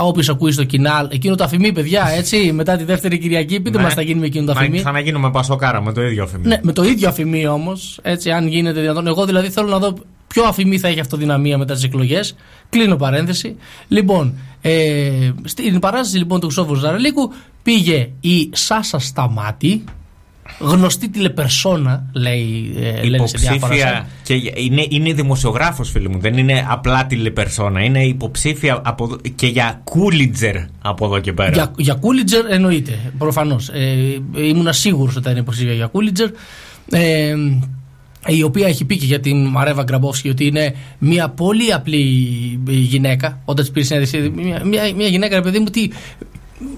[0.02, 3.84] Όποιος ακούει στο κοινάλ, εκείνο το αφημί, παιδιά, έτσι, μετά τη δεύτερη Κυριακή, πείτε Ναι.
[3.84, 4.78] μας θα γίνει με εκείνο το Μα αφημί.
[4.78, 6.48] ξαναγίνουμε πασοκάρα με το ίδιο αφημί.
[6.48, 9.08] Ναι, με το ίδιο αφημί όμως, έτσι, αν γίνεται δυνατόν.
[9.08, 9.94] Εγώ δηλαδή θέλω να δω
[10.28, 12.36] ποιο αφημί θα έχει αυτοδυναμία μετά τις εκλογές.
[12.70, 13.56] Κλείνω παρένθεση.
[13.88, 19.84] Λοιπόν, ε, στην παράσταση λοιπόν του Χρυσόφου Ζαρελίκου πήγε η Σάσα Σταμάτη,
[20.60, 24.06] γνωστή τηλεπερσόνα, λέει, ε, λένε σε διάφορα Υποψήφια.
[24.06, 24.22] site.
[24.24, 26.20] Και είναι, είναι δημοσιογράφος, φίλοι μου.
[26.20, 27.84] Δεν είναι απλά τηλεπερσόνα.
[27.84, 31.52] Είναι υποψήφια από, εδώ- και για κούλιτζερ από εδώ και πέρα.
[31.54, 33.70] Για, για Κούλιτζερ εννοείται, προφανώς.
[33.70, 36.30] Ε, ήμουνα σίγουρος ότι θα είναι υποψήφια για Κούλιτζερ.
[36.92, 37.36] Ε,
[38.28, 42.00] η οποία έχει πει και για την Μαρέβα Γκραμπόφσκι ότι είναι μια πολύ απλή
[42.68, 43.42] γυναίκα.
[43.46, 45.90] Όταν της πήρες συνέντευξη, μια, μια, μια γυναίκα, ρε παιδί μου, τι,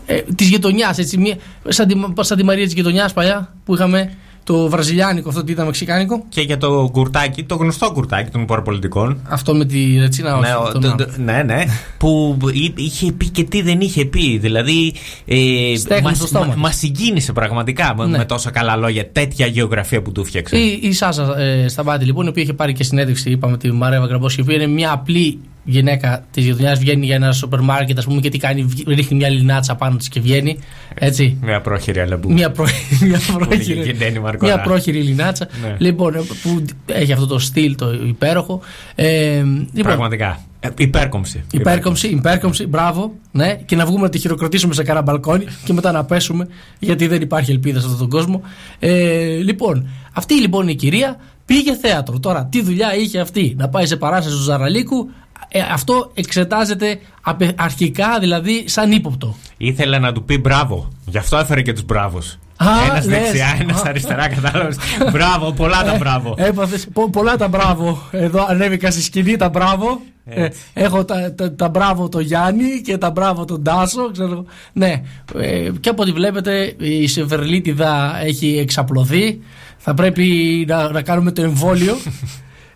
[0.06, 1.18] ε, της γειτονιάς, έτσι.
[1.18, 1.36] Μια,
[1.68, 4.14] σαν, τη, σαν τη Μαρία της γειτονιάς παλιά που είχαμε
[4.54, 6.24] το βραζιλιάνικο, αυτό τι ήταν μεξικάνικο.
[6.30, 9.20] Και για το κουρτάκι, το γνωστό κουρτάκι των παραπολιτικών.
[9.30, 10.50] Αυτό με τη ρετσίνα, όχι.
[10.50, 10.96] Ναι, ο- τον το- άλλο.
[10.96, 11.64] το- ναι, ναι.
[12.00, 14.38] που εί- είχε πει και τι δεν είχε πει.
[14.38, 14.94] Δηλαδή.
[15.26, 15.38] Ε,
[15.78, 16.62] Στέχνει μας- στο στόμα μα, της.
[16.62, 18.18] μας συγκίνησε πραγματικά με, Ναι.
[18.18, 19.10] με τόσα καλά λόγια.
[19.12, 20.58] Τέτοια γεωγραφία που του φτιάξε.
[20.58, 24.06] Η, η Σάσα ε, Σταμπάτη, λοιπόν, η οποία είχε πάρει και συνέντευξη, είπαμε, τη Μαρέβα
[24.06, 28.06] Γκραμπόσκη, η οποία είναι μια απλή γυναίκα της γειτονιάς, βγαίνει για ένα σούπερ μάρκετ, ας
[28.06, 30.58] πούμε, και τι κάνει, βγ- ρίχνει μια λινάτσα πάνω της και βγαίνει.
[30.94, 31.38] Έτσι.
[31.42, 32.32] Μια πρόχειρη αλεμπού.
[32.32, 32.66] Μια, προ...
[33.08, 34.54] μια, και πρόχειρη, Ντένι Μαρκορά.
[34.54, 35.48] μια πρόχειρη λινάτσα.
[35.62, 35.76] Ναι.
[35.78, 38.60] Λοιπόν, ε, που έχει αυτό το στυλ το υπέροχο.
[38.96, 40.40] Ε, λοιπόν, Πραγματικά.
[40.60, 41.44] Ε, υπέρκομψη.
[41.52, 43.14] Υπέρκομψη, υπέρκομψη, μπράβο.
[43.32, 46.48] Ναι, και να βγούμε να τη χειροκροτήσουμε σε κανένα μπαλκόνι και μετά να πέσουμε,
[46.80, 48.42] γιατί δεν υπάρχει ελπίδα σε αυτόν τον κόσμο.
[48.80, 52.20] Ε, λοιπόν, αυτή λοιπόν η κυρία πήγε θέατρο.
[52.20, 55.10] Τώρα, τι δουλειά είχε αυτή, να πάει σε παράσταση του Ζαραλίκου.
[55.52, 59.36] Ε, αυτό εξετάζεται απε- αρχικά δηλαδή σαν ύποπτο.
[59.58, 60.90] Ήθελε να του πει μπράβο.
[61.06, 62.38] Γι' αυτό έφερε και τους μπράβους.
[62.58, 63.20] Α, Ένας λες.
[63.22, 63.84] δεξιά, ένας Α.
[63.88, 64.78] αριστερά, κατάλαβες.
[65.12, 66.34] μπράβο, πολλά τα Ε, μπράβο.
[66.38, 68.02] Έπαθες πο- πολλά τα μπράβο.
[68.12, 70.02] Εδώ ανέβηκα στη σκηνή τα μπράβο.
[70.26, 74.12] Ε, έχω τα, τα, τα μπράβο το Γιάννη και τα μπράβο τον Τάσο.
[74.12, 74.46] Ξέρω.
[74.74, 75.02] Ναι,
[75.36, 79.40] ε, και από ό,τι βλέπετε η Σεβερλίτιδα έχει εξαπλωθεί.
[79.78, 80.26] Θα πρέπει
[80.68, 81.98] να, να κάνουμε το εμβόλιο.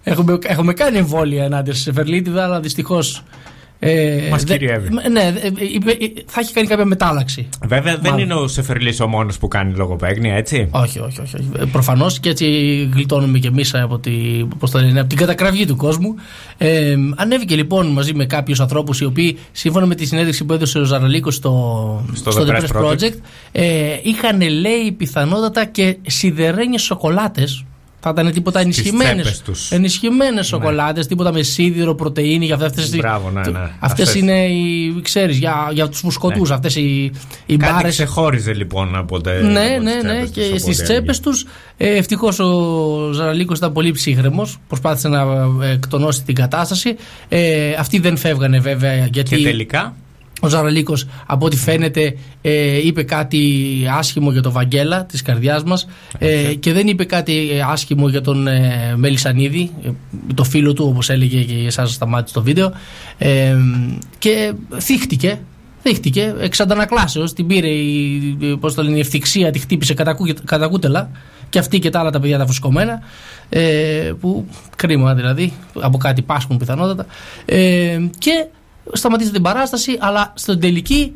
[0.04, 3.24] έχουμε, έχουμε κάνει εμβόλια ενάντια στη Σεβερλίτιδα, αλλά δυστυχώς.
[3.86, 4.90] Ε, Μας δε- κυριεύει.
[5.12, 7.50] Ναι, ε, είπε- ε, θα έχει κάνει κάποια μετάλλαξη.
[7.68, 8.20] Βέβαια δεν Μάλλον.
[8.20, 11.36] είναι ο Σεφερλής ο μόνος που κάνει λογοπαίγνια, έτσι; Όχι, όχι, όχι.
[11.36, 11.68] όχι.
[11.72, 12.46] Προφανώς και έτσι
[12.94, 14.12] γλιτώνουμε και εμείς από, τη,
[14.60, 16.16] πώς το λένε, από την κατακραυγή του κόσμου.
[16.58, 20.80] Ε, ανέβηκε λοιπόν μαζί με κάποιους ανθρώπους οι οποίοι, σύμφωνα με τη συνέντευξη που έδωσε
[20.80, 23.14] ο Ζαραλίκος στο, Στο The Press Project.
[23.52, 23.66] ε,
[24.04, 27.66] είχαν λέει πιθανότατα και σιδερένιες σοκολάτες.
[28.06, 29.14] Θα ήταν τίποτα ενισχυμένες.
[29.24, 29.72] τσέπες τους.
[29.72, 32.46] Ενισχυμένες σοκολάτες, τίποτα με σίδηρο, πρωτενη.
[32.46, 33.60] Για αυτές, Μπράβο, ναι, ναι.
[33.80, 34.16] Αυτές Αυτές.
[34.16, 36.48] είναι οι, ξέρεις, για, για τους μουσκοτού.
[36.48, 36.54] Ναι.
[36.54, 37.12] Αυτές οι,
[37.46, 37.92] οι Κάτι μπάρες.
[37.92, 40.26] ξεχώριζε λοιπόν από τε, Ναι, από ναι, τις ναι.
[40.26, 41.22] τσέπες Και τους, στις οπότε τσέπες έλεγε.
[41.22, 41.46] τους,
[41.78, 44.58] ε, ευτυχώς ο Ζαραλίκος ήταν πολύ ψύχρεμος.
[44.68, 45.22] Προσπάθησε να
[45.64, 46.96] ε, εκτονώσει την κατάσταση.
[47.30, 49.36] Ε, αυτοί δεν φεύγανε βέβαια γιατί.
[49.36, 49.96] Και τελικά;
[50.44, 53.66] Ο Ζαραλίκος από ό,τι φαίνεται ε, είπε κάτι
[53.98, 55.88] άσχημο για τον Βαγγέλα της καρδιάς μας
[56.18, 59.90] ε, και δεν είπε κάτι ε, άσχημο για τον ε, Μελισανίδη ε,
[60.34, 62.72] το φίλο του όπως έλεγε και εσάς σταμάτησε στο βίντεο.
[63.18, 63.56] Ε,
[64.18, 65.40] και θύχτηκε
[65.86, 70.14] Θύχτηκε εξ αντανακλάσεως, την πήρε η, η- πώς το λένε, η ευθυξία, τη χτύπησε κατά,
[70.14, 71.10] κου- κατά κούτελα
[71.50, 73.00] και αυτή και τα άλλα τα παιδιά τα φουσκωμένα
[73.50, 74.46] ε, που
[74.76, 77.06] κρίμα δηλαδή, από κάτι πάσχουν πιθανότατα.
[77.46, 78.46] Ε, και
[78.92, 81.14] σταματήσατε την παράσταση, αλλά στην τελική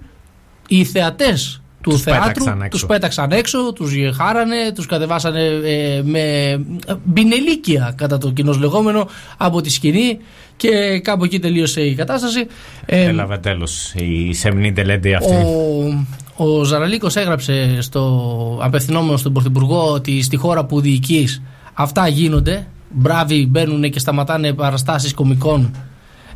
[0.67, 2.69] οι θεατές του Τους θεάτρου πέταξαν έξω.
[2.69, 9.07] τους πέταξαν έξω, τους χάρανε, τους κατεβάσανε ε, με ε, μπινελίκια κατά το κοινός λεγόμενο
[9.37, 10.17] από τη σκηνή
[10.57, 12.47] και κάπου εκεί τελείωσε η κατάσταση.
[12.85, 15.33] Ε, Έλαβε τέλος η σεμνή τελέντη αυτή.
[15.33, 21.41] ο, ο Ζαραλίκος έγραψε στο απευθυνόμενος στον Πρωθυπουργό ότι στη χώρα που διοικείς
[21.73, 22.67] αυτά γίνονται.
[22.89, 25.75] Μπράβοι μπαίνουν και σταματάνε παραστάσεις κομικών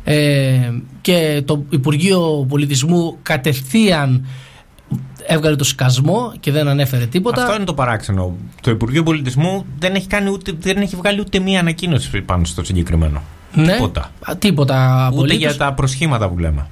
[0.04, 0.70] ε,
[1.00, 4.26] και το Υπουργείο Πολιτισμού κατευθείαν
[5.26, 7.42] έβγαλε το σκασμό και δεν ανέφερε τίποτα.
[7.42, 8.36] Αυτό είναι το παράξενο.
[8.60, 12.64] Το Υπουργείο Πολιτισμού δεν έχει, κάνει ούτε, δεν έχει βγάλει ούτε μία ανακοίνωση πάνω στο
[12.64, 13.22] συγκεκριμένο.
[13.54, 13.72] Ναι.
[13.72, 14.10] Τίποτα.
[14.30, 15.38] Α, Τίποτα Ούτε απολύτως.
[15.38, 16.66] για τα προσχήματα που λέμε.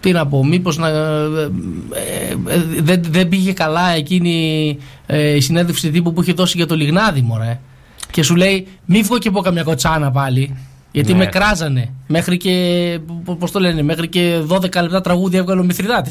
[0.00, 0.88] τι να πω, μήπως να.
[0.88, 1.50] ε,
[2.48, 6.74] ε, δεν, δεν πήγε καλά εκείνη ε, η συνέντευξη τύπου που είχε δώσει για το
[6.74, 7.60] Λιγνάδι, μωρέ.
[8.10, 10.56] Και σου λέει, μη βγω και πω καμιά κοτσάνα πάλι.
[10.94, 11.18] Γιατί Ναι.
[11.18, 11.92] με κράζανε.
[12.06, 12.98] Μέχρι και.
[13.38, 16.10] Πώς το λένε, μέχρι και 12 λεπτά τραγούδια έβγαλε ο Μηθριδάτη.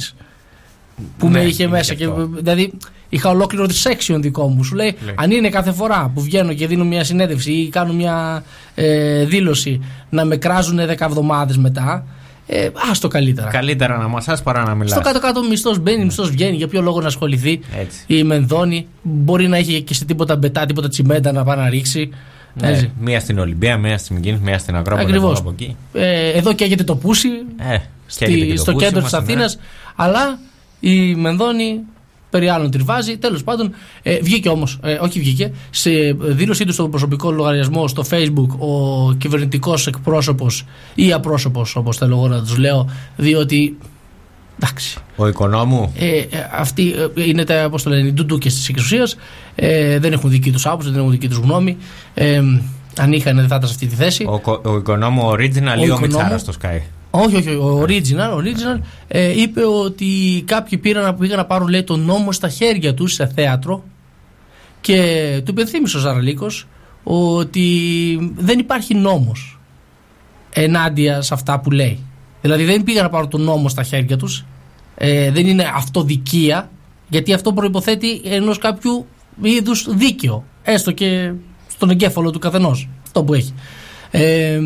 [1.18, 1.93] Που Ναι, με είχε είναι μέσα.
[1.93, 2.30] και Και, αυτό.
[2.34, 2.73] δηλαδή
[3.10, 4.64] είχα ολόκληρο τη section δικό μου.
[4.64, 5.14] Σου λέει, Λέει.
[5.18, 8.43] αν είναι κάθε φορά που βγαίνω και δίνω μια συνέντευξη ή κάνω μια
[8.76, 12.05] ε, δήλωση να με κράζουν 10 εβδομάδες μετά.
[12.47, 13.49] Ε, άστο καλύτερα.
[13.49, 14.91] Καλύτερα να μασάς παρά να μιλάς.
[14.91, 16.55] Στο κάτω-κάτω μισθός μπαίνει, μισθός βγαίνει.
[16.55, 17.99] Για ποιο λόγο να ασχοληθεί Έτσι.
[18.07, 18.88] η Μενδώνη.
[19.01, 22.10] Μπορεί να είχε και σε τίποτα μπετά, τίποτα τσιμέντα να πάει να ρίξει.
[22.55, 22.91] Ναι, Έτσι.
[22.99, 25.07] μία στην Ολυμπία, μία στην Μικίνη, μία στην Ακρόπολη.
[25.07, 25.31] Ακριβώς.
[25.31, 25.75] εδώ Από εκεί.
[25.93, 27.77] Ε, εδώ καίγεται το πούσι Ε,
[28.17, 29.25] καίγεται και στη, το στο πούσι κέντρο μας, της ναι.
[29.25, 29.59] Αθήνας.
[29.95, 30.39] Αλλά
[30.80, 31.80] η Μενδώνη
[32.30, 33.17] περί άλλων τριβάζει.
[33.17, 35.89] Τέλος πάντων, ε, βγήκε όμως, ε, όχι βγήκε, σε
[36.19, 40.65] δήλωσή του στο προσωπικό λογαριασμό στο Facebook ο κυβερνητικός εκπρόσωπος
[40.95, 43.77] ή απρόσωπος, όπως θέλω εγώ να τους λέω, διότι.
[44.64, 44.98] Εντάξει.
[45.15, 45.94] Ο οικονόμου.
[45.98, 49.15] Ε, ε, αυτοί ε, είναι τα, πώς το λένε, οι ντουντούκες της εξουσίας.
[49.56, 51.77] Ε, δεν έχουν δική τους άποψη, δεν έχουν δική τους γνώμη.
[52.14, 52.41] Ε,
[52.98, 54.26] αν είχαν, δεν θα ήταν σε αυτή τη θέση.
[54.27, 56.02] Ο, κο- ο οικονόμου original Ο ή ο οικονόμου.
[56.02, 56.80] Μιτσάρας στο Sky;
[57.10, 61.99] Όχι, όχι, ο original, original ε, είπε ότι κάποιοι πήραν, πήγαν να πάρουν λέει, τον
[61.99, 63.84] νόμο στα χέρια τους σε θέατρο
[64.81, 65.02] και
[65.45, 66.68] του υπενθύμισε ο Ζαραλίκος
[67.03, 67.68] ότι
[68.35, 69.60] δεν υπάρχει νόμος
[70.53, 71.99] ενάντια σε αυτά που λέει.
[72.41, 74.45] Δηλαδή δεν πήγαν να πάρουν τον νόμο στα χέρια τους,
[74.95, 76.69] ε, δεν είναι αυτοδικία,
[77.09, 79.05] γιατί αυτό προϋποθέτει ενός κάποιου
[79.41, 81.31] είδους δίκαιο, έστω και
[81.67, 83.53] στον εγκέφαλο του καθενός, αυτό που έχει.
[84.11, 84.59] Ε,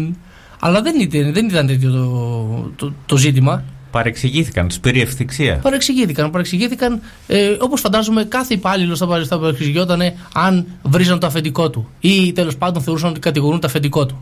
[0.59, 3.63] αλλά δεν ήταν, δεν ήταν τέτοιο το, το, το ζήτημα.
[3.91, 5.55] Παρεξηγήθηκαν, τους πήρε ευθυξία.
[5.55, 6.31] Παρεξηγήθηκαν.
[6.31, 10.01] παρεξηγήθηκαν ε, Όπως φαντάζομαι κάθε υπάλληλο θα, παρε- θα παρεξηγιόταν
[10.33, 14.21] αν βρίζαν το αφεντικό του ή τέλος πάντων θεωρούσαν ότι κατηγορούν το αφεντικό του.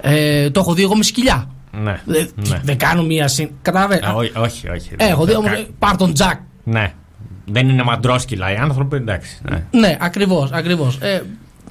[0.00, 1.50] Ε, το έχω δει εγώ με σκυλιά.
[1.82, 2.00] Ναι.
[2.04, 2.60] Δεν ναι.
[2.64, 3.50] δεν κάνω μία συν.
[3.62, 4.06] Καταλαβαίνετε.
[4.06, 4.90] Α, όχι, όχι, όχι.
[4.96, 5.50] Έχω δει Δεν όμως.
[5.50, 6.40] κα- Πάρ τον Τζακ.
[6.64, 6.92] Ναι.
[7.44, 9.38] Δεν είναι μαντρόσκυλα οι άνθρωποι, εντάξει.
[9.50, 9.64] Ναι.
[9.70, 10.50] Ναι, ακριβώς.
[10.52, 10.98] Ακριβώς.
[11.00, 11.22] Ε,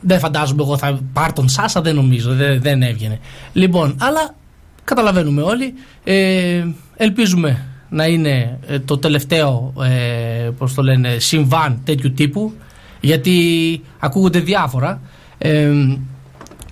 [0.01, 2.33] δεν φαντάζομαι εγώ θα πάρ τον Σάσα, δεν νομίζω.
[2.33, 3.19] Δεν, δεν έβγαινε.
[3.53, 4.35] Λοιπόν, αλλά
[4.83, 5.73] καταλαβαίνουμε όλοι.
[6.03, 6.65] Ε,
[6.95, 12.53] ελπίζουμε να είναι ε, το τελευταίο ε, πώς το λένε, συμβάν τέτοιου τύπου
[13.01, 15.01] γιατί ακούγονται διάφορα
[15.37, 15.71] ε,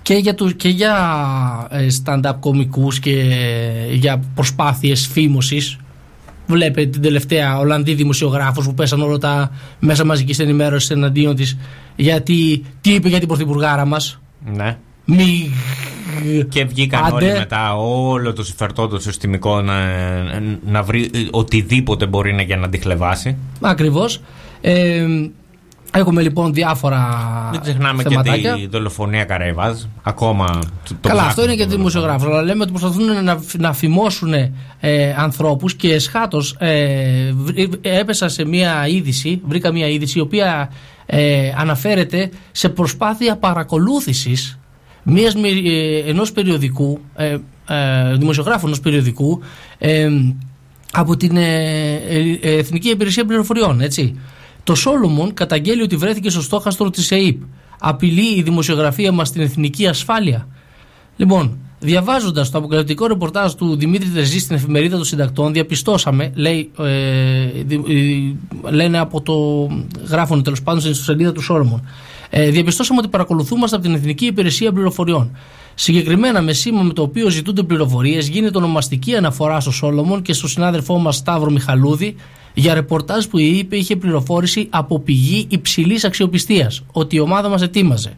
[0.08, 0.96] και για, τους, και για
[1.70, 3.24] ε, stand-up κομικούς και
[3.92, 5.78] για προσπάθειες φήμωσης
[6.46, 11.58] Βλέπετε την τελευταία Ολλανδή δημοσιογράφος που πέσαν όλα τα μέσα μαζικής ενημέρωσης εναντίον της
[11.96, 14.20] γιατί τι είπε για την πρωθυπουργάρα μας
[14.54, 14.76] ναι.
[15.04, 15.50] μη
[16.48, 17.24] Και βγήκαν Άντε.
[17.24, 19.74] όλοι μετά όλο το συμφερτό το συστημικό να,
[20.66, 23.36] να βρει ε, οτιδήποτε μπορεί να για να τη χλεβάσει.
[23.60, 24.20] Ακριβώς
[24.60, 25.06] ε,
[25.92, 27.08] Έχουμε λοιπόν διάφορα
[27.52, 28.52] Μην ξεχνάμε θεματάκια.
[28.54, 29.78] και τη δολοφονία Καραϊβάζ.
[30.02, 30.46] Ακόμα.
[30.46, 30.58] το-
[30.88, 32.26] το Καλά, ψάχνουμε αυτό είναι και το δημοσιογράφο.
[32.26, 34.32] Αλλά λέμε ότι προσπαθούν να, να φημώσουν
[34.80, 40.70] ε, ανθρώπους και εσχάτως ε, βρ- έπεσα σε μία είδηση, βρήκα μία είδηση η οποία
[41.06, 44.58] ε, αναφέρεται σε προσπάθεια παρακολούθησης
[45.02, 47.36] μιας, μη- ε, ενός περιοδικού, ε,
[47.68, 49.42] ε, δημοσιογράφου ενός περιοδικού
[49.78, 50.08] ε,
[50.92, 51.64] από την ε,
[52.40, 54.18] ε, Εθνική Υπηρεσία Πληροφοριών, έτσι.
[54.68, 57.36] Το Σόλομον καταγγέλει ότι βρέθηκε στο στόχαστρο της ΕΕΠ.
[57.78, 60.48] Απειλεί η δημοσιογραφία μας στην εθνική ασφάλεια.
[61.16, 67.62] Λοιπόν, διαβάζοντας το αποκαλυπτικό ρεπορτάζ του Δημήτρη Τερζή στην εφημερίδα των συντακτών, διαπιστώσαμε, λέει, ε,
[67.64, 67.88] δι-
[68.66, 69.34] ε, λένε από το.
[70.08, 71.88] γράφουν τέλος πάντων στην ιστοσελίδα του Σόλομον.
[72.30, 75.36] Ε, διαπιστώσαμε ότι παρακολουθούμαστε από την Εθνική Υπηρεσία Πληροφοριών.
[75.80, 80.48] Συγκεκριμένα με σήμα με το οποίο ζητούνται πληροφορίες γίνεται ονομαστική αναφορά στο Σόλομον και στο
[80.48, 82.14] συνάδελφό μας Σταύρο Μιχαλούδη
[82.54, 87.62] για ρεπορτάζ που η ΕΕΠ είχε πληροφόρηση από πηγή υψηλής αξιοπιστίας ότι η ομάδα μας
[87.62, 88.16] ετοίμαζε.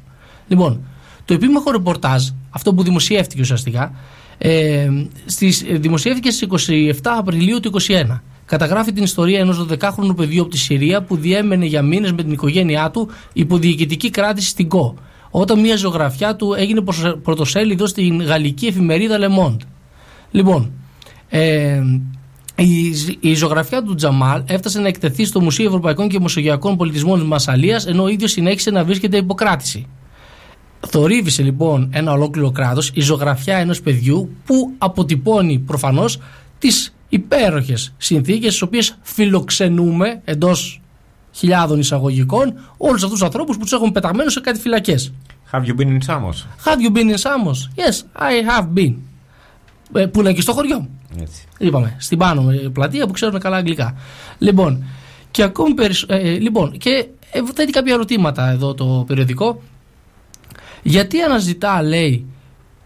[0.49, 0.81] Λοιπόν,
[1.24, 3.93] το επίμαχο ρεπορτάζ, αυτό που δημοσιεύτηκε ουσιαστικά,
[4.39, 4.89] ε,
[5.24, 8.23] στις, ε, δημοσιεύτηκε στις 27 Απριλίου του 2021.
[8.45, 12.32] Καταγράφει την ιστορία ενός 12χρονου παιδιού από τη Συρία που διέμενε για μήνες με την
[12.32, 14.95] οικογένειά του υπό διοικητική κράτηση στην ΚΟ.
[15.31, 19.66] Όταν μια ζωγραφιά του έγινε προσ- πρωτοσέλιδο στην γαλλική εφημερίδα Le Monde.
[20.31, 20.73] Λοιπόν,
[21.28, 21.81] ε,
[22.55, 27.28] η, η ζωγραφιά του Τζαμάλ έφτασε να εκτεθεί στο Μουσείο Ευρωπαϊκών και Μεσογειακών Πολιτισμών της
[27.28, 29.86] Μασαλίας ενώ ο ίδιος συνέχισε να βρίσκεται υποκράτηση.
[30.86, 36.19] Θορύβησε λοιπόν ένα ολόκληρο κράτος η ζωγραφιά ενός παιδιού που αποτυπώνει προφανώς
[36.59, 40.81] τις υπέροχες συνθήκες στις οποίες φιλοξενούμε εντός
[41.32, 45.12] χιλιάδων εισαγωγικών όλους αυτούς τους ανθρώπους που τους έχουν πεταμένου σε κάτι φυλακές.
[45.52, 46.47] Have you been in Samos?
[46.65, 47.59] Have you been in Samos?
[47.77, 48.94] Yes, I have been.
[49.93, 51.01] Ε, που είναι εκεί στο χωριό μου.
[51.20, 51.44] Έτσι.
[51.59, 53.94] Είπαμε, στην πάνω ε, πλατεία που ξέρουμε καλά αγγλικά.
[54.39, 54.85] Λοιπόν,
[55.31, 56.05] και ακόμη περισσ...
[56.09, 59.62] ε, ε, λοιπόν, και ε, θέτει κάποια ερωτήματα εδώ το περιοδικό.
[60.82, 62.27] Γιατί αναζητά, λέει,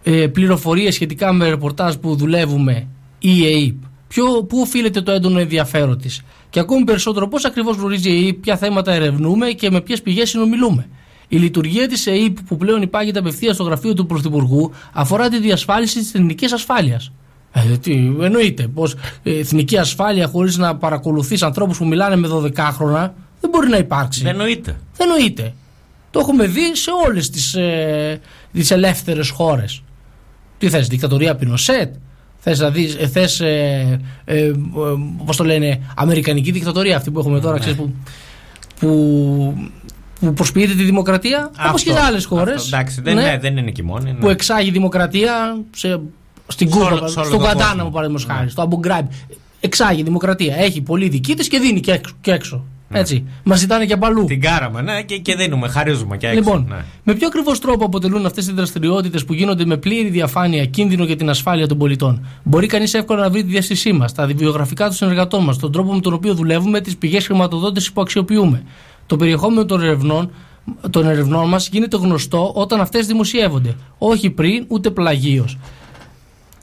[0.02, 2.86] ε, πληροφορίες σχετικά με ρεπορτάζ που δουλεύουμε
[3.18, 3.74] η ΕΕΠ;
[4.08, 6.22] ποιο, πού οφείλεται το έντονο ενδιαφέρον της;
[6.54, 10.28] Και ακόμη περισσότερο πώς ακριβώς γνωρίζει η ΕΕΠ, ποια θέματα ερευνούμε και με ποιες πηγές
[10.28, 10.88] συνομιλούμε.
[11.28, 15.98] Η λειτουργία της ΕΕΠ, που πλέον υπάγεται απευθείας στο γραφείο του Πρωθυπουργού, αφορά τη διασφάλιση
[15.98, 17.12] της εθνικής ασφάλειας.
[17.52, 18.68] Ε, τι, εννοείται.
[18.68, 18.84] Πώ
[19.22, 23.10] εθνική ασφάλεια χωρίς να παρακολουθείς ανθρώπους που μιλάνε με 12χρονα
[23.40, 24.22] δεν μπορεί να υπάρξει.
[24.22, 24.80] Δεν εννοείται.
[24.96, 25.54] Δεν εννοείται.
[26.10, 28.20] Το έχουμε δει σε όλες τις ε,
[28.52, 29.82] τις ελεύθερες χώρες.
[30.58, 31.94] Τι θες, δικτατορία Πινοσέτ,
[32.44, 34.52] θες να δεις, ε, θες, ε, ε, ε,
[35.24, 37.58] πώς το λένε, Αμερικανική δικτατορία αυτή που έχουμε τώρα, Ναι.
[37.60, 37.94] ξέρεις, που,
[38.80, 39.68] που,
[40.20, 42.66] που προσποιείται τη δημοκρατία, όπως και σε άλλες χώρες.
[42.66, 44.12] Εντάξει, δεν, ναι, δεν είναι και η μόνη.
[44.12, 44.18] ναι.
[44.18, 46.00] Που εξάγει δημοκρατία σε,
[46.46, 47.90] στην Σε όλο- Κούβα, σε όλο στον τον Κατάναμο κόσμο.
[47.90, 48.34] παραδείγματος Ναι.
[48.34, 49.06] χάρη, στο Αμπουγκράιμπ.
[49.60, 50.56] Εξάγει δημοκρατία.
[50.56, 52.14] Έχει πολύ δική της και δίνει και έξω.
[52.20, 52.64] Και έξω.
[52.90, 53.24] Έτσι.
[53.42, 54.20] Μας ζητάνε και από αλλού.
[54.20, 54.26] Ναι.
[54.26, 56.38] Την κάραμε, ναι, και, και δίνουμε, χαρίζουμε και έξω.
[56.38, 56.84] Λοιπόν, ναι.
[57.02, 61.16] με ποιο ακριβώς τρόπο αποτελούν αυτές οι δραστηριότητες που γίνονται με πλήρη διαφάνεια κίνδυνο για
[61.16, 64.94] την ασφάλεια των πολιτών; Μπορεί κανείς εύκολα να βρει τη διαστησή μας, τα βιογραφικά των
[64.94, 68.62] συνεργατών μας, τον τρόπο με τον οποίο δουλεύουμε, τις πηγές χρηματοδότησης που αξιοποιούμε;
[69.06, 70.30] Το περιεχόμενο των ερευνών,
[70.90, 73.74] των ερευνών μας γίνεται γνωστό όταν αυτές δημοσιεύονται.
[73.98, 75.58] Όχι πριν, ούτε πλαγίως.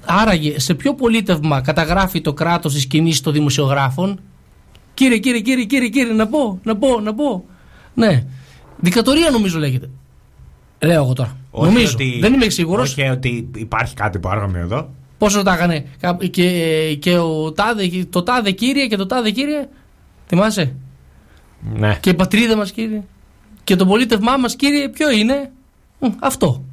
[0.05, 4.19] Άραγε, σε ποιο πολίτευμα καταγράφει το κράτος τις κινήσεις των δημοσιογράφων,
[4.93, 7.45] Κύριε, κύριε, κύριε, κύριε, κύριε, να πω, να πω, να πω.
[7.93, 8.23] Ναι.
[8.79, 9.89] Δικτατορία νομίζω λέγεται.
[10.79, 11.37] Λέω εγώ τώρα.
[11.51, 11.91] Όχι νομίζω.
[11.93, 12.89] ότι- Δεν είμαι σίγουρος.
[12.91, 14.89] Όχι ότι υπάρχει κάτι που άργαμε εδώ.
[15.17, 15.85] Πόσο τα έκανε.
[15.99, 19.67] Κα- Και, και ο τάδε, το τάδε κύριε και το τάδε κύριε.
[20.27, 20.75] Θυμάσαι;
[21.73, 21.97] Ναι.
[22.01, 23.03] Και η πατρίδα μας κύριε.
[23.63, 25.51] Και το πολίτευμά μας κύριε, ποιο είναι;
[25.99, 26.63] Μ, αυτό.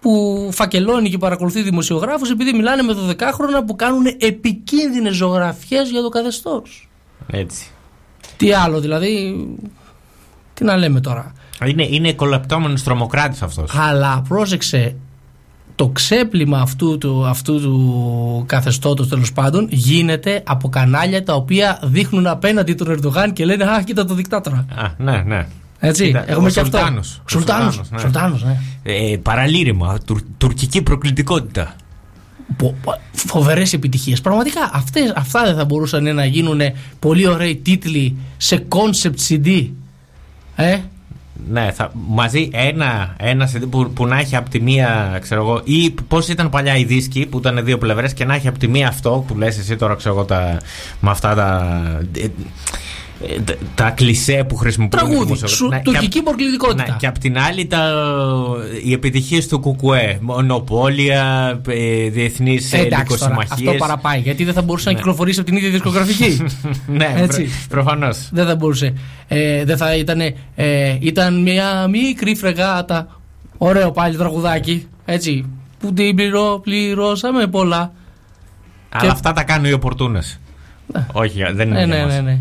[0.00, 6.08] Που φακελώνει και παρακολουθεί δημοσιογράφους επειδή μιλάνε με 12χρονα που κάνουν επικίνδυνες ζωγραφιές για το
[6.08, 6.87] καθεστώς.
[7.30, 7.66] Έτσι.
[8.36, 9.46] Τι άλλο δηλαδή.
[10.54, 11.32] Τι να λέμε τώρα;
[11.66, 13.70] Είναι, είναι κολαπτόμενο τρομοκράτης αυτός.
[13.74, 14.96] Αλλά πρόσεξε,
[15.74, 22.26] το ξέπλυμα αυτού του, αυτού του καθεστώτος τέλος πάντων γίνεται από κανάλια τα οποία δείχνουν
[22.26, 24.66] απέναντι τον Ερντογάν και λένε Α, κοίτα το δικτάτορα.
[24.76, 25.46] Α, ναι, ναι.
[25.78, 26.78] Έτσι, Κοίτα, έχουμε ο και αυτό.
[26.78, 27.20] Σουλτάνος.
[27.24, 27.98] Ο Σουλτάνος, Σουλτάνος, ναι.
[27.98, 28.58] Σουλτάνος, ναι.
[28.82, 31.74] Ε, παραλήρημα, τουρ, τουρκική προκλητικότητα.
[33.12, 34.20] Φοβερές επιτυχίες.
[34.20, 36.60] Πραγματικά αυτές, αυτά δεν θα μπορούσαν να γίνουν
[36.98, 39.68] πολύ ωραίοι τίτλοι σε concept CD.
[40.56, 40.78] Ε,
[41.50, 45.60] Ναι, θα, μαζί ένα, ένα CD που, που να έχει από τη μία, ξέρω εγώ,
[45.64, 48.68] ή πώς ήταν παλιά οι δίσκοι που ήταν δύο πλευρές και να έχει από τη
[48.68, 50.58] μία αυτό που λες εσύ τώρα, ξέρω εγώ, τα,
[51.00, 52.00] με αυτά τα.
[53.26, 55.24] Ε, ε, τα, τα κλισέ που χρησιμοποιούν οι τραγούδι.
[55.24, 55.54] δημοσιογράφοι.
[55.56, 56.82] Σου, Ναι, και τουρκική απ- προκλητικότητα.
[56.88, 57.92] Ναι, και απ' την άλλη τα,
[58.84, 60.18] οι επιτυχίες του Κουκουέ.
[60.20, 63.68] Μονοπόλια, ε, διεθνείς Ε, εντάξει τώρα, λυκοσυμμαχίε.
[63.68, 64.20] αυτό παραπάει.
[64.20, 64.98] Γιατί δεν θα μπορούσε να Ναι.
[64.98, 66.44] κυκλοφορήσει από την ίδια δισκογραφική.
[66.98, 67.48] ναι, Έτσι.
[67.68, 68.28] προφανώς.
[68.32, 68.92] Δεν θα μπορούσε.
[69.28, 70.20] Ε, δεν θα ήταν.
[70.54, 73.20] Ε, ήταν μια μικρή φρεγάτα.
[73.58, 74.86] Ωραίο πάλι τραγουδάκι.
[75.04, 75.44] Έτσι.
[75.78, 77.92] Που την πληρώ, πληρώσαμε πολλά.
[78.88, 80.20] Αλλά Και- αυτά τα κάνουν οι οπορτούνε.
[81.12, 81.84] Όχι, δεν είναι.
[81.84, 82.14] Ναι, για ναι, μας.
[82.14, 82.38] ναι, ναι.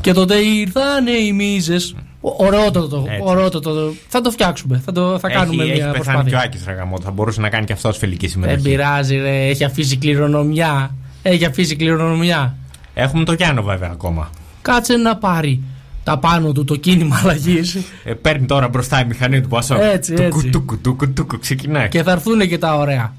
[0.00, 1.94] Και τότε ήρθανε οι μίζες.
[2.20, 3.04] Ωραιότατο.
[3.08, 3.20] Έτσι.
[3.24, 3.92] ωραιότατο.
[4.08, 4.82] Θα το φτιάξουμε.
[4.84, 6.38] Θα, το, θα κάνουμε έχει, μια έχει πεθάνει και ο προσπάθεια.
[6.38, 7.02] Άκης ρε γαμώτο.
[7.02, 8.62] Θα μπορούσε να κάνει και αυτός φιλική Δεν συμμετοχή.
[8.62, 9.46] πειράζει, ρε.
[9.48, 10.94] Έχει αφήσει κληρονομιά.
[11.22, 12.54] Έχει αφήσει κληρονομιά.
[12.94, 14.30] Έχουμε το Γιάννο βέβαια ακόμα.
[14.62, 15.62] Κάτσε να πάρει
[16.04, 17.78] τα πάνω του το κίνημα αλλαγής.
[18.04, 19.74] Ε, παίρνει τώρα μπροστά η μηχανή του Πασό.
[19.80, 20.50] Έτσι, Τουκου, έτσι.
[20.50, 21.88] τουκου, τουκου, τουκου, ξεκινάει.
[21.88, 23.14] Και θα έρθουν και τα ωραία.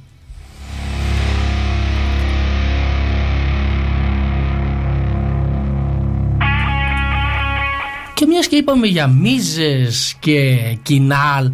[8.21, 11.51] Και μιας και είπαμε για μίζες και κοινάλ,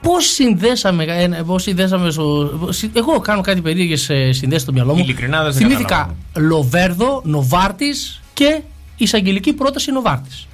[0.00, 2.50] πώς συνδέσαμε, ε, πώς συνδέσαμε στο,
[2.92, 4.00] εγώ κάνω κάτι περίεργες
[4.30, 5.02] συνδέσεις στο μυαλό μου.
[5.02, 6.16] Ειλικρινά δεν σε Θυμήθηκα καταλαβαίνω.
[6.54, 8.60] Λοβέρδο, Νοβάρτης και
[8.96, 10.46] εισαγγελική πρόταση Νοβάρτης.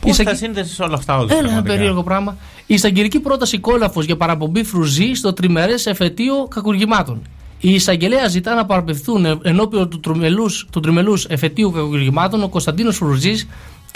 [0.00, 2.36] Πώς Εισαγγε- τα σύνδεσαι όλα αυτά όντως, Έλα, ένα πραγματικά; περίεργο πράγμα.
[2.66, 7.22] Η εισαγγελική πρόταση κόλαφος για παραπομπή φρουζή στο τριμερές εφετείο κακουργημάτων.
[7.60, 12.96] Η εισαγγελέα ζητά να παραπευθούν ε- ενώπιον του, τριμελούς, του τριμελούς εφετείου κακουργημάτων ο Κωνσταντίνος
[12.96, 13.46] Φρουζής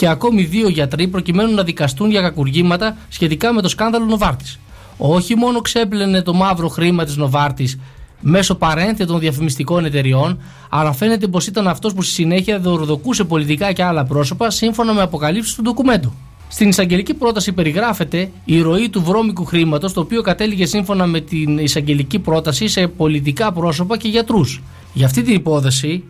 [0.00, 4.58] και ακόμη δύο γιατροί προκειμένου να δικαστούν για κακουργήματα σχετικά με το σκάνδαλο Νοβάρτης.
[4.96, 7.78] Όχι μόνο ξέπλαινε το μαύρο χρήμα της Νοβάρτης
[8.20, 10.40] μέσω παρένθετων διαφημιστικών εταιριών,
[10.70, 15.02] αλλά φαίνεται πως ήταν αυτός που στη συνέχεια δωροδοκούσε πολιτικά και άλλα πρόσωπα σύμφωνα με
[15.02, 16.12] αποκαλύψεις του ντοκουμέντου.
[16.48, 21.58] Στην εισαγγελική πρόταση περιγράφεται η ροή του βρώμικου χρήματος, το οποίο κατέληγε σύμφωνα με την
[21.58, 24.62] εισαγγελική πρόταση σε πολιτικά πρόσωπα και γιατρούς.
[24.92, 26.04] Για αυτή την υπόθεση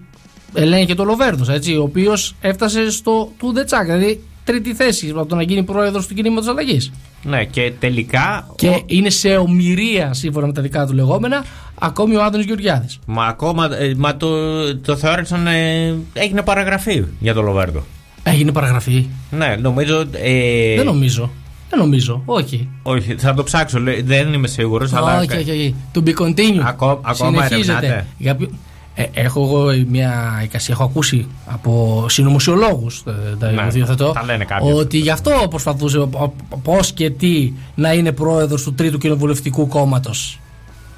[0.54, 5.26] ελέγχει και το Λοβέρδος, έτσι, ο οποίος έφτασε στο του Δετσάκ, δηλαδή τρίτη θέση από
[5.26, 6.92] το να γίνει πρόεδρος του κινήματος αλλαγής.
[7.22, 8.46] Ναι, και τελικά.
[8.56, 11.44] Και είναι σε ομοιρία, σύμφωνα με τα δικά του λεγόμενα,
[11.78, 12.98] ακόμη ο Άδωνης Γεωργιάδης.
[13.06, 13.76] Μα ακόμα.
[13.76, 14.28] ε, μα το,
[14.76, 15.46] το θεώρησαν.
[15.46, 17.84] ε, έγινε παραγραφή για το Λοβέρδο.
[18.22, 19.06] Έγινε παραγραφή.
[19.30, 20.00] Ναι, νομίζω.
[20.12, 21.30] Ε, Δεν νομίζω.
[21.70, 22.22] Δεν νομίζω.
[22.24, 22.68] Όχι.
[22.82, 23.80] Όχι, θα το ψάξω.
[23.80, 24.92] λέει, Δεν είμαι σίγουρος.
[24.92, 25.18] αλλά.
[25.18, 25.74] όχι, όχι, όχι.
[25.94, 26.62] To be continued.
[26.64, 27.76] Ακό- ακόμα Συνεχίζεται.
[27.86, 28.06] ερευνάτε.
[28.18, 28.50] Για ποιο-
[29.00, 33.02] Ε, έχω εγώ μια εικασία, έχω ακούσει από συνωμοσιολόγους,
[33.38, 34.72] τα Ναι, υιοθετώ, τα λένε κάποιοι.
[34.76, 36.08] ότι γι' αυτό προσπαθούσε
[36.62, 40.40] πώς και τι να είναι πρόεδρος του Τρίτου Κοινοβουλευτικού Κόμματος.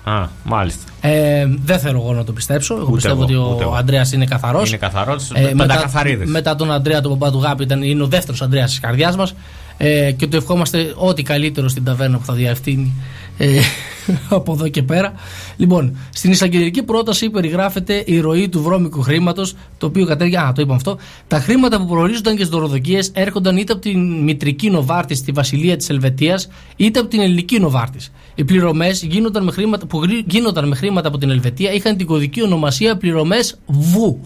[0.04, 0.82] Α, μάλιστα.
[1.00, 2.74] Ε, δεν θέλω εγώ να το πιστέψω.
[2.74, 3.76] Εγώ Ούτε πιστεύω εγώ, ότι ούτε ο εγώ.
[3.76, 4.68] Αντρέα είναι καθαρός.
[4.68, 6.30] Είναι καθαρός, μετά, πεντακαθαρίδης.
[6.30, 9.34] μετά τον Αντρέα τον παπά του Γάπη ήταν, είναι ο δεύτερος Αντρέα της καρδιάς μας.
[9.76, 12.92] Ε, και του ευχόμαστε ό,τι καλύτερο στην ταβέρνα που θα διευθύνει
[13.38, 13.60] ε,
[14.28, 15.12] από εδώ και πέρα.
[15.56, 20.36] Λοιπόν, στην εισαγγελική πρόταση περιγράφεται η ροή του βρώμικου χρήματος, το οποίο κατέργει.
[20.36, 20.98] Α, το είπαμε αυτό.
[21.28, 25.76] Τα χρήματα που προορίζονταν για τι δωροδοκίες έρχονταν είτε από την μητρική Νοβάρτης στη Βασιλεία
[25.76, 28.12] της Ελβετίας, είτε από την ελληνική Νοβάρτης.
[28.34, 32.06] Οι πληρωμές γίνονταν με χρήματα, που γρή- γίνονταν με χρήματα από την Ελβετία είχαν την
[32.06, 34.20] κωδική ονομασία πληρωμές ΒΟΥ.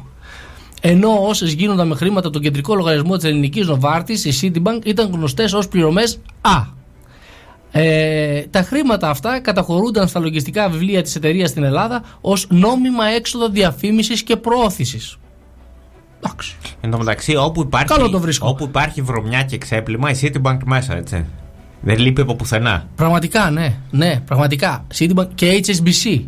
[0.80, 5.10] Ενώ όσες γίνονταν με χρήματα από τον κεντρικό λογαριασμό της ελληνικής Νοβάρτης, η Citibank, ήταν
[5.12, 6.75] γνωστές ως πληρωμές Α.
[7.70, 13.48] Ε, τα χρήματα αυτά καταχωρούνταν στα λογιστικά βιβλία της εταιρείας στην Ελλάδα ως νόμιμα έξοδα
[13.48, 15.16] διαφήμισης και προώθησης.
[16.80, 18.48] Εν τω μεταξύ, όπου υπάρχει, Καλό το βρίσκω.
[18.48, 21.24] όπου υπάρχει βρωμιά και ξέπλυμα, η Citibank μέσα, έτσι.
[21.80, 22.88] Δεν λείπει από πουθενά.
[22.96, 24.86] Πραγματικά, ναι, ναι, πραγματικά.
[24.98, 26.22] Citibank και HSBC.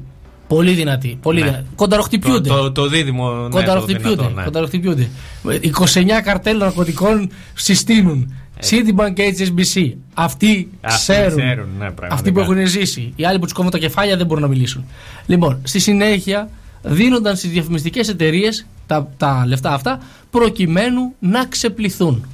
[0.48, 1.18] Πολύ δυνατή.
[1.22, 1.46] Πολύ Ναι.
[1.46, 1.66] δυνατή.
[1.76, 2.48] Κονταροχτυπιούνται.
[2.48, 3.30] Το, το, το δίδυμο.
[3.30, 4.14] ναι, το Κονταροχτυπιούνται.
[4.14, 4.42] δυνατό, ναι.
[4.44, 5.08] κονταροχτυπιούνται.
[5.42, 8.34] 29 καρτέλ ναρκωτικών συστήνουν.
[8.62, 9.92] Citibank και HSBC.
[10.14, 10.86] Αυτοί Ε.
[10.86, 11.36] Αυτοί ξέρουν.
[11.38, 12.14] ξέρουν, ναι, πραγματικά.
[12.14, 13.12] Αυτοί που έχουν ζήσει.
[13.16, 14.84] Οι άλλοι που τους κόβουν τα κεφάλια δεν μπορούν να μιλήσουν.
[15.26, 16.48] Λοιπόν, στη συνέχεια
[16.82, 19.98] δίνονταν στις διαφημιστικές εταιρείες τα, τα λεφτά αυτά
[20.30, 22.26] προκειμένου να ξεπληθούν.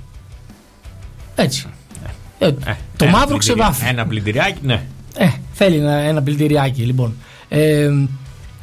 [1.35, 1.67] Έτσι.
[2.39, 2.51] Ε,
[2.97, 3.85] το Ένα μαύρο πλυντηριά- ξεβάφει.
[3.87, 4.83] Ένα πλυντηριάκι, ναι.
[5.17, 7.15] Ε, θέλει ένα, ένα πλυντηριάκι λοιπόν.
[7.49, 7.91] Ε,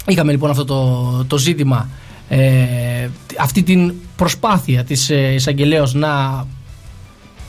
[0.08, 1.90] είχαμε λοιπόν αυτό το, το ζήτημα,
[2.30, 3.08] ε,
[3.40, 6.46] αυτή την προσπάθεια της ε, εισαγγελέως να,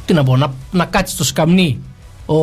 [0.04, 1.78] τι να πω, να, να κάτσει στο σκαμνί
[2.26, 2.36] ο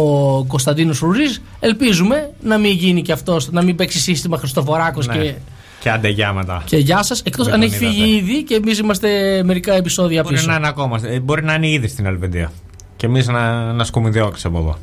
[0.45, 1.41] Κωνσταντίνος Φρουζής.
[1.59, 5.17] Ελπίζουμε να μην γίνει και αυτός, να μην παίξει σύστημα Χριστοφοράκος Ναι.
[5.17, 5.33] και,
[5.79, 6.61] Και άντε γεια μετά.
[6.65, 7.21] και γεια σας.
[7.21, 8.11] Εκτός Δεν αν τον έχει φύγει είδατε.
[8.31, 10.47] ήδη και εμείς είμαστε μερικά επεισόδια Μπορεί πίσω.
[10.47, 10.99] να είναι ακόμα.
[11.03, 12.51] ε, Μπορεί να είναι ήδη στην Ελβετία.
[12.97, 14.77] Και εμείς να, να σκουμιδιώξει από εδώ.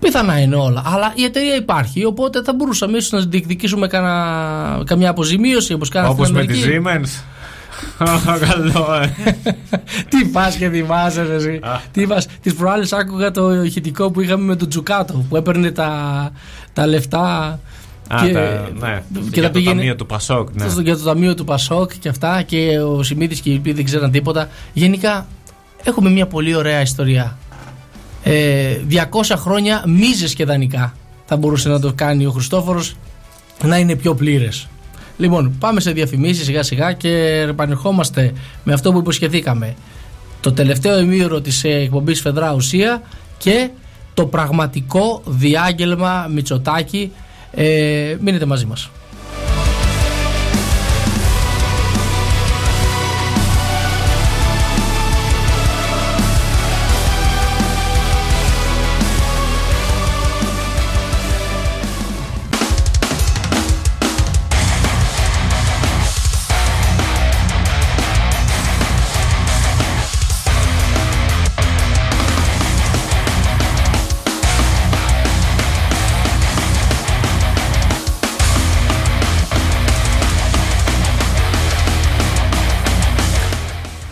[0.00, 0.82] Πιθανά είναι όλα.
[0.86, 2.04] Αλλά η εταιρεία υπάρχει.
[2.04, 6.52] Οπότε θα μπορούσαμε ίσως να διεκδικήσουμε κανα, καμιά αποζημίωση όπως κάναμε Όπως στην με τη
[6.62, 6.80] Αμερική.
[6.84, 7.22] Siemens.
[8.48, 9.14] Καλό, ε.
[10.08, 11.60] Τι πας και θυμάσαι, ρε, εσύ.
[11.92, 12.26] Τι πας.
[12.42, 16.30] Τις προάλλες άκουγα το ηχητικό που είχαμε με τον Τζουκάτο που έπαιρνε τα,
[16.72, 17.60] τα λεφτά.
[18.08, 19.02] Α, και, τα, ναι.
[19.12, 20.48] και για τα το πήγαινε ταμείο του Πασόκ.
[20.54, 20.68] Ναι.
[20.68, 22.42] στο- για το ταμείο του Πασόκ και αυτά.
[22.42, 24.48] Και ο Σιμίτη και οι οποίοι δεν ξέραν τίποτα.
[24.72, 25.26] Γενικά
[25.84, 27.38] έχουμε μια πολύ ωραία ιστορία.
[28.22, 30.94] Ε, 200 χρόνια μίζες και δανεικά
[31.26, 32.94] θα μπορούσε να το κάνει ο Χριστόφορος
[33.64, 34.68] να είναι πιο πλήρες
[35.18, 38.32] Λοιπόν, πάμε σε διαφημίσεις σιγά σιγά και επανερχόμαστε
[38.64, 39.74] με αυτό που υποσχεθήκαμε.
[40.40, 43.02] Το τελευταίο ημίωρο της ε, εκπομπής Φεδρά Ουσία
[43.38, 43.70] και
[44.14, 47.12] το πραγματικό διάγγελμα Μητσοτάκη.
[47.52, 48.90] Ε, μείνετε μαζί μας.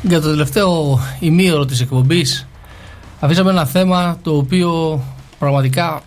[0.08, 2.46] Για το τελευταίο ημίωρο της εκπομπής
[3.20, 5.00] αφήσαμε ένα θέμα το οποίο
[5.38, 6.02] πραγματικά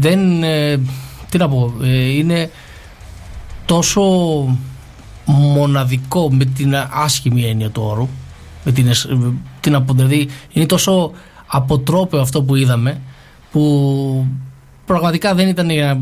[0.00, 0.80] δεν, ε,
[1.28, 2.50] τι να πω, ε, είναι
[3.66, 4.02] τόσο
[5.24, 8.08] μοναδικό με την άσχημη έννοια του όρου,
[8.64, 9.16] με την, εσ- ε,
[9.60, 11.10] τι να πω, δηλαδή είναι τόσο
[11.46, 13.00] αποτρόπαιο αυτό που είδαμε
[13.52, 14.26] που
[14.86, 16.00] πραγματικά δεν ήταν για-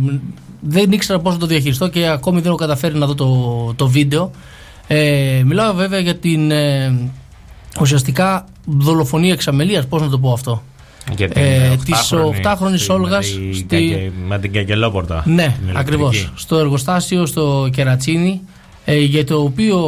[0.61, 3.89] δεν ήξερα πώς να το διαχειριστώ και ακόμη δεν έχω καταφέρει να δω το, το
[3.89, 4.31] βίντεο
[4.93, 6.95] ε, μιλάω βέβαια για την ε,
[7.81, 10.63] ουσιαστικά δολοφονία εξαμελίας πώς να το πω αυτό
[11.17, 14.53] Για την Ε, ε, της 8χρονη 8χρονης στη- Όλγας με τη στη- Καγκε- Με την
[14.53, 15.23] Καγκελόπορτα.
[15.27, 15.79] ναι, την ηλεκτρική.
[15.79, 16.33] ακριβώς.
[16.37, 18.41] Στο εργοστάσιο στο Κερατσίνι,
[18.85, 19.79] ε, για το οποίο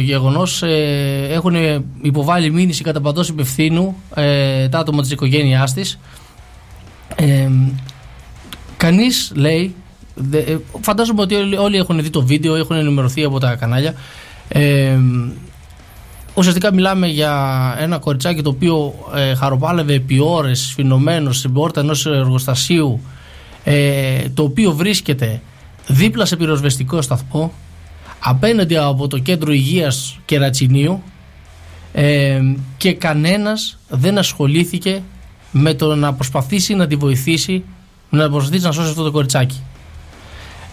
[0.00, 1.54] γεγονός ε, έχουν
[2.02, 5.98] υποβάλει μήνυση κατά παντός υπευθύνου ε, τα άτομα της οικογένειάς της.
[7.16, 7.48] Ε,
[8.76, 9.74] κανείς λέει,
[10.14, 13.94] δε, ε, φαντάζομαι ότι όλοι, όλοι έχουν δει το βίντεο, έχουν ενημερωθεί από τα κανάλια.
[14.48, 14.98] Ε,
[16.34, 22.06] ουσιαστικά μιλάμε για ένα κοριτσάκι το οποίο ε, χαροπάλευε επί ώρες σφινωμένο στην πόρτα ενός
[22.06, 23.00] εργοστασίου
[23.64, 25.40] ε, το οποίο βρίσκεται
[25.86, 27.52] δίπλα σε πυροσβεστικό σταθμό
[28.18, 31.02] απέναντι από το κέντρο υγείας Κερατσινίου
[31.92, 32.40] ε,
[32.76, 35.02] και κανένας δεν ασχολήθηκε
[35.50, 37.64] με το να προσπαθήσει να τη βοηθήσει
[38.10, 39.60] να προσπαθήσει να σώσει αυτό το κοριτσάκι.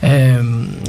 [0.01, 0.39] Ε,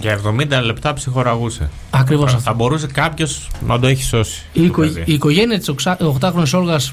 [0.01, 1.71] Για 70 λεπτά ψυχοραγούσε.
[1.91, 2.51] Ακριβώς θα, αυτό.
[2.51, 4.43] θα μπορούσε κάποιος να το έχει σώσει.
[4.53, 5.03] η, το οικο- παιδί.
[5.07, 5.71] η οικογένεια της
[6.21, 6.93] 8χρονης Όλγας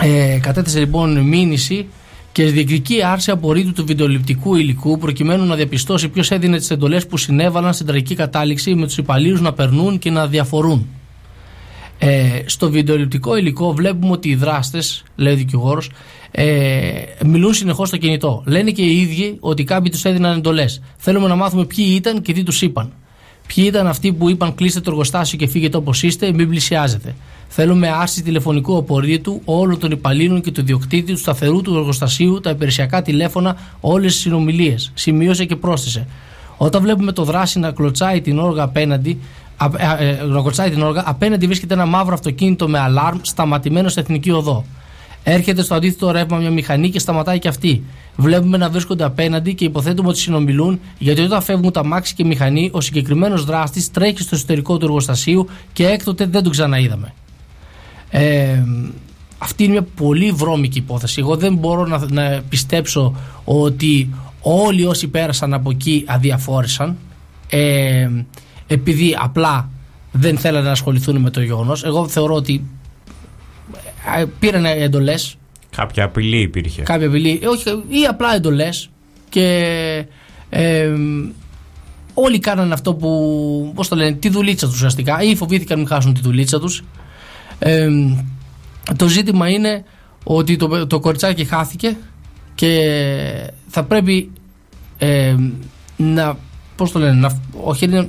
[0.00, 1.86] ε, κατέθεσε λοιπόν μήνυση
[2.32, 7.16] και διεκδικεί άρση απορρίτου του βιντεοληπτικού υλικού προκειμένου να διαπιστώσει ποιος έδινε τις εντολές που
[7.16, 10.86] συνέβαλαν στην τραγική κατάληξη με τους υπαλλήλους να περνούν και να διαφορούν.
[12.06, 15.90] Ε, στο βιντεοληπτικό υλικό βλέπουμε ότι οι δράστες, λέει ο δικηγόρος,
[16.30, 16.92] ε,
[17.24, 18.42] μιλούν συνεχώς στο κινητό.
[18.46, 20.82] Λένε και οι ίδιοι ότι κάποιοι τους έδιναν εντολές.
[20.96, 22.92] Θέλουμε να μάθουμε ποιοι ήταν και τι τους είπαν.
[23.54, 27.14] Ποιοι ήταν αυτοί που είπαν κλείστε το εργοστάσιο και φύγετε όπως είστε, μην πλησιάζετε.
[27.48, 32.50] Θέλουμε άρση τηλεφωνικού απορρίτου όλων των υπαλλήλων και του διοκτήτη του σταθερού του εργοστασίου, τα
[32.50, 34.90] υπηρεσιακά τηλέφωνα, όλες τις συνομιλίες.
[34.94, 36.06] Σημείωσε και πρόσθεσε.
[36.56, 39.20] Όταν βλέπουμε το δράση να κλωτσάει την όργα απέναντι,
[39.56, 43.88] α, ε, ε, να κλωτσάει την όργα, απέναντι βρίσκεται ένα μαύρο αυτοκίνητο με αλάρμ σταματημένο
[43.88, 44.64] σε εθνική οδό.
[45.22, 47.82] Έρχεται στο αντίθετο ρεύμα μια μηχανή και σταματάει και αυτή.
[48.16, 52.26] Βλέπουμε να βρίσκονται απέναντι και υποθέτουμε ότι συνομιλούν, γιατί όταν φεύγουν τα μάξι και η
[52.26, 57.14] μηχανή, ο συγκεκριμένος δράστης τρέχει στο εσωτερικό του εργοστασίου και έκτοτε δεν τον ξαναείδαμε.
[58.10, 58.62] Ε,
[59.38, 61.20] αυτή είναι μια πολύ βρώμικη υπόθεση.
[61.20, 66.96] Εγώ δεν μπορώ να, να πιστέψω ότι όλοι όσοι πέρασαν από εκεί αδιαφόρησαν
[67.48, 68.08] ε,
[68.66, 69.68] επειδή απλά
[70.12, 71.84] δεν θέλανε να ασχοληθούν με το γεγονός.
[71.84, 72.64] Εγώ θεωρώ ότι
[74.18, 75.36] ε, πήραν εντολές,
[75.76, 76.82] Κάποια απειλή υπήρχε.
[76.82, 78.88] κάποια απειλή, ε, όχι, ή απλά εντολές
[79.28, 80.06] και
[80.50, 80.90] ε,
[82.14, 85.92] όλοι κάνανε αυτό που, πώς το λένε, τη δουλίτσα τους ουσιαστικά ή φοβήθηκαν να μην
[85.92, 86.84] χάσουν τη δουλίτσα τους.
[87.58, 87.88] Ε,
[88.96, 89.84] το ζήτημα είναι
[90.24, 91.96] ότι το, το κοριτσάκι χάθηκε
[92.54, 92.90] και
[93.68, 94.30] θα πρέπει
[94.98, 95.34] ε,
[95.96, 96.36] να,
[96.76, 98.08] πώς το λένε, να, όχι, είναι, ε,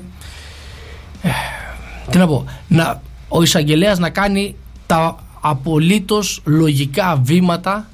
[2.12, 7.90] τι να πω, να, ο εισαγγελέας να κάνει τα απολύτως λογικά βήματα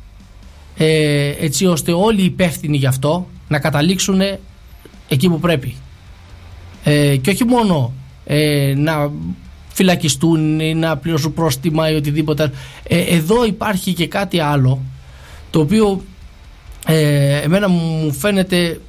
[0.77, 4.21] ε, έτσι ώστε όλοι οι υπεύθυνοι γι' αυτό να καταλήξουν
[5.07, 5.75] εκεί που πρέπει.
[6.83, 7.93] Ε, και όχι μόνο
[8.25, 9.11] ε, να
[9.73, 12.51] φυλακιστούν ή να πληρώσουν πρόστιμα ή οτιδήποτε.
[12.87, 14.81] Ε, εδώ υπάρχει και κάτι άλλο
[15.49, 16.01] το οποίο
[16.87, 18.79] ε, εμένα μου φαίνεται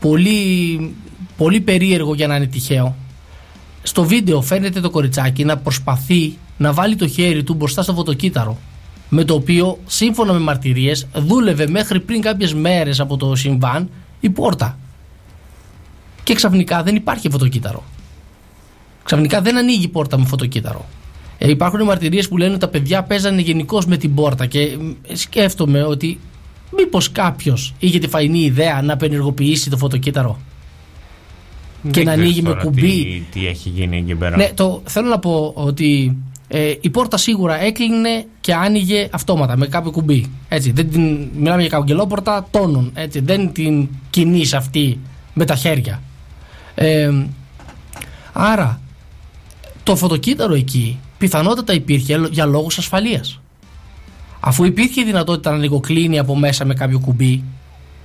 [0.00, 0.94] πολύ,
[1.36, 2.96] πολύ περίεργο για να είναι τυχαίο.
[3.88, 8.58] Στο βίντεο φαίνεται το κοριτσάκι να προσπαθεί να βάλει το χέρι του μπροστά στο φωτοκύτταρο
[9.08, 13.88] με το οποίο σύμφωνα με μαρτυρίες δούλευε μέχρι πριν κάποιες μέρες από το συμβάν
[14.20, 14.78] η πόρτα.
[16.22, 17.84] Και ξαφνικά δεν υπάρχει φωτοκύτταρο.
[19.04, 20.86] Ξαφνικά δεν ανοίγει η πόρτα με φωτοκύτταρο.
[21.38, 24.90] Ε, υπάρχουν μαρτυρίες που λένε ότι τα παιδιά παίζανε γενικώς με την πόρτα και μ,
[25.12, 26.20] σκέφτομαι ότι
[26.76, 30.38] μήπως κάποιος είχε τη φαϊνή ιδέα να απενεργοποιήσει το φωτοκύτταρο
[31.82, 34.36] και Δεν να ξέρεις ανοίγει με τώρα κουμπί Τι, τι έχει γίνει εκεί πέρα.
[34.36, 36.16] ναι, το, θέλω να πω ότι
[36.48, 40.30] ε, η πόρτα σίγουρα έκλεινε και άνοιγε αυτόματα με κάποιο κουμπί.
[40.48, 42.90] Έτσι, δεν την, μιλάμε για καγκελόπορτα τόνων.
[42.94, 44.98] Έτσι, δεν την κινείς αυτή
[45.34, 46.02] με τα χέρια.
[46.74, 47.12] Ε,
[48.32, 48.80] άρα,
[49.82, 53.40] το φωτοκύτταρο εκεί πιθανότατα υπήρχε για λόγους ασφαλείας.
[54.40, 57.44] Αφού υπήρχε η δυνατότητα να λιγοκλίνει από μέσα με κάποιο κουμπί,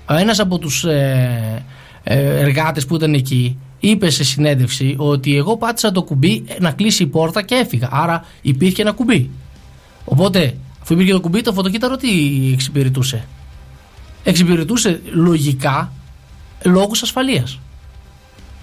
[0.10, 1.64] ο ένας από τους ε,
[2.04, 7.04] ε, εργάτες που ήταν εκεί είπε σε συνέντευξη ότι εγώ πάτησα το κουμπί να κλείσει
[7.04, 7.90] η πόρτα και έφυγα.
[7.92, 9.30] Άρα υπήρχε ένα κουμπί.
[10.06, 12.08] Οπότε, αφού υπήρχε το κουμπί, το φωτοκύτταρο τι
[12.54, 13.28] εξυπηρετούσε;
[14.24, 15.92] Εξυπηρετούσε λογικά
[16.64, 17.60] λόγους ασφαλείας.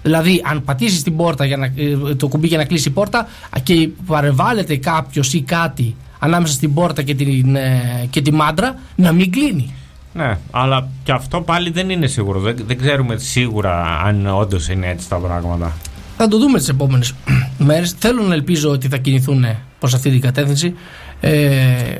[0.03, 3.27] Δηλαδή, αν πατήσεις την πόρτα για να, ε, το κουμπί για να κλείσει η πόρτα
[3.63, 9.11] και παρεμβάλλεται κάποιος ή κάτι ανάμεσα στην πόρτα και, την, ε, και τη μάντρα, να
[9.11, 9.73] μην κλείνει.
[10.13, 12.39] Ναι, αλλά και αυτό πάλι δεν είναι σίγουρο.
[12.39, 15.73] Δεν, δεν ξέρουμε σίγουρα αν όντως είναι έτσι τα πράγματα.
[16.17, 17.13] Θα το δούμε τις επόμενες
[17.57, 17.95] μέρες.
[17.99, 19.45] Θέλω να ελπίζω ότι θα κινηθούν
[19.79, 20.73] προς αυτή την κατεύθυνση.
[21.19, 21.31] Ε,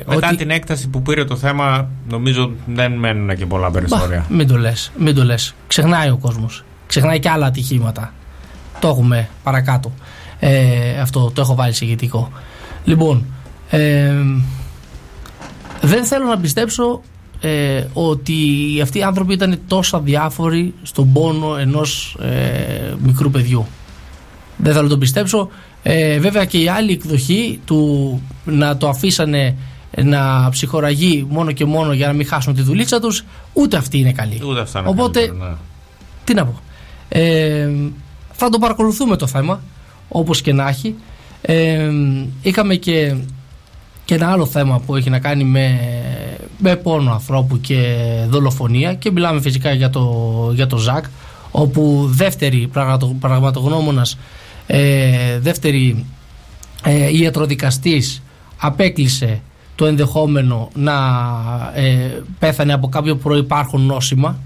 [0.06, 0.36] Μετά ότι...
[0.36, 4.26] την έκταση που πήρε το θέμα, νομίζω δεν μένουν και πολλά περιθώρια.
[4.28, 5.54] Μην το λες, μην το λες.
[5.66, 6.64] Ξεχνάει ο κόσμος.
[6.86, 8.12] Ξεχνάει και άλλα ατυχήματα.
[8.78, 9.92] Το έχουμε παρακάτω.
[10.38, 12.32] Ε, αυτό το έχω βάλει σε ηγετικό.
[12.84, 13.24] Λοιπόν,
[13.70, 14.12] ε,
[15.80, 17.02] δεν θέλω να πιστέψω
[17.44, 18.34] ε, ότι
[18.82, 23.66] αυτοί οι άνθρωποι ήταν τόσο διάφοροι στον πόνο ενός ε, μικρού παιδιού.
[24.56, 25.48] Δεν θέλω να το πιστέψω.
[25.82, 29.56] Ε, βέβαια και η άλλη εκδοχή του να το αφήσανε
[29.96, 34.12] να ψυχοραγεί μόνο και μόνο για να μην χάσουν τη δουλίτσα τους ούτε αυτή είναι
[34.12, 34.40] καλή.
[34.44, 35.56] Ούτε αυτά είναι Οπότε, καλύτερο, ναι.
[36.24, 36.60] τι να πω.
[37.08, 37.70] Ε,
[38.32, 39.60] θα το παρακολουθούμε το θέμα
[40.08, 40.94] όπως και να έχει.
[41.42, 41.90] Ε,
[42.42, 43.16] είχαμε και,
[44.04, 45.78] και ένα άλλο θέμα που έχει να κάνει με,
[46.58, 47.96] με πόνο ανθρώπου και
[48.28, 51.04] δολοφονία και μιλάμε φυσικά για το, για το ΖΑΚ
[51.50, 54.18] όπου δεύτερη πραγματο, πραγματογνώμονας
[54.66, 56.04] ε, δεύτερη
[56.84, 58.22] ε, ιατροδικαστής
[58.56, 59.40] απέκλεισε
[59.74, 60.92] το ενδεχόμενο να
[61.74, 64.38] ε, πέθανε από κάποιο προϋπάρχον νόσημα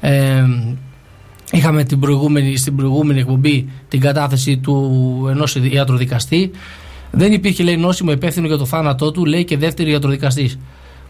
[0.00, 0.44] ε,
[1.54, 6.50] Είχαμε την προηγούμενη, στην προηγούμενη εκπομπή την κατάθεση του ενός ιατροδικαστή.
[7.14, 10.58] Δεν υπήρχε, λέει, νόσημο υπεύθυνο για το θάνατό του, λέει και δεύτερη ιατροδικαστής.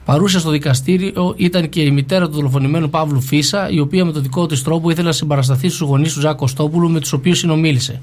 [0.04, 4.22] Παρούσα στο δικαστήριο ήταν και η μητέρα του δολοφονημένου Παύλου Φίσα, η οποία με τον
[4.22, 8.00] δικό της τρόπο ήθελε να συμπαρασταθεί στους γονείς του Ζάκο Κωστόπουλου, με τους οποίους συνομίλησε.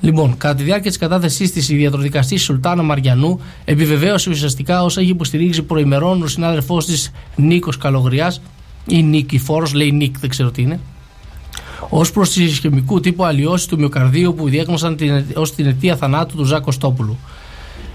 [0.00, 5.10] Λοιπόν, κατά τη διάρκεια της κατάθεσής της, η διατροδικαστή Σουλτάνα Μαριανού επιβεβαίωσε ουσιαστικά όσα έχει
[5.10, 8.40] υποστηρίξει προημερών ο συνάδελφός της Νίκος Καλογριάς
[8.86, 10.80] ή Νίκη Φόρος, λέει Νίκ, δεν ξέρω τι είναι,
[11.88, 14.96] ως προς τη ισχυμικού τύπου αλλοιώσεις του μυοκαρδίου που διέκνωσαν
[15.34, 17.18] ως την αιτία θανάτου του Ζάκο Κωστόπουλου.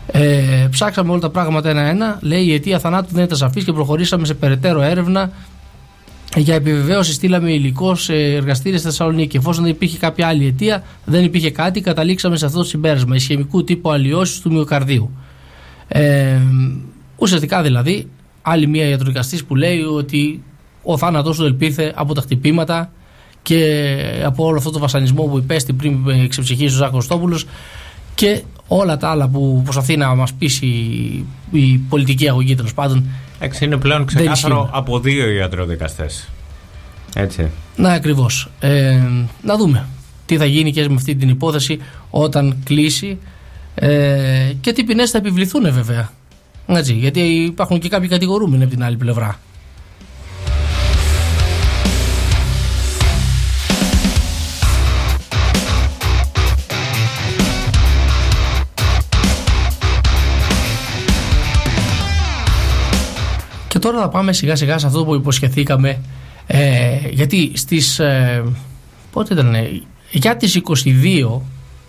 [0.08, 2.20] Ε, ψάξαμε όλα τα πράγματα ένα-ένα.
[2.22, 5.32] Λέει η αιτία θανάτου δεν ήταν σαφής και προχωρήσαμε σε περαιτέρω έρευνα.
[6.36, 9.38] Για επιβεβαίωση στείλαμε υλικό σε εργαστήρια στη Θεσσαλονίκη.
[9.38, 13.16] Εφόσον δεν υπήρχε κάποια άλλη αιτία, δεν υπήρχε κάτι, καταλήξαμε σε αυτό το συμπέρασμα.
[13.16, 15.12] Ισχυμικού τύπου αλλοιώσεις του μυοκαρδίου.
[15.88, 16.38] Ε,
[17.16, 18.08] ουσιαστικά δηλαδή,
[18.42, 20.44] άλλη μία ιατροδικαστή που λέει ότι
[20.84, 22.92] ο θάνατός του ελπίθε από τα χτυπήματα
[23.46, 25.98] και από όλο αυτό το βασανισμό που υπέστη πριν
[26.30, 27.40] ξεψυχήσει ο Ζάκος Στόπουλο
[28.16, 30.66] και όλα τα άλλα που προσπαθεί να μας πείσει
[31.52, 33.06] η πολιτική αγωγή τέλος πάντων.
[33.40, 36.30] Εντάξει, είναι πλέον ξεκάθαρο από δύο ιατροδικαστές.
[37.16, 37.50] Έτσι.
[37.76, 38.50] Ναι, ακριβώς.
[38.60, 39.02] Ε,
[39.42, 39.88] να δούμε
[40.26, 43.18] τι θα γίνει και με αυτή την υπόθεση όταν κλείσει
[43.76, 46.10] ε, και τι ποινές θα επιβληθούν βέβαια.
[46.68, 49.40] Έτσι, γιατί υπάρχουν και κάποιοι κατηγορούμενοι από την άλλη πλευρά.
[63.86, 65.98] Τώρα θα πάμε σιγά σιγά σε αυτό που υποσχεθήκαμε
[66.48, 68.44] ε, γιατί στις ε,
[69.12, 69.56] πότε ήταν
[70.12, 71.42] για τις 22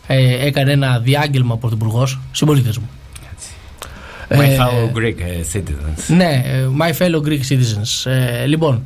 [0.07, 2.89] ε, έκανε ένα διάγγελμα ο Πρωθυπουργός συμπολίτες μου
[4.29, 5.19] My fellow Greek
[5.53, 6.17] citizens.
[6.17, 6.43] Ναι,
[6.79, 8.11] my fellow Greek citizens.
[8.11, 8.83] Ε, λοιπόν,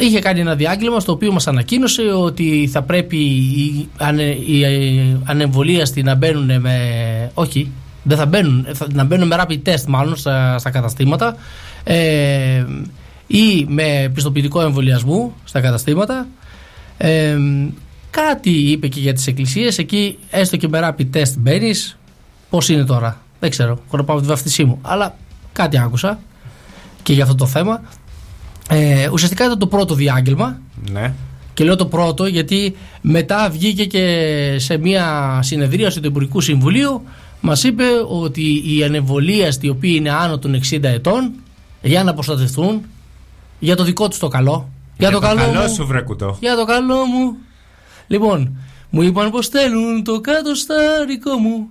[0.00, 4.64] είχε κάνει ένα διάγγελμα στο οποίο μας ανακοίνωσε ότι θα πρέπει οι, ανε, οι
[5.24, 6.76] ανεμβολίαστοι να μπαίνουν με...
[7.34, 7.70] Όχι,
[8.02, 11.36] δεν θα μπαίνουν, θα, να μπαίνουν με rapid test μάλλον στα, στα καταστήματα
[11.84, 12.64] ε,
[13.26, 16.26] ή με πιστοποιητικό εμβολιασμού στα καταστήματα.
[16.96, 17.36] Ε,
[18.10, 21.98] κάτι είπε και για τις εκκλησίες, εκεί έστω και με rapid test μπαίνεις.
[22.50, 25.16] Πώς είναι τώρα, δεν ξέρω, έχω να πάω τη βαφτισή μου, αλλά
[25.52, 26.18] κάτι άκουσα
[27.02, 27.82] και για αυτό το θέμα.
[28.68, 30.60] Ε, ουσιαστικά ήταν το πρώτο διάγγελμα.
[30.92, 31.12] Ναι.
[31.54, 37.02] Και λέω το πρώτο γιατί μετά βγήκε και σε μια συνεδρίαση του Υπουργικού Συμβουλίου
[37.40, 41.32] μας είπε ότι οι ανεμβολίαστοι οι οποίοι είναι άνω των 60 ετών
[41.82, 42.82] για να προστατευτούν
[43.58, 44.68] για το δικό τους το καλό.
[44.98, 46.36] Για, το, καλό, μου, σου βρε κουτό.
[46.40, 47.36] Για το καλό μου.
[48.06, 48.56] Λοιπόν,
[48.90, 51.68] μου είπαν πως θέλουν το κατοστάρικο μου.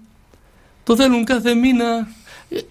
[0.84, 2.08] Το θέλουν κάθε μήνα.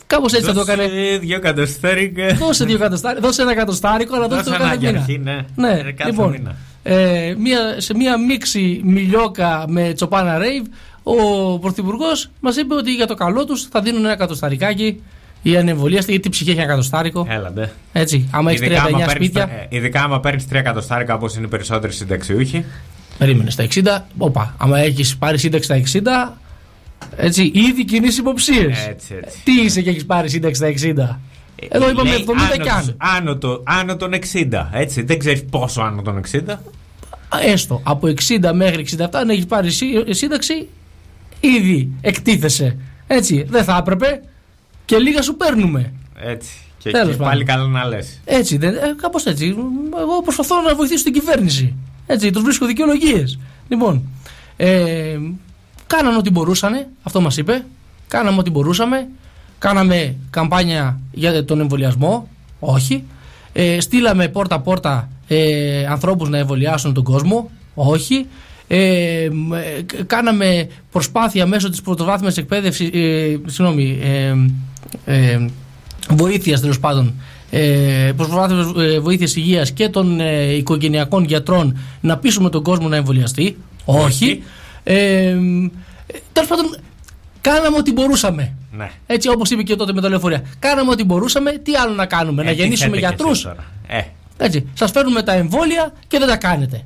[0.07, 0.83] Κάπως έτσι θα το έκανε.
[0.83, 2.35] Δώσε δύο κατοστάρικα.
[2.35, 3.27] Δώσε δύο κατοστάρικα.
[3.27, 4.99] Δώσε ένα κατοστάρικο, αλλά δώσε το κάθε μήνα.
[4.99, 5.45] Αρχή, ναι.
[5.55, 5.93] ναι.
[5.93, 6.57] Κάθε λοιπόν, μήνα.
[6.83, 10.65] Ε, μια, σε μια μίξη μιλιόκα με τσοπάνα ρέιβ,
[11.03, 15.03] ο Πρωθυπουργός μας είπε ότι για το καλό τους θα δίνουν ένα κατοσταρικάκι
[15.43, 17.27] η ανεμβολίαστη, γιατί η ψυχή έχει ένα κατοστάρικο.
[17.29, 17.73] Έλαντε.
[17.93, 19.43] Έτσι, άμα έχεις 39 σπίτια.
[19.43, 22.65] Ε, ειδικά άμα παίρνεις τρία κατοστάρικα όπως είναι οι περισσότεροι συνταξιούχοι.
[23.19, 23.81] Περίμενε στα 60.
[24.19, 26.39] Όπα, άμα έχεις πάρει σύνταξη στα 60,
[27.17, 28.87] έτσι, ήδη κινείς υποψίες.
[28.87, 29.39] Έτσι, έτσι.
[29.45, 31.19] Τι είσαι και έχεις πάρει σύνταξη στα 60.
[31.69, 32.95] Εδώ είπαμε 70 άνω, κι αν.
[32.99, 34.69] Άνω, το, άνω των 60.
[34.73, 35.03] Έτσι.
[35.03, 36.55] Δεν ξέρεις πόσο άνω των 60.
[37.45, 39.71] Έστω από 60 μέχρι 67, αν έχεις πάρει
[40.11, 40.69] σύνταξη,
[41.41, 42.77] ήδη εκτίθεσαι.
[43.07, 44.21] Έτσι, δεν θα έπρεπε
[44.91, 45.93] και λίγα σου παίρνουμε.
[46.21, 46.51] Έτσι.
[46.79, 48.21] Και, και πάλι καλά να λες.
[48.25, 49.57] Έτσι, δεν, ε, κάπως έτσι.
[49.99, 51.75] Εγώ προσπαθώ να βοηθήσω την κυβέρνηση.
[52.07, 53.39] Έτσι, τους βρίσκω δικαιολογίες.
[53.69, 54.03] Λοιπόν,
[54.57, 55.19] ε,
[55.87, 57.65] κάνανε ό,τι μπορούσαν, αυτό μας είπε.
[58.09, 59.09] Κάναμε ό,τι μπορούσαμε.
[59.59, 62.29] Κάναμε καμπάνια για τον εμβολιασμό.
[62.61, 63.05] Όχι.
[63.53, 67.51] Ε, στείλαμε πόρτα-πόρτα ε, ανθρώπους να εμβολιάσουν τον κόσμο.
[67.75, 68.27] Όχι.
[68.69, 69.29] Ε,
[70.07, 73.99] κάναμε προσπάθεια μέσω της πρωτοβάθμιας εκπαίδευσης ε, συγγνώμη
[75.05, 75.47] ε, ε,
[76.11, 77.15] βοήθειας τέλος πάντων
[77.51, 82.97] ε, προσπάθειας ε, βοήθειας υγείας και των ε, οικογενειακών γιατρών να πείσουμε τον κόσμο να
[82.97, 84.43] εμβολιαστεί όχι
[84.83, 85.37] ε,
[86.33, 86.77] τέλος πάντων
[87.41, 88.91] κάναμε ό,τι μπορούσαμε ναι.
[89.07, 92.43] έτσι όπως είπε και τότε με τα λεωφορεία κάναμε ό,τι μπορούσαμε τι άλλο να κάνουμε
[92.43, 93.45] να γεννήσουμε γιατρούς;
[93.87, 94.01] ε.
[94.37, 96.85] έτσι, σας φέρνουμε τα εμβόλια και δεν τα κάνετε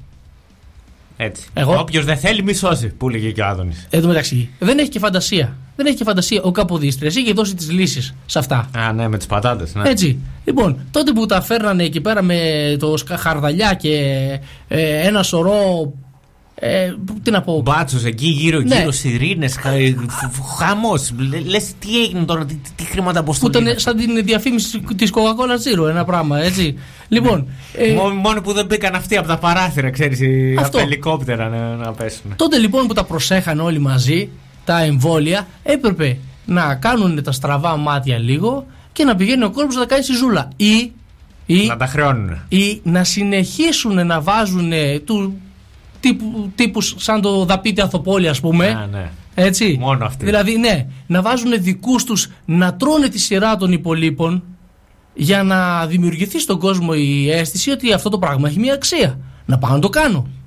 [1.16, 1.46] έτσι.
[1.54, 1.78] Εγώ...
[1.78, 3.86] Όποιος δεν θέλει, μη σώσει, που έλεγε και ο Άδωνης.
[3.90, 5.56] Εν τω μεταξύ, δεν έχει και φαντασία.
[5.76, 6.42] Δεν έχει και φαντασία.
[6.42, 8.68] Ο Καποδίστρια είχε δώσει τις λύσεις σε αυτά.
[8.76, 9.74] Α, ναι, με τις πατάτες.
[9.74, 9.88] Ναι.
[9.88, 10.18] Έτσι.
[10.44, 12.38] Λοιπόν, τότε που τα φέρνανε εκεί πέρα με
[12.78, 13.98] το χαρδαλιά και
[14.68, 15.92] ε, ένα σωρό
[16.58, 16.90] Ε,
[17.22, 17.60] τι να πω.
[17.64, 18.92] Μπάτσος εκεί γύρω-γύρω, Ναι.
[18.92, 19.56] σιρήνες,
[20.58, 21.12] χαμός.
[21.46, 23.64] Λε τι έγινε τώρα, τι, τι χρήματα Που αποστολή.
[23.64, 26.78] ήταν σαν την διαφήμιση της Coca-Cola Zero, ένα πράγμα, έτσι.
[27.08, 30.20] λοιπόν, ε, Μόνο, μόνο που δεν μπήκαν αυτοί από τα παράθυρα, ξέρεις,
[30.52, 30.76] από Αυτό.
[30.78, 32.32] τα ελικόπτερα να, να πέσουν.
[32.36, 34.28] τότε λοιπόν που τα προσέχαν όλοι μαζί,
[34.64, 39.80] τα εμβόλια, έπρεπε να κάνουν τα στραβά μάτια λίγο και να πηγαίνει ο κόσμος να
[39.80, 40.48] τα κάνει στη ζούλα.
[40.56, 40.92] Ή,
[41.46, 42.38] ή, Να τα χρεώνουν.
[42.48, 44.72] ή να συνεχίσουν να βάζουν
[45.04, 45.34] του
[46.00, 49.10] τύπου, τύπους σαν το δαπίτη Αθοπόλη ας πούμε Α, ναι.
[49.34, 50.24] έτσι Μόνο αυτοί.
[50.24, 54.42] δηλαδή ναι να βάζουν δικούς τους να τρώνε τη σειρά των υπολείπων
[55.14, 59.58] για να δημιουργηθεί στον κόσμο η αίσθηση ότι αυτό το πράγμα έχει μια αξία να
[59.58, 60.43] πάω να το κάνω Ή-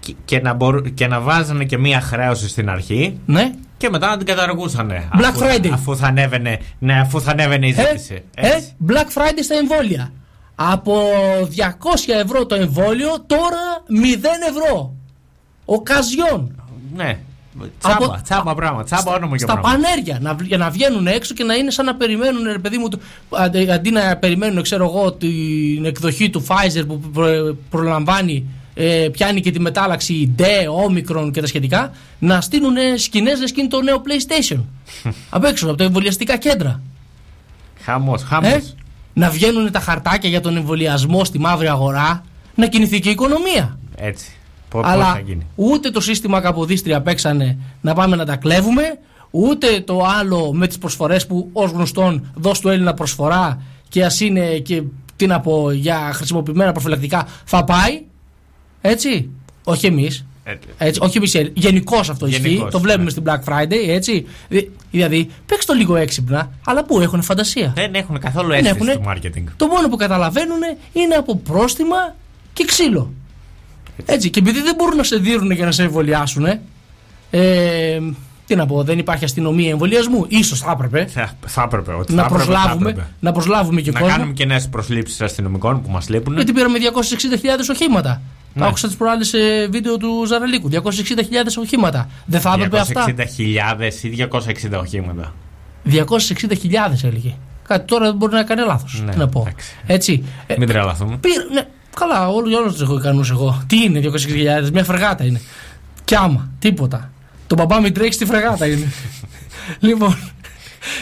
[0.00, 4.08] και- Και να, μπορού- και να βάζανε και μία χρέωση στην αρχή ναι και μετά
[4.08, 5.08] να την καταργούσανε.
[5.18, 5.68] Black αφού, Friday.
[5.72, 8.22] Αφού θα ανέβαινε, ναι, αφού θα ανέβαινε η ζήτηση.
[8.34, 8.48] Ε,
[8.88, 10.12] Black Friday στα εμβόλια.
[10.54, 11.00] Από
[11.48, 14.94] 200 ευρώ το εμβόλιο, τώρα 0 ευρώ.
[15.64, 16.62] Οκαζιόν.
[16.96, 17.18] Ναι.
[17.78, 19.70] Τσάμπα, Από- τσάμπα πράγμα, τσάμπα όνομα και Στα πράγμα.
[19.70, 20.18] πανέρια.
[20.20, 22.88] Να, β- για να βγαίνουν έξω και να είναι σαν να περιμένουν, ρε παιδί μου,
[22.88, 22.98] το-
[23.30, 28.44] αντί, αντί να περιμένουν, ξέρω εγώ, την εκδοχή του Pfizer που προ- προλαμβάνει,
[28.80, 33.60] ε, πιάνει και τη μετάλλαξη D, Omicron και τα σχετικά, να στείλουν σκηνές λες και
[33.60, 34.58] είναι το νέο PlayStation.
[35.30, 36.80] Απ' έξω, από τα εμβολιαστικά κέντρα.
[37.80, 38.50] Χαμός, χαμός.
[38.52, 38.62] Ε,
[39.12, 42.24] να βγαίνουν τα χαρτάκια για τον εμβολιασμό στη μαύρη αγορά,
[42.54, 43.78] να κινηθεί και η οικονομία.
[43.96, 44.30] Έτσι.
[44.68, 45.46] Πο- πώς Αλλά θα γίνει.
[45.54, 48.82] ούτε το σύστημα καποδίστρια παίξανε να πάμε να τα κλέβουμε,
[49.30, 54.20] ούτε το άλλο με τις προσφορές που ως γνωστόν δώσ' του Έλληνα προσφορά και ας
[54.20, 54.82] είναι και
[55.16, 58.02] τι να πω για χρησιμοποιημένα προφυλακτικά θα πάει.
[58.80, 59.30] Έτσι.
[59.64, 60.22] Όχι εμείς.
[60.78, 62.48] Έτσι, όχι εμείς, γενικώς αυτό ισχύει.
[62.48, 64.26] Γενικώς, Το βλέπουμε στην Black Friday, έτσι.
[64.48, 67.72] Δη- Δηλαδή, παίξτε το λίγο έξυπνα, αλλά πού έχουν φαντασία.
[67.74, 68.94] Δεν έχουν καθόλου Δεν αίσθηση έχουνε.
[68.94, 69.52] του marketing.
[69.56, 70.58] Το μόνο που καταλαβαίνουν
[70.92, 71.96] είναι από πρόστιμα
[72.52, 73.12] και ξύλο.
[74.04, 74.30] Έτσι.
[74.30, 76.46] Και επειδή δεν μπορούν να σε δίνουν για να σε εμβολιάσουν,
[77.30, 77.98] ε,
[78.46, 80.26] τι να πω, δεν υπάρχει αστυνομία εμβολιασμού.
[80.44, 81.06] σω θα έπρεπε.
[81.06, 81.92] Θα, θα έπρεπε.
[81.92, 83.08] Ότι να, θα έπρεπε, θα προσλάβουμε, έπρεπε.
[83.20, 84.14] να προσλάβουμε και Να κόσμο.
[84.16, 86.34] κάνουμε και νέες προσλήψεις αστυνομικών που μας λείπουν.
[86.34, 88.22] Γιατί πήραμε 260.000 οχήματα.
[88.54, 88.66] Ναι.
[88.66, 89.24] Άκουσα τι προάλλε
[89.70, 90.70] βίντεο του Ζαραλίκου.
[90.72, 90.78] 260.000
[91.58, 92.08] οχήματα.
[92.26, 93.04] Δεν θα έπρεπε αυτά.
[93.06, 93.14] 260.000
[94.02, 95.34] ή 260 οχήματα.
[95.90, 95.96] 260.000
[97.02, 97.34] έλεγε.
[97.68, 99.02] Κάτι τώρα μπορεί να κάνει λάθος.
[99.04, 99.48] Ναι, τι να πω.
[99.86, 100.24] Έτσι.
[100.46, 101.16] Ε, Μην τρελαθούμε.
[101.16, 103.62] Πήρα, ναι, καλά, όλου όλους τους έχω ικανούς εγώ.
[103.66, 104.00] Τι είναι
[104.64, 105.40] 260.000, μια φρεγάτα είναι.
[106.04, 107.10] Κι άμα, τίποτα.
[107.46, 108.92] Το μπαμπά μην τρέχει στη φρεγάτα είναι.
[109.88, 110.16] λοιπόν,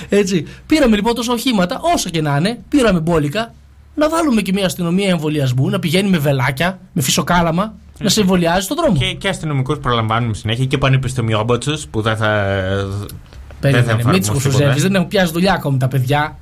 [0.08, 0.46] έτσι.
[0.66, 3.54] Πήραμε λοιπόν τόσα οχήματα, όσο και να είναι, πήραμε μπόλικα,
[3.96, 8.64] να βάλουμε και μια αστυνομία εμβολιασμού, να πηγαίνει με βελάκια, με φυσοκάλαμα, να σε εμβολιάζει
[8.64, 8.96] στον δρόμο.
[8.98, 12.26] Και, και αστυνομικούς προλαμβάνουμε συνέχεια και πανεπιστημιόμπατσους που δεν θα.
[13.60, 14.80] Περίμενε, δεν θα μην τους εφαρμοστεί κουστουζεύει, ποτέ.
[14.80, 16.38] δεν έχουν πιάσει δουλειά ακόμη τα παιδιά.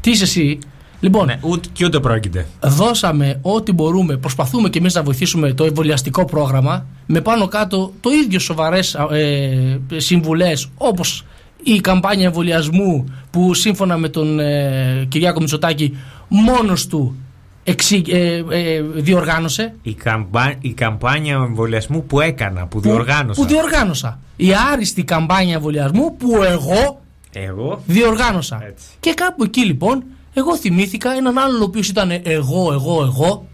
[0.00, 0.58] Τι είσαι εσύ;
[1.00, 2.46] Λοιπόν, Ναι, ούτε, και ούτε πρόκειται.
[2.62, 8.10] δώσαμε ό,τι μπορούμε, προσπαθούμε και εμείς να βοηθήσουμε το εμβολιαστικό πρόγραμμα με πάνω κάτω το
[8.24, 11.24] ίδιο σοβαρές ε, συμβουλές όπως
[11.62, 15.96] η καμπάνια εμβολιασμού που σύμφωνα με τον ε, Κυριάκο Μητσοτάκη
[16.28, 17.16] μόνος του
[17.64, 23.40] εξή, ε, ε, διοργάνωσε Η, καμπά, η καμπάνια εμβολιασμού που έκανα, που διοργάνωσα.
[23.42, 27.00] που διοργάνωσα η άριστη καμπάνια εμβολιασμού που εγώ
[27.32, 30.04] Εγώ; διοργάνωσα και κάπου εκεί λοιπόν
[30.34, 33.46] εγώ θυμήθηκα έναν άλλον ο οποίος ήταν εγώ, εγώ, εγώ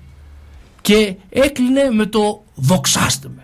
[0.81, 3.44] και έκλεινε με το δοξάστε με.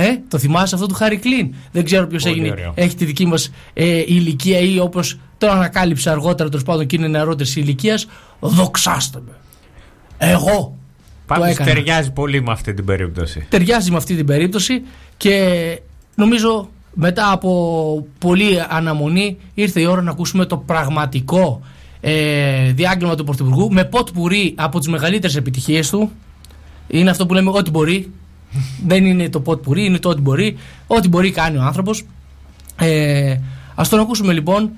[0.00, 2.50] Ε, το θυμάσαι αυτό του Χάρη Κλίν; Δεν ξέρω ποιος Πολύ έγινε.
[2.50, 2.72] ωραίο.
[2.74, 7.08] Έχει τη δική μας ε, ηλικία ή όπως το ανακάλυψε αργότερα τέλος πάντων και είναι
[7.08, 8.06] νεαρότερης ηλικίας.
[8.40, 9.32] Δοξάστε με.
[10.18, 10.76] Εγώ
[11.26, 11.72] Πάντως έκανα.
[11.72, 13.46] ταιριάζει πολύ με αυτή την περίπτωση.
[13.48, 14.82] ταιριάζει με αυτή την περίπτωση
[15.16, 15.42] και
[16.14, 21.60] νομίζω μετά από πολλή αναμονή ήρθε η ώρα να ακούσουμε το πραγματικό
[22.00, 26.10] ε, διάγγελμα του Πρωθυπουργού με πότ πουρί από τις μεγαλύτερες επιτυχίες του
[26.88, 28.12] είναι αυτό που λέμε ό,τι μπορεί
[28.86, 30.56] δεν είναι το πότ πουρί, είναι το ό,τι μπορεί
[30.86, 32.04] ό,τι μπορεί κάνει ο άνθρωπος
[32.80, 33.36] ε,
[33.74, 34.70] ας τον ακούσουμε λοιπόν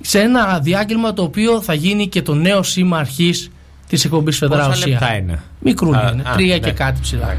[0.00, 3.50] σε ένα διάγγελμα το οποίο θα γίνει και το νέο σήμα αρχής
[3.88, 4.88] της εκπομπής Φεδρά Πόσα Ουσία.
[4.88, 6.60] λεπτά είναι; Μικρούλια Α, είναι, α, τρία ναι.
[6.60, 7.36] και κάτι ψηλά.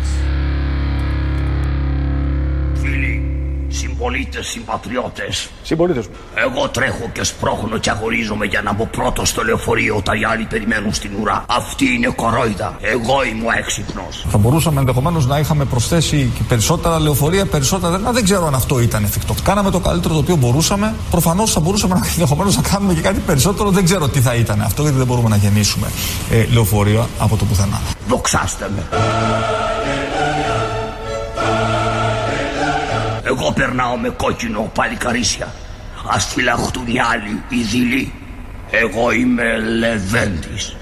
[3.74, 5.50] Συμπολίτες, συμπατριώτες.
[5.64, 6.14] Συμπολίτες μου.
[6.36, 10.44] Εγώ τρέχω και σπρώχνω και αγορίζομαι για να μπω πρώτος στο λεωφορείο όταν οι άλλοι
[10.46, 11.46] περιμένουν στην ουρά.
[11.50, 12.78] Αυτή είναι κορόιδα.
[12.82, 14.26] Εγώ είμαι ο έξυπνος.
[14.30, 17.98] Θα μπορούσαμε ενδεχομένως να είχαμε προσθέσει και περισσότερα λεωφορεία, περισσότερα.
[17.98, 19.36] Να δεν ξέρω αν αυτό ήταν εφικτό.
[19.44, 20.94] Κάναμε το καλύτερο το οποίο μπορούσαμε.
[21.12, 23.70] Προφανώς θα μπορούσαμε να- ενδεχομένως να κάνουμε και κάτι περισσότερο.
[23.70, 25.88] Δεν ξέρω τι θα ήταν αυτό, γιατί δεν μπορούμε να γεννήσουμε
[26.32, 27.82] ε, λεωφορεία από το πουθενά.
[28.08, 28.84] Δοξάστε με.
[33.38, 35.54] Εγώ περνάω με κόκκινο παλικαρίσια.
[36.08, 38.14] Ας φυλαχτούν οι άλλοι, οι δειλοί.
[38.72, 40.76] Εγώ είμαι Λεβέντης.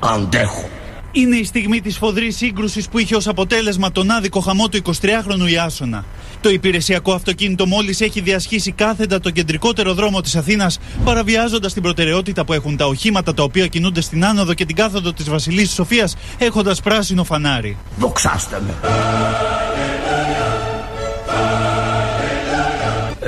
[0.00, 0.68] Αντέχω.
[1.12, 5.50] Είναι η στιγμή της φοδρής σύγκρουσης που είχε ως αποτέλεσμα τον άδικο χαμό του 23χρονου
[5.50, 6.04] Ιάσονα.
[6.40, 12.44] Το υπηρεσιακό αυτοκίνητο μόλις έχει διασχίσει κάθετα τον κεντρικότερο δρόμο της Αθήνας, παραβιάζοντας την προτεραιότητα
[12.44, 16.16] που έχουν τα οχήματα τα οποία κινούνται στην άνοδο και την κάθοδο της Βασιλής Σοφίας,
[16.38, 17.76] έχοντας πράσινο φανάρι.
[17.98, 18.74] Δοξάστε με.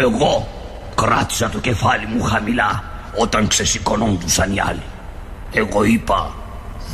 [0.01, 0.49] Εγώ
[0.95, 2.85] κράτησα το κεφάλι μου χαμηλά
[3.17, 4.83] όταν ξεσηκωνόντουσαν οι άλλοι.
[5.53, 6.35] Εγώ είπα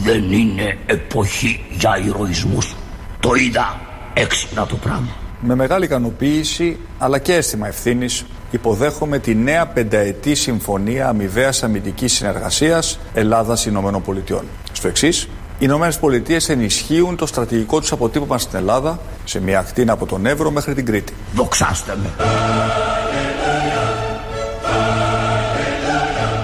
[0.03, 2.75] δεν είναι εποχή για ηρωισμούς.
[3.21, 3.81] Το είδα
[4.15, 5.09] έξυπνα το πράγμα.
[5.41, 12.99] Με μεγάλη ικανοποίηση αλλά και αίσθημα ευθύνης υποδέχομαι τη νέα πενταετή συμφωνία αμοιβαίας αμυντικής συνεργασίας
[13.15, 14.45] Ελλάδα-ΗΠΑ.
[14.73, 15.29] Στο εξής, οι
[15.65, 20.51] Ηνωμένες Πολιτείες ενισχύουν το στρατηγικό τους αποτύπωμα στην Ελλάδα σε μια ακτίνα από τον Εύρο
[20.51, 21.15] μέχρι την Κρήτη.
[21.35, 22.11] Δοξάστε με.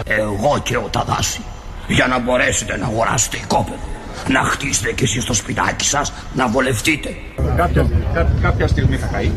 [0.04, 1.40] Εγώ και ο Ταδάση
[1.88, 3.99] για να μπορέσετε να αγοράσετε οικόπεδο.
[4.28, 7.14] Να χτίσετε κι εσείς το σπιτάκι σας, να βολευτείτε.
[7.56, 9.30] Κάποια, κά, κάποια στιγμή θα καεί.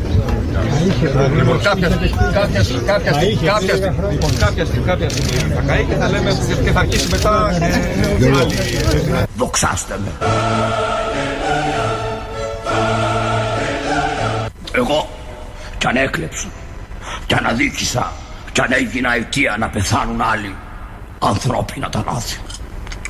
[1.36, 5.94] Λοιπόν, κάποια, κάποια, κάποια, στιγμή- κάποια, στιγμή- λοιπόν, κάποια, στιγμή- κάποια στιγμή θα καεί και
[5.94, 6.30] θα λέμε
[6.64, 7.50] και θα αρχίσει μετά
[8.18, 8.54] και άλλη.
[9.36, 10.26] Δοξάστε με.
[14.72, 15.08] Εγώ
[15.78, 16.46] κι αν έκλεψα,
[17.26, 18.12] κι αν αδίκησα,
[18.52, 20.54] κι αν έγινα αιτία να πεθάνουν άλλοι,
[21.18, 22.38] ανθρώπινα τα λάθη.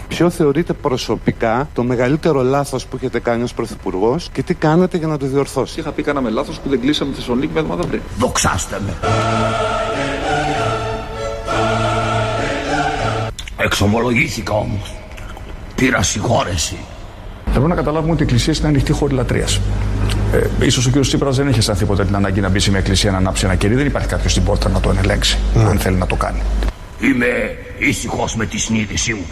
[0.09, 5.07] Ποιο θεωρείτε προσωπικά το μεγαλύτερο λάθος που έχετε κάνει ως Πρωθυπουργός και τι κάνατε για
[5.07, 8.01] να το διορθώσετε; Είχα πει κάναμε λάθος που δεν κλείσαμε τη Θεσσαλονίκη μια εβδομάδα πριν.
[8.19, 8.95] Δοξάστε με.
[13.57, 14.95] Εξομολογήθηκα όμως.
[15.75, 16.77] Πήρα συγχώρεση.
[17.53, 19.61] Θέλω να καταλάβουμε ότι η εκκλησία είναι ανοιχτή χώρη λατρείας.
[20.33, 21.01] Ε, ίσως ο κ.
[21.01, 23.55] Τσίπρας δεν έχει αισθανθεί ποτέ την ανάγκη να μπει σε μια εκκλησία να ανάψει ένα
[23.55, 23.75] κερί.
[23.75, 26.39] Δεν υπάρχει κάποιος στην πόρτα να τον ελέγξει, αν θέλει να το κάνει.
[27.01, 27.57] Είμαι
[27.89, 29.27] ήσυχος με τη συνείδησή μου.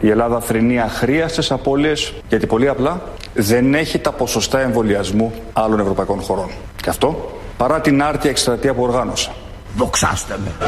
[0.00, 3.02] Η Ελλάδα θρυνεί αχρίαστες απώλειες γιατί πολύ απλά
[3.34, 6.50] δεν έχει τα ποσοστά εμβολιασμού άλλων ευρωπαϊκών χωρών.
[6.82, 9.32] Και αυτό παρά την άρτια εκστρατεία που οργάνωσα.
[9.76, 10.66] Δοξάστε με.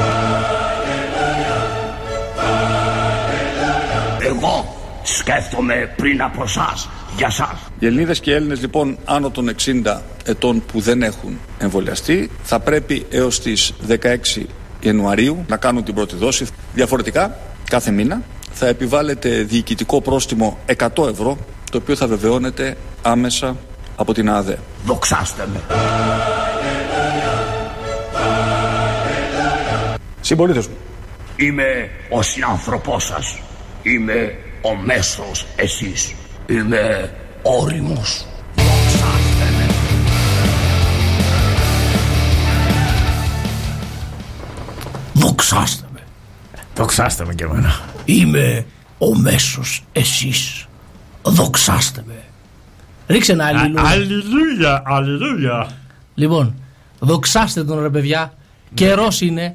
[4.26, 7.58] Εγώ σκέφτομαι πριν από εσάς, για σας.
[7.78, 12.60] Οι Ελληνίδες και οι Έλληνες λοιπόν άνω των 60 ετών που δεν έχουν εμβολιαστεί θα
[12.60, 14.46] πρέπει έως τις 16
[14.84, 16.46] Ιανουαρίου να κάνουν την πρώτη δόση.
[16.74, 17.36] Διαφορετικά
[17.70, 20.58] κάθε μήνα θα επιβάλλεται διοικητικό πρόστιμο
[20.96, 21.38] 100 ευρώ
[21.70, 23.56] το οποίο θα βεβαιώνεται άμεσα
[23.96, 24.58] από την ΑΔΕ.
[24.84, 25.60] Δοξάστε με.
[30.20, 30.74] Συμπολίτες μου.
[31.36, 33.38] Είμαι ο συνάνθρωπός σας.
[33.82, 36.14] Είμαι ο μέσος εσείς.
[36.46, 38.26] Είμαι όριμος.
[45.34, 46.00] Δοξάστε με.
[46.74, 47.80] Δοξάστε με και εμένα.
[48.04, 48.66] Είμαι
[48.98, 50.66] ο μέσος εσείς.
[51.22, 52.22] Δοξάστε με.
[53.06, 53.82] Ρίξε ένα αλληλούια.
[53.82, 55.68] Αλληλούια, αλληλούια.
[56.14, 56.54] Λοιπόν,
[56.98, 58.32] δοξάστε τον ρε παιδιά.
[58.74, 59.54] Καιρός είναι.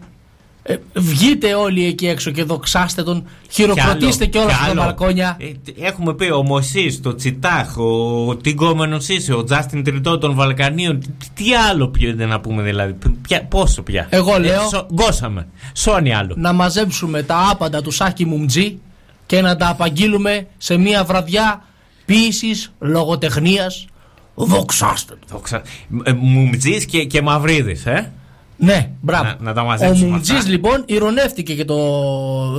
[0.71, 3.27] Ε, βγείτε όλοι εκεί έξω και δοξάστε τον.
[3.51, 4.81] Χειροκροτήστε Κι και όλα κι αυτά τα άλλο.
[4.81, 5.37] μπαλκόνια.
[5.39, 10.35] Ε, τ- Έχουμε πει ο Μωσής, το Τσιτάχ, ο Τιγκόμενος είσαι, ο Τζάστιν Τριτό των
[10.35, 10.99] Βαλκανίων.
[10.99, 12.95] Τι, τι άλλο πιο είναι να πούμε δηλαδή.
[13.27, 14.07] Ποια- πόσο πια.
[14.09, 15.47] Εγώ Ε, λέω- σο- γκώσαμε.
[15.73, 16.33] Σόνι άλλο.
[16.37, 18.79] Να μαζέψουμε τα άπαντα του Σάκη Μουμτζή
[19.25, 21.65] και να τα απαγγείλουμε σε μια βραδιά
[22.05, 23.85] ποιήσης, λογοτεχνίας.
[24.35, 25.27] Δοξάστε τον.
[25.37, 25.61] Δοξα...
[26.03, 28.11] Ε, Μουμτζής και, και Μαυρίδης, ε.
[28.61, 29.23] Ναι, μπράβο.
[29.23, 30.49] Να, να τα Ο μαζέψουμε Μουμτζής αυτά.
[30.49, 31.77] λοιπόν ηρωνεύτηκε και το,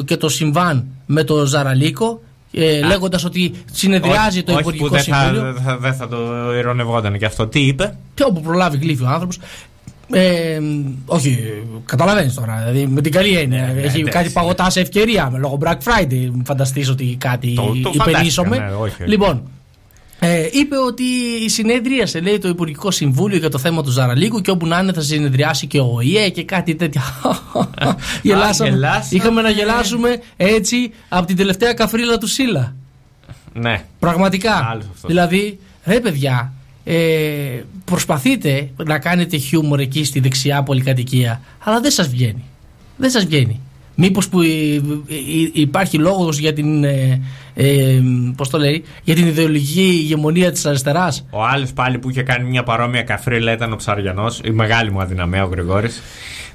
[0.04, 2.20] και το συμβάν με το Ζαραλίκο
[2.52, 5.52] ε, λέγοντας ότι συνεδριάζει Όχι- το όχι Υπουργικό που δεν θα, Συμβούλιο.
[5.52, 6.18] δεν θα, δεν θα το
[6.58, 7.46] ειρωνευόταν και αυτό.
[7.46, 9.38] Τι είπε; Ποιο που προλάβει γλύφει ο άνθρωπος.
[10.12, 10.58] Ε,
[11.06, 11.38] όχι,
[11.84, 12.64] καταλαβαίνεις τώρα.
[12.66, 13.62] Δηλαδή με την καλή έννοια.
[13.64, 14.02] Έχει ναι, εντάξει.
[14.02, 15.30] κάτι παγωτά σε ευκαιρία.
[15.30, 18.48] με Λόγω Black Friday, φανταστείς ότι κάτι Το- το υπερίσσομαι.
[18.48, 19.10] φαντάστηκα, ναι, όχι, όχι.
[19.10, 19.42] Λοιπόν,
[20.22, 21.04] ε, είπε ότι
[21.46, 25.00] συνεδρίασε λέει το Υπουργικό Συμβούλιο για το θέμα του Ζαραλίκου και όπου να είναι θα
[25.00, 27.02] συνεδριάσει και ο ΟΗΕ και κάτι τέτοια.
[28.22, 28.70] Γελάσαμε.
[28.70, 29.06] γελάσαμε.
[29.10, 32.74] Είχαμε να γελάσουμε έτσι από την τελευταία καφρίλα του Σίλα.
[33.52, 33.84] Ναι.
[33.98, 34.68] Πραγματικά.
[34.70, 35.10] Άλλος αυτός.
[35.10, 36.52] Δηλαδή, ρε παιδιά,
[36.84, 42.44] ε, προσπαθείτε να κάνετε χιούμορ εκεί στη δεξιά πολυκατοικία, αλλά δεν σας βγαίνει.
[42.96, 43.60] Δεν σας βγαίνει.
[44.02, 44.80] Μήπως που ε, ε,
[45.52, 47.20] υπάρχει λόγος για την, ε,
[47.54, 48.00] ε,
[48.36, 52.48] πώς το λέει, για την ιδεολογική ηγεμονία της αριστεράς; Ο άλλος πάλι που είχε κάνει
[52.48, 56.02] μια παρόμοια καφρίλα ήταν ο Ψαριανός, η μεγάλη μου αδυναμία, ο Γρηγόρης.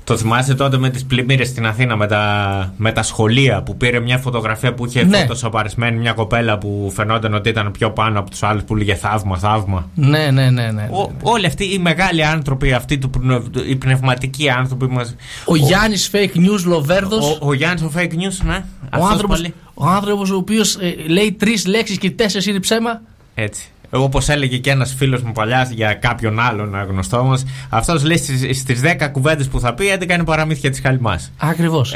[0.05, 3.99] Το θυμάσαι τότε με τις πλημμύρες στην Αθήνα με τα, με τα σχολεία που πήρε
[3.99, 5.17] μια φωτογραφία που είχε Ναι.
[5.17, 9.37] φωτοσοπαρισμένη μια κοπέλα που φαινόταν ότι ήταν πιο πάνω από τους άλλους που λέγε θαύμα,
[9.37, 9.89] θαύμα.
[9.95, 10.71] Ναι, ναι, ναι.
[10.71, 10.87] ναι.
[10.91, 15.05] Ο, όλοι αυτοί οι μεγάλοι άνθρωποι, αυτοί του, πνευ- οι πνευματικοί άνθρωποι μα.
[15.45, 18.55] Ο, Γιάννης fake news Λοβέρδος, Ο, ο Γιάννης ο fake news, ναι.
[18.55, 19.53] ο Αυτός άνθρωπος, πάλι.
[19.73, 20.77] Ο άνθρωπος ο οποίος
[21.07, 23.01] λέει τρεις λέξεις και τέσσερις είναι ψέμα.
[23.35, 23.69] Έτσι.
[23.95, 28.17] Όπως έλεγε και ένας φίλος μου παλιάς για κάποιον άλλον γνωστό μας, αυτός λέει
[28.53, 31.31] στις 10 κουβέντες που θα πει, 11 είναι παραμύθια της Χαλιμάς.
[31.37, 31.95] Ακριβώς.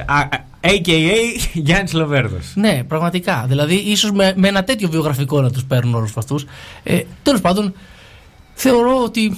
[0.62, 1.16] AKA
[1.54, 2.52] Γιάννης Λοβέρδος.
[2.56, 3.46] Ναι, πραγματικά.
[3.48, 6.46] Δηλαδή, ίσως με, με ένα τέτοιο βιογραφικό να τους παίρνουν όλους αυτούς.
[6.84, 7.74] Ε, Τέλος πάντων,
[8.54, 9.38] θεωρώ ότι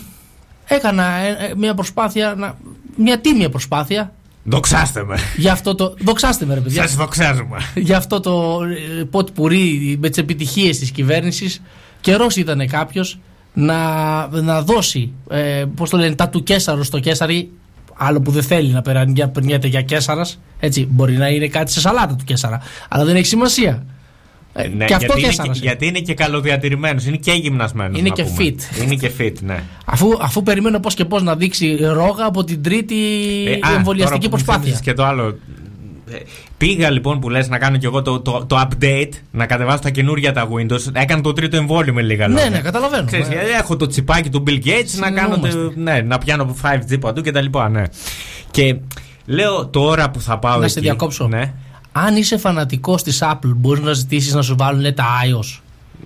[0.66, 2.58] έκανα ε, μια προσπάθεια, να,
[2.96, 4.14] μια τίμια προσπάθεια.
[4.44, 5.18] Δοξάστε με.
[5.38, 6.82] Για αυτό το, δοξάστε με, ρε παιδιά.
[6.82, 7.58] Σας δοξάζουμε.
[7.76, 8.60] Για αυτό το
[9.00, 11.62] ε, πότ πουρί με τις επιτυχίες της κυβέρνησης.
[12.02, 13.20] Καιρός ήταν κάποιος
[13.54, 17.52] να, να δώσει, ε, πώς το λένε, τα του Κέσσαρου στο Κέσσαρι.
[18.04, 20.26] Άλλο που δεν θέλει να περνιέται για Κέσσαρα.
[20.60, 22.62] Έτσι, μπορεί να είναι κάτι σε σαλάτα του Κέσσαρα.
[22.90, 23.86] Αλλά δεν έχει σημασία.
[24.54, 28.00] Ε, ναι, και αυτό γιατί, είναι, γιατί είναι και καλοδιατηρημένος, είναι και γυμνασμένος.
[28.00, 28.36] Είναι και πούμε.
[28.40, 28.84] fit.
[28.84, 29.64] Είναι και fit, ναι.
[29.86, 32.96] Αφού, αφού περιμένω πώς και πώς να δείξει ρόγα από την τρίτη
[33.48, 34.80] ε, εμβολιαστική α, προσπάθεια.
[34.82, 35.38] Και το άλλο.
[36.62, 39.80] Ε, πήγα λοιπόν που λες να κάνω και εγώ το, το, το update, να κατεβάσω
[39.80, 40.94] τα καινούργια τα Windows.
[40.94, 42.50] Έκανα το τρίτο εμβόλιο με λίγα λόγια.
[42.50, 43.06] Ναι, ναι, καταλαβαίνω.
[43.06, 43.36] Ξέρεις, ε.
[43.60, 47.46] έχω το τσιπάκι του Bill Gates να, κάνω το, ναι, να πιάνω 5G παντού κτλ.
[47.72, 47.84] Ναι.
[48.52, 48.76] Και
[49.26, 50.58] λέω τώρα που θα πάω.
[50.58, 51.28] Να εκεί, σε διακόψω.
[51.28, 51.54] Ναι.
[51.92, 55.60] Αν είσαι φανατικός της Apple, μπορείς να ζητήσεις να σου βάλουν τα iOS.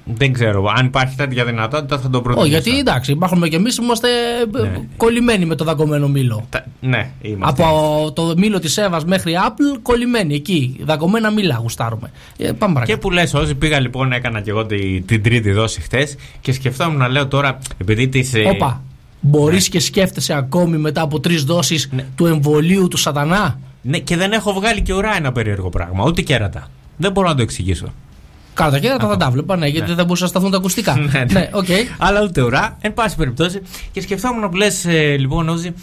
[0.03, 0.73] Δεν ξέρω.
[0.77, 2.41] Αν υπάρχει τέτοια δυνατότητα θα το προτείνω.
[2.41, 4.07] Όχι, γιατί εντάξει, υπάρχουμε και εμείς είμαστε
[4.51, 4.81] ναι.
[4.97, 6.45] κολλημένοι με το δαγκωμένο μήλο.
[6.49, 7.63] Τα, ναι, είμαστε.
[7.63, 10.79] Από το μήλο της Εύας μέχρι Apple, κολλημένοι εκεί.
[10.83, 12.11] Δαγκωμένα μήλα γουστάρουμε.
[12.37, 15.81] Ε, πάμε και που λες, όσοι πήγα λοιπόν, έκανα και εγώ την, την τρίτη δόση
[15.81, 18.33] χθες και σκεφτόμουν να λέω τώρα, επειδή της.
[18.49, 18.83] Όπα.
[19.19, 19.69] Μπορείς ναι.
[19.69, 22.05] και σκέφτεσαι ακόμη μετά από τρεις δόσεις ναι.
[22.15, 26.03] του εμβολίου του Σατανά; Ναι, και δεν έχω βγάλει και ουρά ένα περίεργο πράγμα.
[26.05, 26.67] Ούτε κέρατα.
[26.97, 27.93] Δεν μπορώ να το εξηγήσω.
[28.55, 29.95] Καλά, τα κέρατα θα τα βλέπα, ναι, γιατί ναι.
[29.95, 30.95] δεν μπορούσαν να σταθούν τα ακουστικά.
[30.95, 31.25] ναι, ναι.
[31.31, 31.95] ναι okay.
[31.97, 33.61] Αλλά ούτε ουρά, εν πάση περιπτώσει.
[33.91, 35.73] Και σκεφτόμουν που λες, ε, λοιπόν, Όζη,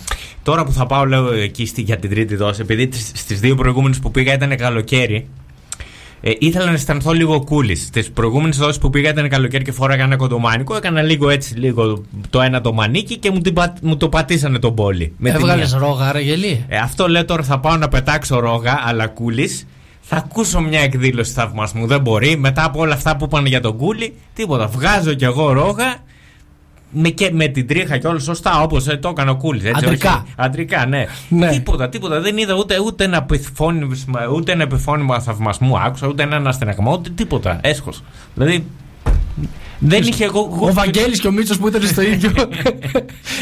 [0.42, 3.98] τώρα που θα πάω, λέω εκεί στη, για την τρίτη δόση, επειδή στις δύο προηγούμενες
[3.98, 5.28] που πήγα ήταν καλοκαίρι,
[6.20, 7.78] ε, ήθελα να αισθανθώ λίγο κούλη.
[7.92, 10.76] Τις προηγούμενες δόσεις που πήγα ήταν καλοκαίρι και φόραγα ένα κοντομάνικο.
[10.76, 14.74] Έκανα λίγο έτσι, λίγο το ένα το μανίκι και μου, την, μου το πατήσανε τον
[14.74, 15.14] πόλι.
[15.22, 16.64] Έβγαλες ρόγα, ρε γελί.
[16.68, 19.50] Ε, αυτό λέω τώρα θα πάω να πετάξω ρόγα, αλλά κούλη.
[20.04, 21.86] Θα ακούσω μια εκδήλωση θαυμασμού.
[21.86, 22.36] Δεν μπορεί.
[22.36, 24.66] Μετά από όλα αυτά που είπαν για τον κούλι, τίποτα.
[24.66, 25.96] Βγάζω κι εγώ ρόγα
[26.92, 29.74] με, και, με την τρίχα και όλα σωστά όπως ε, το έκανε ο Κούλης.
[29.74, 30.26] Αντρικά.
[30.36, 31.06] αντρικά, ναι.
[31.28, 31.48] ναι.
[31.48, 32.20] Τίποτα, τίποτα.
[32.20, 37.10] Δεν είδα ούτε, ούτε, ένα, επιφώνημα, ούτε ένα επιφώνημα θαυμασμού άκουσα, ούτε ένα αναστεναγμό, ούτε
[37.10, 37.58] τίποτα.
[37.62, 38.02] Έσχος.
[38.34, 38.66] Δηλαδή.
[39.78, 40.58] Δεν είχε εγώ.
[40.60, 42.30] Ο Βαγγέλης και ο Μίτσος που ήταν στο ίδιο.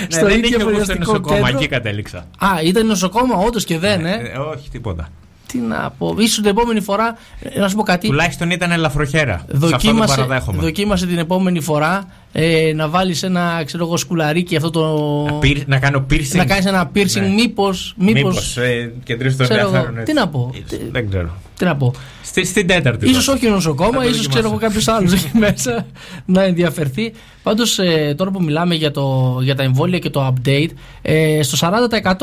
[0.00, 2.18] Ναι, στο δεν είχε εγώ στο νοσοκόμα, εκεί κατέληξα.
[2.38, 5.08] Α, ήταν νοσοκόμα, όντως και δεν, ε; ε όχι, τίποτα.
[5.52, 6.14] Τι να πω.
[6.18, 7.18] ίσως την επόμενη φορά.
[7.58, 8.06] Να σου πω κάτι.
[8.06, 9.44] Τουλάχιστον ήταν ελαφροχέρα.
[9.48, 15.24] Δοκίμασε, δοκίμασε την επόμενη φορά ε, να βάλεις ένα ξέρω εγώ, σκουλαρίκι αυτό το.
[15.24, 16.36] Να, να κάνω piercing.
[16.36, 17.28] Να κάνεις ένα piercing, ναι.
[17.28, 17.70] μήπω.
[17.96, 20.04] Μήπως, ε, κεντρήσεις το ενδιαφέρον.
[20.04, 20.54] Τι να πω.
[20.90, 21.36] Δεν ξέρω.
[21.56, 21.92] Τι να πω.
[22.22, 23.14] Στη, στην τέταρτη.
[23.14, 25.86] σω όχι νοσοκόμα, ίσως ξέρω εγώ κάποιος άλλος εκεί μέσα
[26.24, 27.12] να ενδιαφερθεί.
[27.42, 30.70] Πάντως ε, τώρα που μιλάμε για, το, για τα εμβόλια και το update,
[31.02, 31.70] ε, στο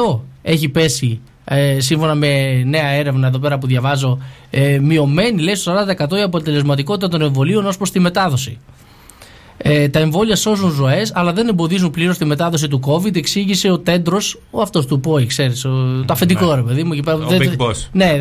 [0.04, 4.18] 40% έχει πέσει ε, σύμφωνα με νέα έρευνα εδώ πέρα που διαβάζω,
[4.50, 8.60] ε, μειωμένη λέει στο 40% η αποτελεσματικότητα των εμβολίων ως προς τη μετάδοση.
[9.58, 13.80] Ε, τα εμβόλια σώζουν ζωές, αλλά δεν εμποδίζουν πλήρως τη μετάδοση του COVID, εξήγησε ο
[13.80, 16.56] Τέντρος, ο αυτός του ΠΟΗ, ξέρεις, το αφεντικό ναι.
[16.56, 16.92] ρε παιδί μου.
[17.06, 17.76] Ο Big Boss.
[17.92, 18.12] Ναι,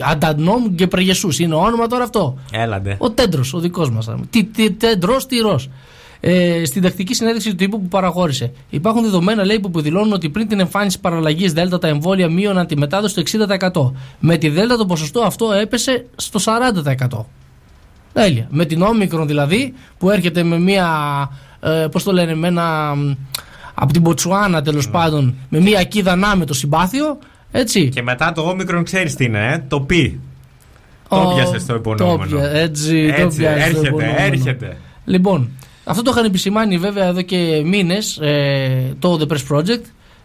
[0.00, 2.38] Αντανόμ και Πρεγεσούς είναι το όνομα τώρα αυτό.
[2.52, 2.96] Έλαντε.
[2.98, 4.08] Ο Τέντρος, ο δικός μας.
[4.78, 5.60] Τέντρος, τυρό
[6.20, 8.52] ε, στην τακτική συνέντευξη του τύπου που παραχώρησε.
[8.70, 12.76] Υπάρχουν δεδομένα λέει, που δηλώνουν ότι πριν την εμφάνιση παραλλαγής Δέλτα τα εμβόλια μείωναν τη
[12.76, 13.46] μετάδοση στο
[13.92, 13.92] 60%.
[14.18, 16.40] Με τη Δέλτα το ποσοστό αυτό έπεσε στο
[17.08, 17.24] 40%.
[18.12, 18.46] Τέλεια.
[18.50, 20.88] Με την όμικρον δηλαδή που έρχεται με μία.
[21.60, 22.94] Ε, Πώς το λένε, με ένα.
[23.74, 24.92] Από την Ποτσουάνα τέλος mm.
[24.92, 27.18] πάντων, με μία ακίδα να με το συμπάθειο.
[27.50, 27.88] Έτσι.
[27.88, 30.20] Και μετά το όμικρον ξέρεις τι είναι, ε; το πι.
[31.08, 32.40] Το πιάσες στο υπονόμενο.
[32.40, 34.76] έτσι, έτσι, το έρχεται, έρχεται.
[35.04, 35.50] Λοιπόν,
[35.90, 39.82] αυτό το είχαν επισημάνει βέβαια εδώ και μήνες ε, το The Press Project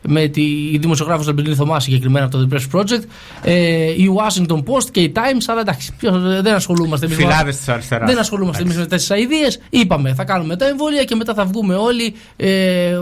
[0.08, 3.04] με τη δημοσιογράφος Αμπελίνη Θωμά συγκεκριμένα από το The Press Project,
[3.44, 3.54] ε,
[3.92, 5.44] η Washington Post και η Times.
[5.48, 5.94] Αλλά εντάξει,
[6.42, 7.18] δεν ασχολούμαστε εμείς.
[7.18, 8.10] Φιλάδες της αριστεράς.
[8.10, 9.60] Δεν ασχολούμαστε εμείς με τέτοιες αειδίες.
[9.70, 12.98] Είπαμε, θα κάνουμε τα εμβόλια και μετά θα βγούμε όλοι ε,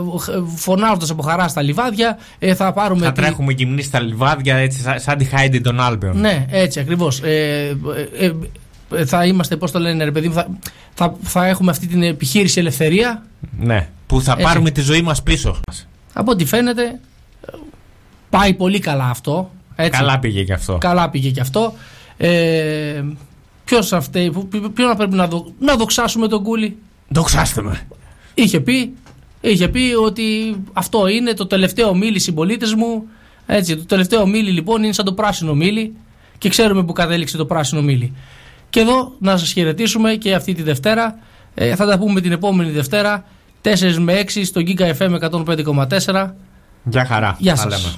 [0.56, 2.18] φωνάζοντας από χαρά στα λιβάδια.
[2.38, 3.20] Ε, θα πάρουμε θα τη...
[3.20, 6.20] τρέχουμε γυμνοί στα λιβάδια έτσι, σαν τη Χάιντι των Άλπαιων.
[6.20, 7.20] Ναι, έτσι ακριβώς.
[7.20, 7.76] Ε,
[8.18, 8.32] ε, ε,
[9.06, 10.48] θα είμαστε, πώς το λένε, ρε παιδί μου, θα,
[10.94, 13.26] θα, θα έχουμε αυτή την επιχείρηση ελευθερία.
[13.58, 14.44] Ναι, που θα Έτσι.
[14.44, 15.60] πάρουμε τη ζωή μας πίσω.
[16.12, 17.00] Από ό,τι φαίνεται,
[18.30, 19.50] πάει πολύ καλά αυτό.
[19.76, 20.00] Έτσι.
[20.00, 20.78] Καλά πήγε και αυτό.
[20.78, 21.74] Καλά πήγε και αυτό.
[22.16, 23.02] Ε,
[23.64, 23.88] Ποιος
[24.74, 26.76] ποιο να πρέπει να, δο, να δοξάσουμε τον Κούλι;
[27.08, 27.80] Δοξάστε με.
[28.34, 28.94] Είχε πει,
[29.40, 33.04] είχε πει ότι αυτό είναι το τελευταίο μίλη συμπολίτες μου.
[33.46, 35.94] Έτσι, το τελευταίο μίλη λοιπόν είναι σαν το πράσινο μίλη
[36.38, 38.12] και ξέρουμε που κατέληξε το πράσινο μίλη.
[38.74, 41.18] Και εδώ να σας χαιρετήσουμε και αυτή τη Δευτέρα.
[41.54, 43.24] Ε, θα τα πούμε την επόμενη Δευτέρα,
[43.62, 46.34] 4 με 6 στο Giga FM 105,4.
[46.84, 47.36] Γεια χαρά.
[47.38, 47.82] Γεια Τα σας.
[47.82, 47.94] λέμε.